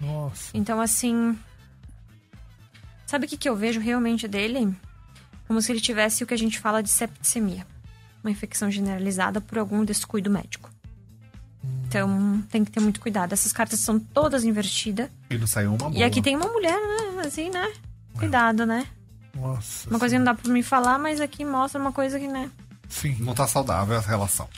Nossa. 0.00 0.50
Então, 0.54 0.80
assim. 0.80 1.38
Sabe 3.06 3.26
o 3.26 3.28
que, 3.28 3.36
que 3.36 3.48
eu 3.48 3.56
vejo 3.56 3.80
realmente 3.80 4.26
dele? 4.26 4.74
Como 5.48 5.60
se 5.60 5.72
ele 5.72 5.80
tivesse 5.80 6.22
o 6.22 6.26
que 6.26 6.34
a 6.34 6.38
gente 6.38 6.60
fala 6.60 6.82
de 6.82 6.90
septicemia 6.90 7.66
uma 8.22 8.30
infecção 8.30 8.70
generalizada 8.70 9.40
por 9.40 9.58
algum 9.58 9.84
descuido 9.84 10.30
médico. 10.30 10.70
Então, 11.86 12.42
tem 12.50 12.64
que 12.64 12.70
ter 12.70 12.80
muito 12.80 13.00
cuidado. 13.00 13.32
Essas 13.32 13.52
cartas 13.52 13.80
são 13.80 13.98
todas 13.98 14.44
invertidas. 14.44 15.08
E 15.30 15.38
não 15.38 15.46
saiu 15.46 15.70
uma 15.70 15.78
boa. 15.78 15.94
E 15.94 16.02
aqui 16.02 16.20
tem 16.20 16.36
uma 16.36 16.48
mulher, 16.48 16.76
né? 16.76 17.22
Assim, 17.24 17.48
né? 17.48 17.72
Cuidado, 18.14 18.66
né? 18.66 18.86
Nossa. 19.34 19.88
Uma 19.88 19.98
coisa 19.98 20.14
que 20.14 20.18
não 20.18 20.24
dá 20.26 20.34
pra 20.34 20.52
me 20.52 20.62
falar, 20.62 20.98
mas 20.98 21.20
aqui 21.20 21.44
mostra 21.44 21.80
uma 21.80 21.92
coisa 21.92 22.18
que, 22.18 22.28
né? 22.28 22.50
Sim. 22.88 23.16
Não 23.20 23.34
tá 23.34 23.46
saudável 23.46 23.96
a 23.96 24.00
relação. 24.00 24.48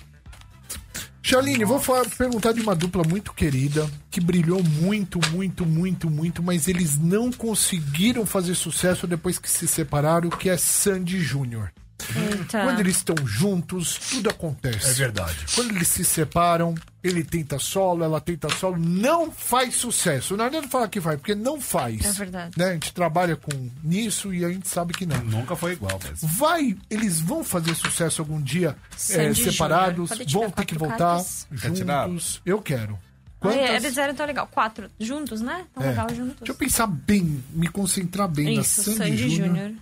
Shaline, 1.30 1.64
vou 1.64 1.78
falar- 1.78 2.08
perguntar 2.10 2.50
de 2.50 2.60
uma 2.60 2.74
dupla 2.74 3.04
muito 3.04 3.32
querida, 3.32 3.88
que 4.10 4.20
brilhou 4.20 4.64
muito, 4.64 5.20
muito, 5.30 5.64
muito, 5.64 6.10
muito, 6.10 6.42
mas 6.42 6.66
eles 6.66 6.98
não 6.98 7.30
conseguiram 7.30 8.26
fazer 8.26 8.56
sucesso 8.56 9.06
depois 9.06 9.38
que 9.38 9.48
se 9.48 9.68
separaram, 9.68 10.28
que 10.28 10.48
é 10.50 10.56
Sandy 10.56 11.20
Júnior. 11.20 11.70
Eita. 12.16 12.62
Quando 12.64 12.80
eles 12.80 12.96
estão 12.96 13.14
juntos, 13.26 13.98
tudo 14.10 14.30
acontece. 14.30 14.88
É 14.88 14.92
verdade. 14.92 15.36
Quando 15.54 15.74
eles 15.74 15.88
se 15.88 16.04
separam, 16.04 16.74
ele 17.02 17.24
tenta 17.24 17.58
solo, 17.58 18.04
ela 18.04 18.20
tenta 18.20 18.48
solo, 18.50 18.76
não 18.78 19.30
faz 19.30 19.74
sucesso. 19.76 20.36
Não 20.36 20.44
adianta 20.44 20.68
falar 20.68 20.88
que 20.88 21.00
vai, 21.00 21.16
porque 21.16 21.34
não 21.34 21.60
faz. 21.60 22.04
É 22.04 22.12
verdade. 22.12 22.58
Né? 22.58 22.64
A 22.66 22.72
gente 22.74 22.92
trabalha 22.92 23.36
com 23.36 23.70
nisso 23.82 24.32
e 24.34 24.44
a 24.44 24.48
gente 24.50 24.68
sabe 24.68 24.92
que 24.92 25.06
não. 25.06 25.18
Nunca 25.24 25.54
foi 25.56 25.72
igual 25.72 25.98
mesmo. 26.02 26.28
Vai, 26.28 26.76
eles 26.88 27.20
vão 27.20 27.42
fazer 27.44 27.74
sucesso 27.74 28.22
algum 28.22 28.40
dia 28.40 28.76
é, 28.92 28.96
Sandy 28.96 29.42
separados, 29.50 30.10
vão 30.30 30.50
ter 30.50 30.64
que 30.64 30.74
voltar 30.76 30.96
cartas? 31.16 31.46
Juntos. 31.50 32.40
Eu 32.44 32.60
quero. 32.60 32.98
Ah, 33.42 33.44
Quantas? 33.48 33.58
é, 33.60 33.76
eles 33.76 33.96
eram 33.96 34.14
tão 34.14 34.26
legal. 34.26 34.46
Quatro. 34.46 34.90
Juntos, 35.00 35.40
né? 35.40 35.64
Tão 35.74 35.82
É. 35.82 35.88
legal 35.88 36.08
juntos. 36.14 36.36
Deixa 36.40 36.52
eu 36.52 36.56
pensar 36.56 36.86
bem, 36.86 37.42
me 37.54 37.68
concentrar 37.68 38.28
bem 38.28 38.58
Isso, 38.60 38.80
na 38.90 38.96
Sandy, 38.96 38.98
Sandy 38.98 39.16
Júnior. 39.36 39.46
Júnior. 39.56 39.72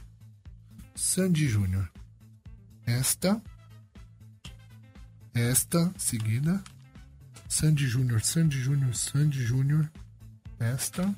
Sandy 0.95 1.49
Júnior. 1.49 1.91
Esta. 2.89 3.39
Esta, 5.34 5.93
seguida. 5.99 6.62
Sandy 7.47 7.86
Júnior, 7.86 8.22
Sandy 8.22 8.59
Júnior, 8.59 8.95
Sandy 8.95 9.45
Júnior. 9.45 9.91
Esta. 10.59 11.14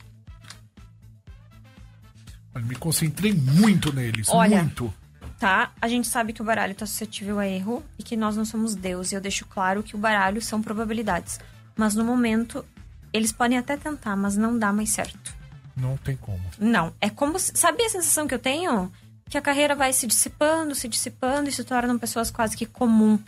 Eu 2.52 2.62
me 2.62 2.74
concentrei 2.74 3.32
muito 3.32 3.92
neles, 3.92 4.28
Olha. 4.30 4.64
muito. 4.64 4.92
Tá? 5.38 5.72
A 5.80 5.86
gente 5.86 6.08
sabe 6.08 6.32
que 6.32 6.42
o 6.42 6.44
baralho 6.44 6.74
tá 6.74 6.84
suscetível 6.84 7.38
a 7.38 7.46
erro 7.46 7.84
e 7.96 8.02
que 8.02 8.16
nós 8.16 8.36
não 8.36 8.44
somos 8.44 8.74
Deus. 8.74 9.12
E 9.12 9.14
eu 9.14 9.20
deixo 9.20 9.46
claro 9.46 9.82
que 9.84 9.94
o 9.94 9.98
baralho 9.98 10.42
são 10.42 10.60
probabilidades. 10.60 11.38
Mas 11.76 11.94
no 11.94 12.04
momento, 12.04 12.64
eles 13.12 13.30
podem 13.30 13.56
até 13.56 13.76
tentar, 13.76 14.16
mas 14.16 14.36
não 14.36 14.58
dá 14.58 14.72
mais 14.72 14.90
certo. 14.90 15.32
Não 15.76 15.96
tem 15.96 16.16
como. 16.16 16.42
Não. 16.58 16.92
É 17.00 17.08
como. 17.08 17.38
Sabe 17.38 17.84
a 17.84 17.88
sensação 17.88 18.26
que 18.26 18.34
eu 18.34 18.40
tenho? 18.40 18.92
Que 19.31 19.39
a 19.39 19.41
carreira 19.41 19.74
vai 19.74 19.93
se 19.93 20.07
dissipando, 20.07 20.74
se 20.74 20.89
dissipando 20.89 21.49
e 21.49 21.53
se 21.53 21.64
tornam 21.64 21.99
pessoas 21.99 22.31
quase 22.31 22.57
que 22.57 22.66
comum. 22.66 23.18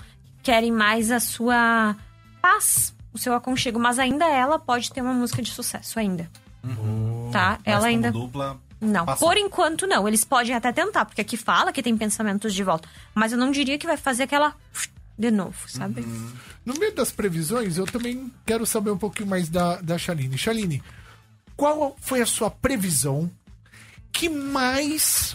Querem 0.43 0.73
mais 0.73 1.11
a 1.11 1.21
sua 1.21 1.97
paz, 2.43 2.93
o 3.15 3.19
seu 3.19 3.33
aconchego. 3.35 3.79
Mas 3.79 3.99
ainda 3.99 4.27
ela 4.27 4.59
pode 4.59 4.93
ter 4.93 5.01
uma 5.01 5.15
música 5.15 5.41
de 5.41 5.51
sucesso 5.51 5.99
ainda. 5.99 6.29
Tá? 7.33 7.59
Mas 7.59 7.61
Ela 7.65 7.77
como 7.79 7.87
ainda. 7.87 8.13
dupla. 8.13 8.61
Não, 8.81 9.07
passou. 9.07 9.29
por 9.29 9.37
enquanto 9.37 9.87
não. 9.87 10.09
Eles 10.09 10.25
podem 10.25 10.55
até 10.57 10.73
tentar, 10.73 11.05
porque 11.05 11.21
aqui 11.21 11.37
fala 11.37 11.73
que 11.73 11.83
tem 11.83 11.97
pensamentos 11.97 12.53
de 12.53 12.65
volta. 12.65 12.89
Mas 13.15 13.31
eu 13.31 13.39
não 13.39 13.53
diria 13.53 13.79
que 13.79 13.87
vai 13.87 13.97
fazer 13.97 14.25
aquela 14.25 14.57
de 15.17 15.31
novo, 15.31 15.57
sabe? 15.69 16.01
Uhum. 16.01 16.33
No 16.65 16.75
meio 16.75 16.93
das 16.93 17.13
previsões, 17.13 17.77
eu 17.77 17.87
também 17.87 18.33
quero 18.45 18.67
saber 18.67 18.91
um 18.91 18.99
pouquinho 18.99 19.29
mais 19.29 19.49
da, 19.49 19.77
da 19.81 19.97
Chaline. 19.97 20.37
Chaline, 20.37 20.83
qual 21.57 21.97
foi 22.01 22.21
a 22.21 22.27
sua 22.27 22.51
previsão 22.51 23.31
que 24.11 24.29
mais 24.29 25.35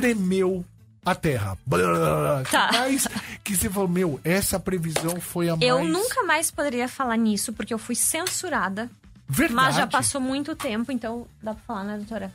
tremeu 0.00 0.64
a 1.04 1.14
Terra? 1.14 1.56
Blá, 1.66 2.42
Tá. 2.50 2.68
Que 2.68 2.78
mais 2.78 3.08
que 3.44 3.56
você 3.56 3.70
falou, 3.70 3.88
meu, 3.88 4.20
essa 4.24 4.58
previsão 4.60 5.20
foi 5.20 5.48
a 5.48 5.56
mais... 5.56 5.62
Eu 5.68 5.84
nunca 5.84 6.22
mais 6.24 6.50
poderia 6.50 6.88
falar 6.88 7.16
nisso, 7.16 7.52
porque 7.52 7.72
eu 7.72 7.78
fui 7.78 7.94
censurada. 7.94 8.90
Verdade. 9.28 9.54
Mas 9.54 9.76
já 9.76 9.86
passou 9.86 10.20
muito 10.20 10.54
tempo, 10.56 10.90
então 10.92 11.26
dá 11.42 11.52
pra 11.54 11.62
falar, 11.66 11.84
né, 11.84 11.96
doutora? 11.98 12.32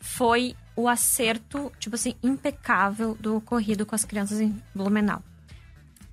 Foi 0.00 0.54
o 0.74 0.88
acerto, 0.88 1.72
tipo 1.78 1.94
assim, 1.96 2.14
impecável 2.22 3.16
do 3.20 3.36
ocorrido 3.36 3.86
com 3.86 3.94
as 3.94 4.04
crianças 4.04 4.40
em 4.40 4.60
Blumenau. 4.74 5.22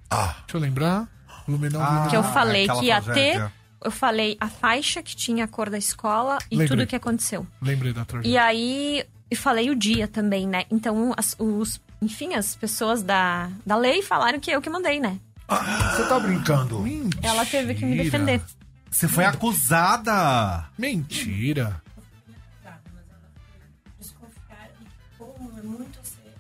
Deixa 0.09 0.36
eu 0.53 0.59
lembrar. 0.59 1.07
Blumenau, 1.47 1.81
Ah, 1.81 1.86
Blumenau. 1.86 2.09
Que 2.09 2.15
eu 2.17 2.23
falei 2.23 2.63
aquela 2.63 2.79
que 2.79 2.86
ia 2.86 3.01
tragédia. 3.01 3.45
ter. 3.45 3.51
Eu 3.86 3.91
falei 3.91 4.38
a 4.39 4.47
faixa 4.47 5.03
que 5.03 5.15
tinha 5.15 5.43
a 5.43 5.47
cor 5.47 5.69
da 5.69 5.77
escola 5.77 6.38
e 6.49 6.55
Lembrei. 6.55 6.67
tudo 6.69 6.88
que 6.88 6.95
aconteceu. 6.95 7.45
Lembrei 7.61 7.91
da 7.91 8.01
E 8.01 8.05
tragédia. 8.05 8.43
aí, 8.43 9.05
e 9.34 9.36
falei 9.36 9.69
o 9.69 9.75
dia 9.75 10.07
também, 10.07 10.47
né? 10.47 10.63
Então, 10.71 11.13
as- 11.17 11.36
os, 11.38 11.79
enfim, 12.01 12.34
as 12.36 12.55
pessoas 12.55 13.03
da, 13.03 13.49
da 13.65 13.75
lei 13.75 14.01
falaram 14.01 14.39
que 14.39 14.49
eu 14.51 14.61
que 14.61 14.69
mandei, 14.69 14.99
né? 14.99 15.19
Você 15.47 16.07
tá 16.07 16.19
brincando? 16.19 16.84
Ela 17.21 17.45
teve 17.45 17.75
que 17.75 17.86
me 17.86 17.95
Mentira. 17.95 18.03
defender. 18.25 18.41
Você 18.89 19.07
foi 19.07 19.25
acusada. 19.25 20.65
Mentira. 20.77 21.81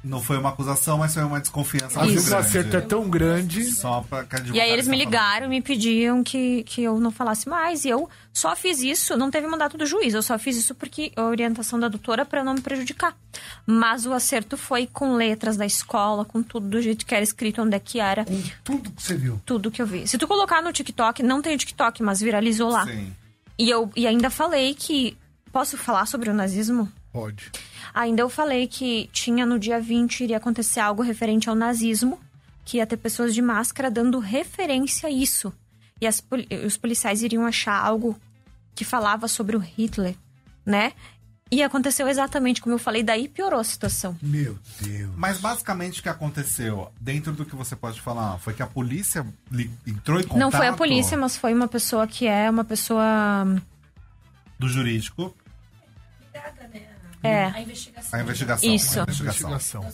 Não 0.03 0.21
foi 0.21 0.37
uma 0.37 0.49
acusação, 0.49 0.97
mas 0.97 1.13
foi 1.13 1.23
uma 1.23 1.39
desconfiança 1.39 1.99
muito 1.99 2.13
vezes 2.15 2.29
o 2.29 2.35
acerto 2.35 2.75
é 2.75 2.81
tão 2.81 3.09
grande. 3.09 3.63
Só 3.71 4.01
pra 4.01 4.25
que 4.25 4.35
a 4.35 4.39
E 4.53 4.59
aí 4.59 4.69
eles 4.69 4.85
me 4.85 4.97
advogada 4.97 5.39
ligaram 5.39 5.45
e 5.45 5.49
me 5.49 5.61
pediam 5.61 6.21
que, 6.23 6.63
que 6.63 6.83
eu 6.83 6.99
não 6.99 7.09
falasse 7.09 7.47
mais. 7.47 7.85
E 7.85 7.89
eu 7.89 8.09
só 8.33 8.53
fiz 8.53 8.81
isso, 8.81 9.15
não 9.15 9.31
teve 9.31 9.47
mandato 9.47 9.77
do 9.77 9.85
juiz. 9.85 10.13
Eu 10.13 10.21
só 10.21 10.37
fiz 10.37 10.57
isso 10.57 10.75
porque 10.75 11.13
a 11.15 11.23
orientação 11.23 11.79
da 11.79 11.87
doutora 11.87 12.25
para 12.25 12.43
não 12.43 12.53
me 12.53 12.61
prejudicar. 12.61 13.15
Mas 13.65 14.05
o 14.05 14.11
acerto 14.11 14.57
foi 14.57 14.87
com 14.91 15.15
letras 15.15 15.55
da 15.55 15.65
escola, 15.65 16.25
com 16.25 16.43
tudo 16.43 16.67
do 16.67 16.81
jeito 16.81 17.05
que 17.05 17.15
era 17.15 17.23
escrito, 17.23 17.61
onde 17.61 17.75
é 17.75 17.79
que 17.79 17.99
era, 17.99 18.25
Com 18.25 18.41
tudo 18.63 18.91
que 18.91 19.01
você 19.01 19.15
viu. 19.15 19.41
tudo 19.45 19.71
que 19.71 19.81
eu 19.81 19.87
vi. 19.87 20.05
Se 20.05 20.17
tu 20.17 20.27
colocar 20.27 20.61
no 20.61 20.73
TikTok, 20.73 21.23
não 21.23 21.41
tem 21.41 21.55
o 21.55 21.57
TikTok, 21.57 22.03
mas 22.03 22.19
viralizou 22.19 22.69
lá. 22.69 22.85
Sim. 22.85 23.13
E 23.57 23.69
eu 23.69 23.89
e 23.95 24.05
ainda 24.05 24.29
falei 24.29 24.73
que. 24.75 25.17
Posso 25.51 25.77
falar 25.77 26.07
sobre 26.07 26.31
o 26.31 26.33
nazismo? 26.33 26.91
Pode. 27.13 27.51
Ainda 27.93 28.23
eu 28.23 28.29
falei 28.29 28.67
que 28.67 29.07
tinha 29.13 29.45
no 29.45 29.59
dia 29.59 29.79
20 29.79 30.21
iria 30.21 30.37
acontecer 30.37 30.79
algo 30.79 31.03
referente 31.03 31.47
ao 31.47 31.55
nazismo, 31.55 32.19
que 32.65 32.77
ia 32.77 32.87
ter 32.87 32.97
pessoas 32.97 33.35
de 33.35 33.41
máscara 33.41 33.91
dando 33.91 34.17
referência 34.17 35.07
a 35.07 35.11
isso. 35.11 35.53
E 36.01 36.07
as 36.07 36.23
os 36.65 36.75
policiais 36.75 37.21
iriam 37.21 37.45
achar 37.45 37.79
algo 37.79 38.19
que 38.73 38.83
falava 38.83 39.27
sobre 39.27 39.55
o 39.55 39.59
Hitler, 39.59 40.15
né? 40.65 40.93
E 41.51 41.61
aconteceu 41.61 42.07
exatamente 42.07 42.59
como 42.59 42.73
eu 42.73 42.79
falei, 42.79 43.03
daí 43.03 43.27
piorou 43.27 43.59
a 43.59 43.63
situação. 43.63 44.17
Meu 44.19 44.57
Deus. 44.81 45.11
Mas 45.15 45.39
basicamente 45.39 45.99
o 45.99 46.03
que 46.03 46.09
aconteceu, 46.09 46.91
dentro 46.99 47.31
do 47.31 47.45
que 47.45 47.55
você 47.55 47.75
pode 47.75 48.01
falar, 48.01 48.39
foi 48.39 48.55
que 48.55 48.63
a 48.63 48.67
polícia 48.67 49.23
entrou 49.85 50.19
em 50.19 50.23
contato 50.23 50.39
Não 50.39 50.51
foi 50.51 50.65
a 50.65 50.73
polícia, 50.73 51.15
mas 51.15 51.37
foi 51.37 51.53
uma 51.53 51.67
pessoa 51.67 52.07
que 52.07 52.25
é 52.25 52.49
uma 52.49 52.63
pessoa. 52.63 53.45
do 54.57 54.67
jurídico, 54.67 55.35
É. 57.23 57.45
a 57.45 57.61
investigação. 57.61 58.19
Isso. 58.73 58.99
A 58.99 59.03
investigação. 59.03 59.81
Investigação. 59.81 59.85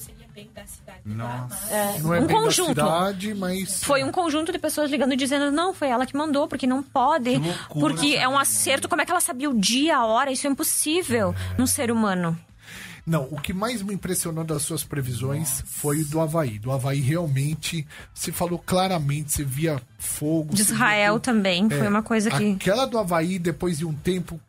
Nossa. 1.06 2.00
Não 2.02 2.14
é 2.14 2.20
Um 2.20 2.28
bem 2.28 2.36
conjunto. 2.36 2.74
da 2.74 2.84
cidade, 2.84 3.34
mas... 3.34 3.84
Foi 3.84 4.04
um 4.04 4.12
conjunto 4.12 4.52
de 4.52 4.60
pessoas 4.60 4.90
ligando 4.90 5.14
e 5.14 5.16
dizendo, 5.16 5.52
não, 5.52 5.74
foi 5.74 5.90
ela 5.90 6.06
que 6.06 6.16
mandou, 6.16 6.48
porque 6.48 6.68
não 6.68 6.82
pode. 6.84 7.38
Loucura, 7.38 7.60
porque 7.70 8.16
é 8.16 8.28
um 8.28 8.38
acerto. 8.38 8.88
Como 8.88 9.02
é 9.02 9.06
que 9.06 9.12
ela 9.12 9.22
sabia 9.22 9.50
o 9.50 9.60
dia, 9.60 9.98
a 9.98 10.06
hora? 10.06 10.32
Isso 10.32 10.48
é 10.48 10.50
impossível 10.50 11.34
num 11.58 11.68
ser 11.68 11.92
humano. 11.92 12.38
Não, 13.10 13.24
o 13.32 13.42
que 13.42 13.54
mais 13.54 13.82
me 13.82 13.92
impressionou 13.92 14.44
das 14.44 14.62
suas 14.62 14.84
previsões 14.84 15.64
foi 15.66 16.02
o 16.02 16.06
do 16.06 16.22
Havaí. 16.22 16.60
Do 16.60 16.72
Havaí, 16.72 17.00
realmente, 17.00 17.88
você 18.14 18.32
falou 18.32 18.60
claramente, 18.60 19.32
você 19.32 19.44
via 19.44 19.82
fogo. 19.98 20.54
De 20.54 20.62
Israel 20.62 21.14
tudo. 21.16 21.24
também. 21.24 21.68
Foi 21.68 21.88
É, 21.88 21.90
uma 21.90 22.04
coisa 22.04 22.30
que. 22.30 22.52
Aquela 22.52 22.86
do 22.86 23.00
Havaí, 23.00 23.40
depois 23.40 23.80
de 23.80 23.86
um 23.86 23.94
tempo, 23.94 24.40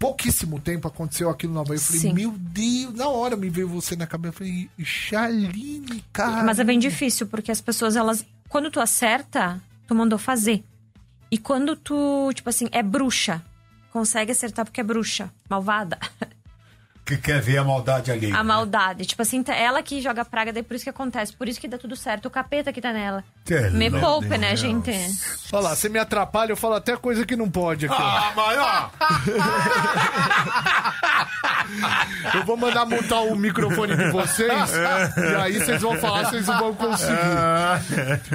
pouquíssimo 0.00 0.58
tempo, 0.58 0.88
aconteceu 0.88 1.30
aquilo 1.30 1.52
no 1.54 1.60
Havaí. 1.60 1.76
Eu 1.76 1.80
falei, 1.82 2.00
Sim. 2.00 2.12
meu 2.12 2.32
Deus, 2.36 2.92
na 2.94 3.08
hora 3.08 3.36
me 3.36 3.48
veio 3.48 3.68
você 3.68 3.94
na 3.94 4.06
cabeça. 4.06 4.34
Eu 4.34 4.38
falei, 4.38 4.70
Chaline, 4.82 6.04
cara. 6.12 6.42
Mas 6.42 6.58
é 6.58 6.64
bem 6.64 6.78
difícil, 6.78 7.26
porque 7.28 7.52
as 7.52 7.60
pessoas, 7.60 7.94
elas. 7.94 8.26
Quando 8.48 8.68
tu 8.68 8.80
acerta, 8.80 9.62
tu 9.86 9.94
mandou 9.94 10.18
fazer. 10.18 10.64
E 11.30 11.38
quando 11.38 11.76
tu, 11.76 12.32
tipo 12.34 12.48
assim, 12.48 12.68
é 12.72 12.82
bruxa, 12.82 13.40
consegue 13.92 14.32
acertar 14.32 14.64
porque 14.64 14.80
é 14.80 14.84
bruxa, 14.84 15.30
malvada. 15.48 15.98
Que 17.04 17.18
quer 17.18 17.40
ver 17.40 17.58
a 17.58 17.64
maldade 17.64 18.10
ali. 18.10 18.32
A 18.32 18.42
maldade. 18.42 19.04
Tipo 19.04 19.20
assim, 19.22 19.42
tá- 19.42 19.54
ela 19.54 19.82
que 19.82 20.00
joga 20.00 20.24
praga, 20.24 20.52
daí 20.52 20.62
por 20.62 20.74
isso 20.74 20.84
que 20.84 20.90
acontece. 20.90 21.34
Por 21.36 21.46
isso 21.48 21.60
que 21.60 21.68
dá 21.68 21.76
tudo 21.76 21.94
certo. 21.94 22.26
O 22.26 22.30
capeta 22.30 22.72
que 22.72 22.80
tá 22.80 22.92
nela. 22.92 23.22
Me 23.72 23.90
meu 23.90 24.00
poupe, 24.00 24.38
né, 24.38 24.56
gente? 24.56 24.90
Olha 25.52 25.62
lá, 25.62 25.76
você 25.76 25.88
me 25.90 25.98
atrapalha, 25.98 26.52
eu 26.52 26.56
falo 26.56 26.74
até 26.74 26.96
coisa 26.96 27.24
que 27.26 27.36
não 27.36 27.48
pode 27.50 27.84
aqui. 27.86 27.94
Ah, 27.96 28.32
mas 28.34 28.58
ó. 28.58 28.90
Eu 32.34 32.44
vou 32.44 32.56
mandar 32.56 32.84
montar 32.86 33.20
o 33.20 33.36
microfone 33.36 33.96
de 33.96 34.10
vocês 34.10 34.52
e 35.16 35.36
aí 35.36 35.58
vocês 35.58 35.82
vão 35.82 35.96
falar, 35.98 36.30
vocês 36.30 36.46
não 36.46 36.58
vão 36.58 36.74
conseguir. 36.74 37.14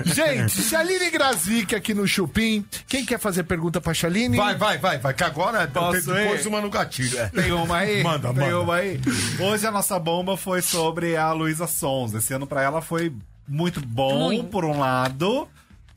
Gente, 0.05 0.61
Chaline 0.61 1.09
Grazik 1.09 1.75
aqui 1.75 1.93
no 1.93 2.07
Chupim. 2.07 2.65
Quem 2.87 3.05
quer 3.05 3.19
fazer 3.19 3.43
pergunta 3.43 3.81
pra 3.81 3.93
Chaline? 3.93 4.37
Vai, 4.37 4.55
vai, 4.55 4.77
vai, 4.77 4.97
vai, 4.97 5.13
que 5.13 5.23
agora 5.23 5.67
Posso 5.67 6.05
tem 6.05 6.13
depois 6.23 6.45
uma 6.45 6.61
no 6.61 6.69
gatilho. 6.69 7.19
é. 7.19 7.27
Tem 7.29 7.51
uma 7.51 7.77
aí? 7.77 8.03
Manda, 8.03 8.33
Tem 8.33 8.51
manda. 8.51 8.59
uma 8.61 8.75
aí? 8.75 8.99
Hoje 9.39 9.65
a 9.65 9.71
nossa 9.71 9.97
bomba 9.99 10.37
foi 10.37 10.61
sobre 10.61 11.17
a 11.17 11.31
Luísa 11.31 11.67
Sons. 11.67 12.13
Esse 12.13 12.33
ano 12.33 12.47
pra 12.47 12.61
ela 12.61 12.81
foi 12.81 13.13
muito 13.49 13.81
bom, 13.81 14.27
Muito. 14.27 14.47
por 14.49 14.63
um 14.63 14.77
lado, 14.79 15.47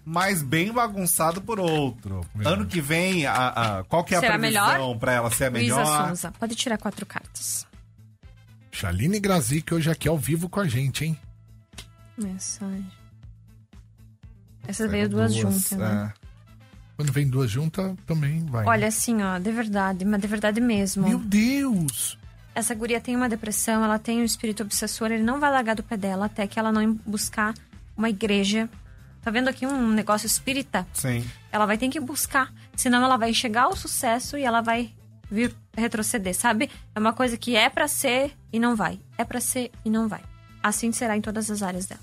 mas 0.04 0.42
bem 0.42 0.72
bagunçado 0.72 1.40
por 1.42 1.60
outro. 1.60 2.26
Ano 2.44 2.66
que 2.66 2.80
vem, 2.80 3.26
a, 3.26 3.78
a- 3.80 3.84
qual 3.84 4.02
que 4.02 4.14
é 4.14 4.18
a 4.18 4.20
Será 4.20 4.38
previsão 4.38 4.66
melhor? 4.72 4.98
pra 4.98 5.12
ela 5.12 5.30
ser 5.30 5.44
a 5.44 5.50
Luísa 5.50 5.76
melhor? 5.76 6.06
Souza. 6.08 6.32
Pode 6.38 6.54
tirar 6.54 6.78
quatro 6.78 7.04
cartas. 7.06 7.66
Chaline 8.70 9.20
Grazik 9.20 9.72
hoje 9.74 9.90
aqui 9.90 10.08
ao 10.08 10.16
vivo 10.18 10.48
com 10.48 10.58
a 10.60 10.66
gente, 10.66 11.04
hein? 11.04 11.18
Mensagem. 12.16 12.86
Essa 14.66 14.86
veio 14.88 15.08
duas, 15.08 15.34
juntas, 15.34 15.72
né? 15.72 16.12
é. 16.16 16.22
Quando 16.96 17.12
vem 17.12 17.28
duas 17.28 17.50
juntas, 17.50 17.94
também 18.06 18.44
vai. 18.46 18.64
Olha, 18.66 18.86
assim, 18.88 19.22
ó, 19.22 19.38
de 19.38 19.50
verdade, 19.50 20.04
mas 20.04 20.20
de 20.20 20.26
verdade 20.26 20.60
mesmo. 20.60 21.08
Meu 21.08 21.18
Deus! 21.18 22.16
Essa 22.54 22.74
guria 22.74 23.00
tem 23.00 23.16
uma 23.16 23.28
depressão, 23.28 23.82
ela 23.84 23.98
tem 23.98 24.20
um 24.20 24.24
espírito 24.24 24.62
obsessor, 24.62 25.10
ele 25.10 25.22
não 25.22 25.40
vai 25.40 25.50
largar 25.50 25.74
do 25.74 25.82
pé 25.82 25.96
dela 25.96 26.26
até 26.26 26.46
que 26.46 26.58
ela 26.58 26.70
não 26.70 26.94
buscar 27.06 27.54
uma 27.96 28.10
igreja. 28.10 28.68
Tá 29.22 29.30
vendo 29.30 29.48
aqui 29.48 29.66
um 29.66 29.88
negócio 29.88 30.26
espírita? 30.26 30.86
Sim. 30.92 31.24
Ela 31.50 31.64
vai 31.64 31.78
ter 31.78 31.88
que 31.88 32.00
buscar, 32.00 32.52
senão 32.76 33.02
ela 33.02 33.16
vai 33.16 33.32
chegar 33.32 33.62
ao 33.62 33.76
sucesso 33.76 34.36
e 34.36 34.42
ela 34.42 34.60
vai 34.60 34.90
vir 35.30 35.54
retroceder, 35.76 36.34
sabe? 36.34 36.68
É 36.94 36.98
uma 37.00 37.12
coisa 37.12 37.36
que 37.38 37.56
é 37.56 37.70
pra 37.70 37.88
ser 37.88 38.32
e 38.52 38.58
não 38.58 38.76
vai. 38.76 39.00
É 39.16 39.24
pra 39.24 39.40
ser 39.40 39.70
e 39.84 39.88
não 39.88 40.06
vai. 40.08 40.20
Assim 40.62 40.92
será 40.92 41.16
em 41.16 41.20
todas 41.22 41.50
as 41.50 41.62
áreas 41.62 41.86
dela. 41.86 42.00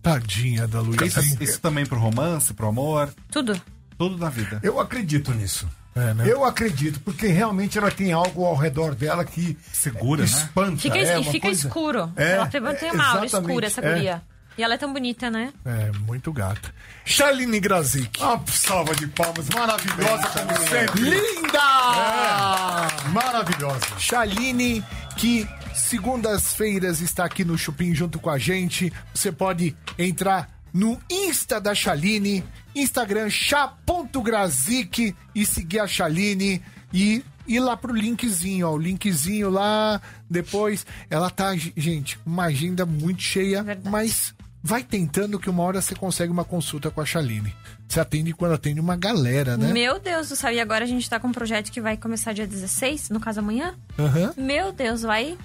Tadinha 0.00 0.68
da 0.68 0.80
Luísa. 0.80 1.20
Isso, 1.20 1.42
isso 1.42 1.60
também 1.60 1.84
pro 1.84 1.98
romance, 1.98 2.54
pro 2.54 2.68
amor, 2.68 3.12
Tudo. 3.32 3.60
tudo 3.98 4.16
na 4.16 4.30
vida. 4.30 4.60
Eu 4.62 4.78
acredito 4.78 5.32
nisso. 5.34 5.68
É, 5.98 6.14
né? 6.14 6.24
Eu 6.30 6.44
acredito, 6.44 7.00
porque 7.00 7.26
realmente 7.26 7.76
ela 7.78 7.90
tem 7.90 8.12
algo 8.12 8.44
ao 8.44 8.54
redor 8.54 8.94
dela 8.94 9.24
que 9.24 9.56
Segura, 9.72 10.22
né? 10.22 10.26
espanta. 10.26 10.76
Fica, 10.78 10.98
é 10.98 11.14
e 11.14 11.18
uma 11.20 11.32
fica 11.32 11.46
coisa- 11.48 11.66
escuro. 11.66 12.12
É, 12.16 12.32
ela 12.32 12.46
tem, 12.46 12.60
tem 12.76 12.88
é, 12.88 12.92
uma 12.92 13.06
aura 13.08 13.26
escura, 13.26 13.66
essa 13.66 13.80
é. 13.80 13.94
guria. 13.94 14.22
E 14.56 14.62
ela 14.62 14.74
é 14.74 14.76
tão 14.76 14.92
bonita, 14.92 15.30
né? 15.30 15.52
É, 15.64 15.92
muito 16.00 16.32
gata. 16.32 16.74
Shaline 17.04 17.60
Grazik. 17.60 18.20
Uma 18.20 18.42
salva 18.48 18.92
de 18.96 19.06
palmas 19.06 19.48
maravilhosa 19.50 20.26
como 20.30 20.68
sempre. 20.68 21.00
Linda! 21.00 22.88
Maravilhosa. 23.12 23.86
Shaline, 23.98 24.84
que 25.16 25.48
segundas-feiras 25.72 27.00
está 27.00 27.24
aqui 27.24 27.44
no 27.44 27.56
Chupim 27.56 27.94
junto 27.94 28.18
com 28.18 28.30
a 28.30 28.36
gente. 28.38 28.92
Você 29.14 29.30
pode 29.30 29.76
entrar 29.96 30.50
no 30.72 30.98
Insta 31.08 31.60
da 31.60 31.72
Shaline, 31.74 32.44
Instagram 32.82 33.28
chá.grazik 33.30 35.14
e 35.34 35.46
seguir 35.46 35.80
a 35.80 35.86
Shaline 35.86 36.62
e 36.92 37.24
ir 37.46 37.60
lá 37.60 37.76
pro 37.76 37.92
linkzinho, 37.94 38.68
ó, 38.68 38.72
o 38.74 38.78
linkzinho 38.78 39.50
lá, 39.50 40.00
depois 40.28 40.86
ela 41.08 41.30
tá, 41.30 41.54
gente, 41.56 42.18
uma 42.24 42.44
agenda 42.44 42.84
muito 42.84 43.22
cheia, 43.22 43.62
Verdade. 43.62 43.88
mas 43.88 44.34
vai 44.62 44.82
tentando 44.82 45.38
que 45.38 45.48
uma 45.48 45.62
hora 45.62 45.80
você 45.80 45.94
consegue 45.94 46.30
uma 46.30 46.44
consulta 46.44 46.90
com 46.90 47.00
a 47.00 47.06
Shaline. 47.06 47.54
Você 47.88 48.00
atende 48.00 48.34
quando 48.34 48.52
atende 48.52 48.80
uma 48.80 48.96
galera, 48.96 49.56
né? 49.56 49.72
Meu 49.72 49.98
Deus 49.98 50.28
do 50.28 50.36
céu, 50.36 50.52
e 50.52 50.60
agora 50.60 50.84
a 50.84 50.88
gente 50.88 51.08
tá 51.08 51.18
com 51.18 51.28
um 51.28 51.32
projeto 51.32 51.72
que 51.72 51.80
vai 51.80 51.96
começar 51.96 52.34
dia 52.34 52.46
16, 52.46 53.08
no 53.08 53.18
caso 53.18 53.40
amanhã. 53.40 53.74
Aham. 53.98 54.34
Meu 54.36 54.72
Deus, 54.72 55.02
vai. 55.02 55.38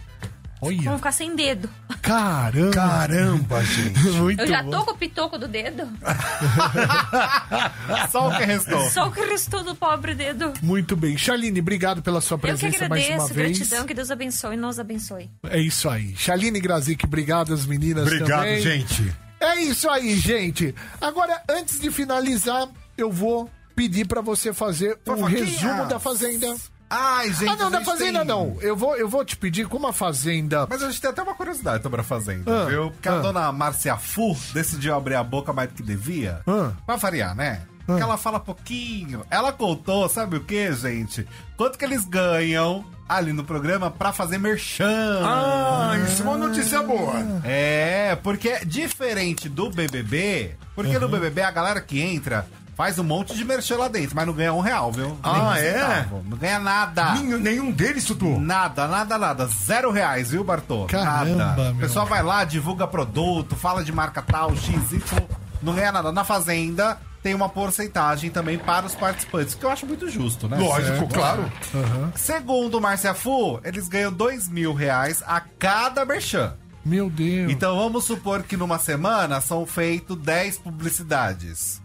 Olha, 0.68 0.82
Vamos 0.84 1.00
ficar 1.00 1.12
sem 1.12 1.36
dedo. 1.36 1.70
caramba. 2.02 2.72
Caramba, 2.74 3.64
gente. 3.64 4.00
Muito 4.12 4.42
Eu 4.42 4.48
já 4.48 4.64
bom. 4.64 4.72
tô 4.72 4.86
com 4.86 4.92
o 4.92 4.98
pitoco 4.98 5.38
do 5.38 5.48
dedo. 5.48 5.88
Só 8.12 8.30
o 8.30 8.38
que 8.38 8.46
restou. 8.46 8.90
Só 8.90 9.08
o 9.08 9.12
que 9.12 9.22
restou 9.22 9.64
do 9.64 9.76
pobre 9.76 10.14
dedo. 10.16 10.54
Muito 10.62 10.96
bem. 10.96 11.18
Shaline, 11.18 11.60
obrigado 11.60 12.02
pela 12.02 12.22
sua 12.22 12.36
Eu 12.36 12.40
que 12.40 12.48
presença 12.48 12.88
mais 12.88 13.06
uma 13.08 13.16
agradeço, 13.16 13.34
vez. 13.34 13.58
gratidão, 13.60 13.86
que 13.86 13.94
Deus 13.94 14.12
abençoe 14.12 14.54
e 14.56 14.58
nos 14.58 14.80
abençoe. 14.80 15.30
É 15.50 15.60
isso 15.60 15.90
aí. 15.90 16.16
Shaline 16.16 16.60
Grazik, 16.60 17.06
obrigado 17.06 17.54
as 17.54 17.66
meninas 17.66 18.08
Obrigado, 18.08 18.40
também. 18.44 18.62
gente. 18.62 19.14
É 19.40 19.62
isso 19.62 19.90
aí, 19.90 20.16
gente. 20.18 20.74
Agora, 21.02 21.42
antes 21.50 21.80
de 21.80 21.92
finalizar, 21.92 22.68
eu 22.98 23.12
vou 23.12 23.50
pedir 23.76 24.06
pra 24.08 24.22
você 24.22 24.54
fazer 24.54 24.98
um 25.08 25.24
resumo 25.24 25.86
da 25.88 26.00
Fazenda. 26.00 26.56
Ai, 26.96 27.34
gente. 27.34 27.50
ah, 27.50 27.56
não, 27.56 27.72
da 27.72 27.82
Fazenda 27.82 28.20
tem- 28.20 28.28
não. 28.28 28.56
Eu 28.62 28.76
vou, 28.76 28.96
eu 28.96 29.10
vou 29.10 29.26
te 29.26 29.36
pedir 29.36 29.68
como 29.68 29.88
a 29.88 29.94
Fazenda... 29.94 30.68
Mas 30.70 30.84
a 30.84 30.88
gente 30.90 31.02
tem 31.02 31.10
até 31.10 31.22
uma 31.24 31.34
curiosidade 31.34 31.82
sobre 31.82 32.02
a 32.02 32.04
Fazenda, 32.04 32.64
Ah, 32.64 32.66
viu? 32.66 32.92
Porque 32.92 33.10
ah. 33.10 33.16
a 33.16 33.20
dona 33.20 33.52
Márcia 33.52 33.98
Fu 33.98 34.38
decidiu 34.54 34.94
abrir 34.96 35.16
a 35.16 35.24
boca 35.24 35.52
mais 35.52 35.70
do 35.70 35.76
que 35.76 35.82
devia. 35.84 36.42
Ah. 36.46 36.72
Pra 36.86 36.96
variar, 36.96 37.36
né? 37.36 37.64
Porque 37.86 38.02
ela 38.02 38.16
fala 38.16 38.40
pouquinho. 38.40 39.26
Ela 39.30 39.52
contou, 39.52 40.08
sabe 40.08 40.38
o 40.38 40.44
que, 40.44 40.72
gente? 40.74 41.28
Quanto 41.58 41.78
que 41.78 41.84
eles 41.84 42.06
ganham 42.06 42.86
ali 43.10 43.34
no 43.34 43.44
programa 43.44 43.92
pra 43.92 44.14
fazer 44.14 44.38
merchan. 44.38 45.20
Ah, 45.24 45.94
isso 46.08 46.22
é 46.22 46.26
uma 46.26 46.38
notícia 46.38 46.82
boa. 46.82 47.14
É, 47.44 48.16
porque 48.24 48.50
é 48.50 48.66
diferente 48.66 49.50
do 49.50 49.70
BBB, 49.70 50.56
porque 50.76 50.98
no 50.98 51.10
BBB 51.10 51.42
a 51.42 51.52
galera 51.52 51.82
que 51.82 52.00
entra 52.00 52.48
faz 52.76 52.98
um 53.00 53.04
monte 53.04 53.36
de 53.36 53.44
merchan 53.46 53.78
lá 53.78 53.88
dentro, 53.88 54.16
mas 54.16 54.26
não 54.26 54.34
ganha 54.34 54.54
um 54.54 54.60
real, 54.60 54.92
viu? 54.92 55.18
Ah, 55.24 55.54
Nem 55.56 55.64
é? 55.64 55.74
centavo. 55.74 56.24
Não 56.28 56.38
ganha 56.38 56.60
nada. 56.60 57.14
Nenhum, 57.14 57.38
nenhum 57.40 57.72
deles, 57.72 58.06
Tutu. 58.06 58.40
Nada, 58.40 58.88
nada, 58.88 59.18
nada. 59.18 59.46
Zero 59.48 59.92
reais, 59.92 60.32
viu, 60.32 60.44
Bartô? 60.44 60.86
Caramba, 60.86 61.36
nada. 61.36 61.64
meu. 61.66 61.74
O 61.74 61.80
pessoal 61.80 62.06
vai 62.06 62.24
lá, 62.24 62.44
divulga 62.44 62.88
produto, 62.88 63.56
fala 63.56 63.84
de 63.84 63.92
marca 63.92 64.22
tal, 64.22 64.56
X, 64.56 64.92
Y, 64.92 65.02
não 65.62 65.74
ganha 65.74 65.92
nada. 65.92 66.12
Na 66.12 66.24
Fazenda 66.24 66.98
tem 67.22 67.34
uma 67.34 67.48
porcentagem 67.48 68.30
também 68.30 68.58
para 68.58 68.86
os 68.86 68.96
participantes, 68.96 69.56
que 69.56 69.64
eu 69.64 69.70
acho 69.70 69.86
muito 69.86 70.10
justo, 70.10 70.50
né? 70.50 70.58
Lógico, 70.58 71.08
claro. 71.08 71.50
Segundo 72.16 72.78
o 72.78 72.82
Márcia 72.82 73.14
Fu, 73.14 73.60
eles 73.64 73.88
ganham 73.88 74.12
dois 74.12 74.48
mil 74.50 74.74
reais 74.74 75.24
a 75.26 75.40
cada 75.40 76.04
merchan. 76.06 76.54
Meu 76.86 77.10
Deus. 77.10 77.50
Então 77.50 77.78
vamos 77.78 78.04
supor 78.04 78.44
que 78.44 78.58
numa 78.58 78.78
semana 78.78 79.40
são 79.40 79.66
feitos 79.66 80.18
10 80.18 80.58
publicidades. 80.58 81.82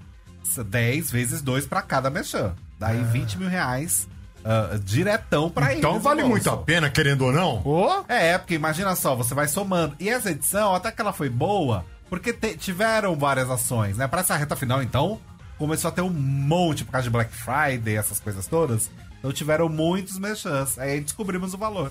10 0.57 1.11
vezes 1.11 1.42
2 1.42 1.66
para 1.66 1.82
cada 1.82 2.11
merchan. 2.11 2.55
Daí 2.78 3.03
20 3.05 3.38
mil 3.38 3.49
reais 3.49 4.09
ah, 4.44 4.78
diretão 4.82 5.51
pra. 5.51 5.74
Então 5.74 5.94
no 5.94 6.01
vale 6.01 6.22
muito 6.22 6.49
a 6.49 6.57
pena, 6.57 6.88
querendo 6.88 7.22
ou 7.26 7.32
não. 7.32 7.61
Ô, 7.64 8.05
É, 8.09 8.38
porque 8.38 8.55
imagina 8.55 8.94
só, 8.96 9.14
você 9.16 9.34
vai 9.34 9.49
somando. 9.49 9.94
E 9.99 10.09
essa 10.09 10.30
edição, 10.30 10.74
até 10.74 10.90
que 10.92 11.01
ela 11.01 11.12
foi 11.12 11.28
boa, 11.28 11.84
porque 12.09 12.32
te- 12.32 12.57
tiveram 12.57 13.16
várias 13.16 13.51
ações, 13.51 13.96
né? 13.96 14.07
Pra 14.07 14.20
essa 14.20 14.36
reta 14.36 14.55
final, 14.57 14.82
então, 14.82 15.20
começou 15.59 15.88
a 15.88 15.92
ter 15.92 16.03
um 16.03 16.09
monte 16.11 16.84
por 16.84 16.92
causa 16.92 17.05
de 17.05 17.11
Black 17.11 17.32
Friday, 17.34 17.96
essas 17.96 18.20
coisas 18.20 18.46
todas. 18.46 18.88
Então 19.18 19.32
tiveram 19.32 19.68
muitos 19.68 20.16
merchans. 20.16 20.78
Aí 20.78 21.01
descobrimos 21.01 21.53
o 21.53 21.59
valor. 21.59 21.90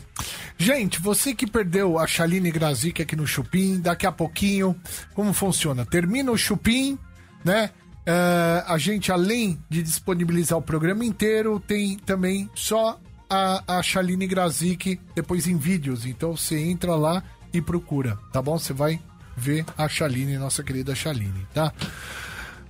Gente, 0.58 1.02
você 1.02 1.36
que 1.36 1.46
perdeu 1.46 2.00
a 2.00 2.08
Shaline 2.08 2.50
Grazik 2.50 3.02
aqui 3.02 3.18
no 3.18 3.28
Chupim, 3.28 3.82
daqui 3.82 4.08
a 4.08 4.12
pouquinho, 4.14 4.74
como 5.14 5.34
funciona? 5.34 5.86
Termina 5.86 6.32
o 6.32 6.38
Chupim, 6.38 6.98
né? 7.44 7.72
É, 8.10 8.64
a 8.66 8.78
gente, 8.78 9.12
além 9.12 9.60
de 9.70 9.84
disponibilizar 9.84 10.58
o 10.58 10.62
programa 10.62 11.04
inteiro, 11.04 11.60
tem 11.60 11.98
também 11.98 12.50
só 12.56 12.98
a, 13.30 13.78
a 13.80 13.84
Shaline 13.84 14.26
Grazik 14.26 14.98
depois 15.14 15.46
em 15.46 15.58
vídeos. 15.58 16.06
Então 16.06 16.36
você 16.38 16.58
entra 16.58 16.96
lá 16.96 17.22
e 17.54 17.62
procura, 17.62 18.18
tá 18.32 18.42
bom? 18.42 18.58
Você 18.58 18.72
vai 18.72 18.98
ver 19.36 19.66
a 19.78 19.90
Shaline, 19.90 20.38
nossa 20.38 20.64
querida 20.64 20.96
Shaline, 20.96 21.46
tá? 21.54 21.74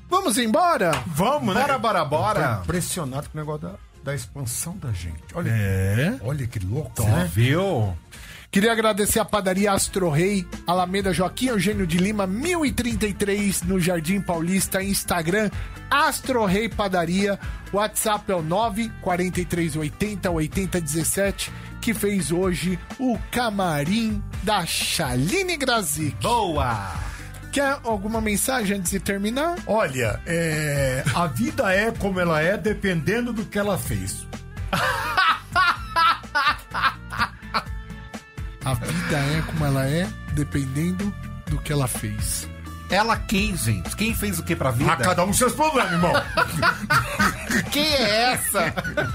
Vamos 0.09 0.37
embora? 0.39 0.91
Vamos, 1.05 1.53
né? 1.53 1.61
Bora, 1.61 1.77
bora, 1.77 2.05
bora. 2.05 2.55
Tô 2.57 2.63
impressionado 2.63 3.29
com 3.29 3.37
o 3.37 3.41
negócio 3.41 3.67
da, 3.67 3.75
da 4.03 4.15
expansão 4.15 4.75
da 4.77 4.91
gente. 4.91 5.21
Olha, 5.35 5.49
É. 5.51 6.17
olha 6.23 6.47
que 6.47 6.57
louco, 6.59 7.03
né? 7.03 7.29
Viu? 7.31 7.95
Queria 8.57 8.71
agradecer 8.71 9.19
a 9.19 9.23
padaria 9.23 9.71
Astro 9.71 10.09
Rei, 10.09 10.43
Alameda 10.65 11.13
Joaquim 11.13 11.49
Eugênio 11.49 11.85
de 11.85 11.99
Lima, 11.99 12.25
1033, 12.25 13.61
no 13.61 13.79
Jardim 13.79 14.19
Paulista, 14.19 14.81
Instagram, 14.81 15.51
Astro 15.91 16.43
Rei 16.43 16.67
Padaria, 16.67 17.39
WhatsApp 17.71 18.31
é 18.31 18.33
o 18.33 18.41
94380 18.41 20.31
8017, 20.31 21.51
que 21.79 21.93
fez 21.93 22.31
hoje 22.31 22.79
o 22.99 23.15
camarim 23.29 24.23
da 24.41 24.65
Chaline 24.65 25.55
Grazik. 25.55 26.17
Boa! 26.23 26.95
Quer 27.51 27.77
alguma 27.83 28.19
mensagem 28.19 28.77
antes 28.77 28.89
de 28.89 28.99
terminar? 28.99 29.59
Olha, 29.67 30.19
é, 30.25 31.03
a 31.13 31.27
vida 31.27 31.71
é 31.71 31.91
como 31.91 32.19
ela 32.19 32.41
é, 32.41 32.57
dependendo 32.57 33.31
do 33.31 33.45
que 33.45 33.59
ela 33.59 33.77
fez. 33.77 34.25
vida 39.07 39.17
é 39.19 39.41
como 39.43 39.65
ela 39.65 39.87
é, 39.87 40.05
dependendo 40.33 41.13
do 41.45 41.57
que 41.59 41.71
ela 41.71 41.87
fez. 41.87 42.47
Ela 42.89 43.17
quem, 43.17 43.55
gente? 43.55 43.95
Quem 43.95 44.13
fez 44.13 44.39
o 44.39 44.43
que 44.43 44.55
pra 44.55 44.71
vida? 44.71 44.91
A 44.91 44.97
cada 44.97 45.23
um 45.23 45.31
seus 45.31 45.53
problemas, 45.53 45.91
irmão. 45.91 46.13
Quem 47.71 47.85
é 47.85 48.33
essa? 48.33 48.73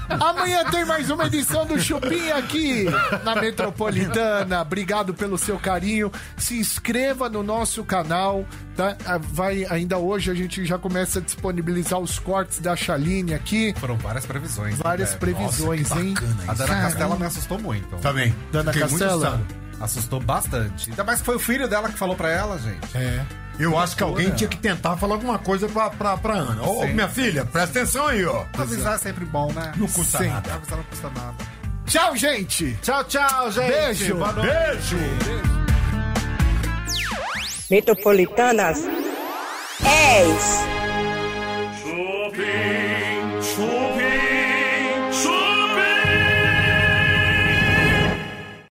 Amanhã 0.09 0.63
tem 0.69 0.85
mais 0.85 1.09
uma 1.09 1.25
edição 1.25 1.65
do 1.65 1.79
Chupim 1.79 2.29
aqui 2.31 2.85
na 3.23 3.35
Metropolitana. 3.35 4.61
Obrigado 4.61 5.13
pelo 5.13 5.37
seu 5.37 5.57
carinho. 5.57 6.11
Se 6.37 6.59
inscreva 6.59 7.29
no 7.29 7.41
nosso 7.41 7.83
canal, 7.83 8.45
tá? 8.75 8.95
Ah, 9.05 9.17
Vai, 9.17 9.65
ainda 9.69 9.97
hoje 9.97 10.29
a 10.29 10.35
gente 10.35 10.65
já 10.65 10.77
começa 10.77 11.19
a 11.19 11.21
disponibilizar 11.21 11.99
os 11.99 12.19
cortes 12.19 12.59
da 12.59 12.75
Chaline 12.75 13.33
aqui. 13.33 13.73
Foram 13.79 13.97
várias 13.97 14.25
previsões. 14.25 14.77
Várias 14.77 15.13
né? 15.13 15.17
previsões, 15.17 15.89
Nossa, 15.89 16.01
que 16.01 16.07
hein? 16.07 16.13
bacana 16.13 16.43
A 16.47 16.53
Dana 16.53 16.67
Caramba. 16.67 16.87
Castela 16.89 17.15
me 17.15 17.25
assustou 17.25 17.59
muito. 17.59 17.95
Também. 17.97 18.35
Dana 18.51 18.71
Fiquei 18.71 18.87
muito 18.87 19.03
Castela? 19.03 19.41
Assustou 19.83 20.19
bastante. 20.21 20.89
Ainda 20.89 21.03
mais 21.03 21.19
que 21.19 21.25
foi 21.25 21.35
o 21.35 21.39
filho 21.39 21.67
dela 21.67 21.89
que 21.89 21.97
falou 21.97 22.15
pra 22.15 22.29
ela, 22.29 22.57
gente. 22.57 22.97
É. 22.97 23.25
Eu 23.59 23.77
acho 23.77 23.95
que 23.95 24.01
alguém 24.01 24.31
tinha 24.31 24.47
que 24.47 24.57
tentar 24.57 24.95
falar 24.95 25.15
alguma 25.15 25.37
coisa 25.37 25.67
pra, 25.67 25.89
pra, 25.89 26.17
pra 26.17 26.35
Ana. 26.35 26.63
Ô, 26.63 26.87
minha 26.87 27.09
filha, 27.09 27.45
presta 27.45 27.79
atenção 27.79 28.07
aí, 28.07 28.25
ó. 28.25 28.45
Avisar 28.57 28.95
é 28.95 28.97
sempre 28.97 29.25
bom, 29.25 29.51
né? 29.51 29.73
Não 29.75 29.87
custa 29.87 30.19
Sim. 30.19 30.29
nada. 30.29 30.53
Avisar 30.53 30.77
não 30.77 30.85
custa 30.85 31.09
nada. 31.09 31.35
Tchau, 31.85 32.15
gente! 32.15 32.77
Tchau, 32.81 33.03
tchau, 33.03 33.51
gente. 33.51 33.67
Beijo. 33.67 34.15
Noite. 34.15 34.41
Beijo! 34.41 34.97
Metropolitanas 37.69 38.79
10. 39.81 40.82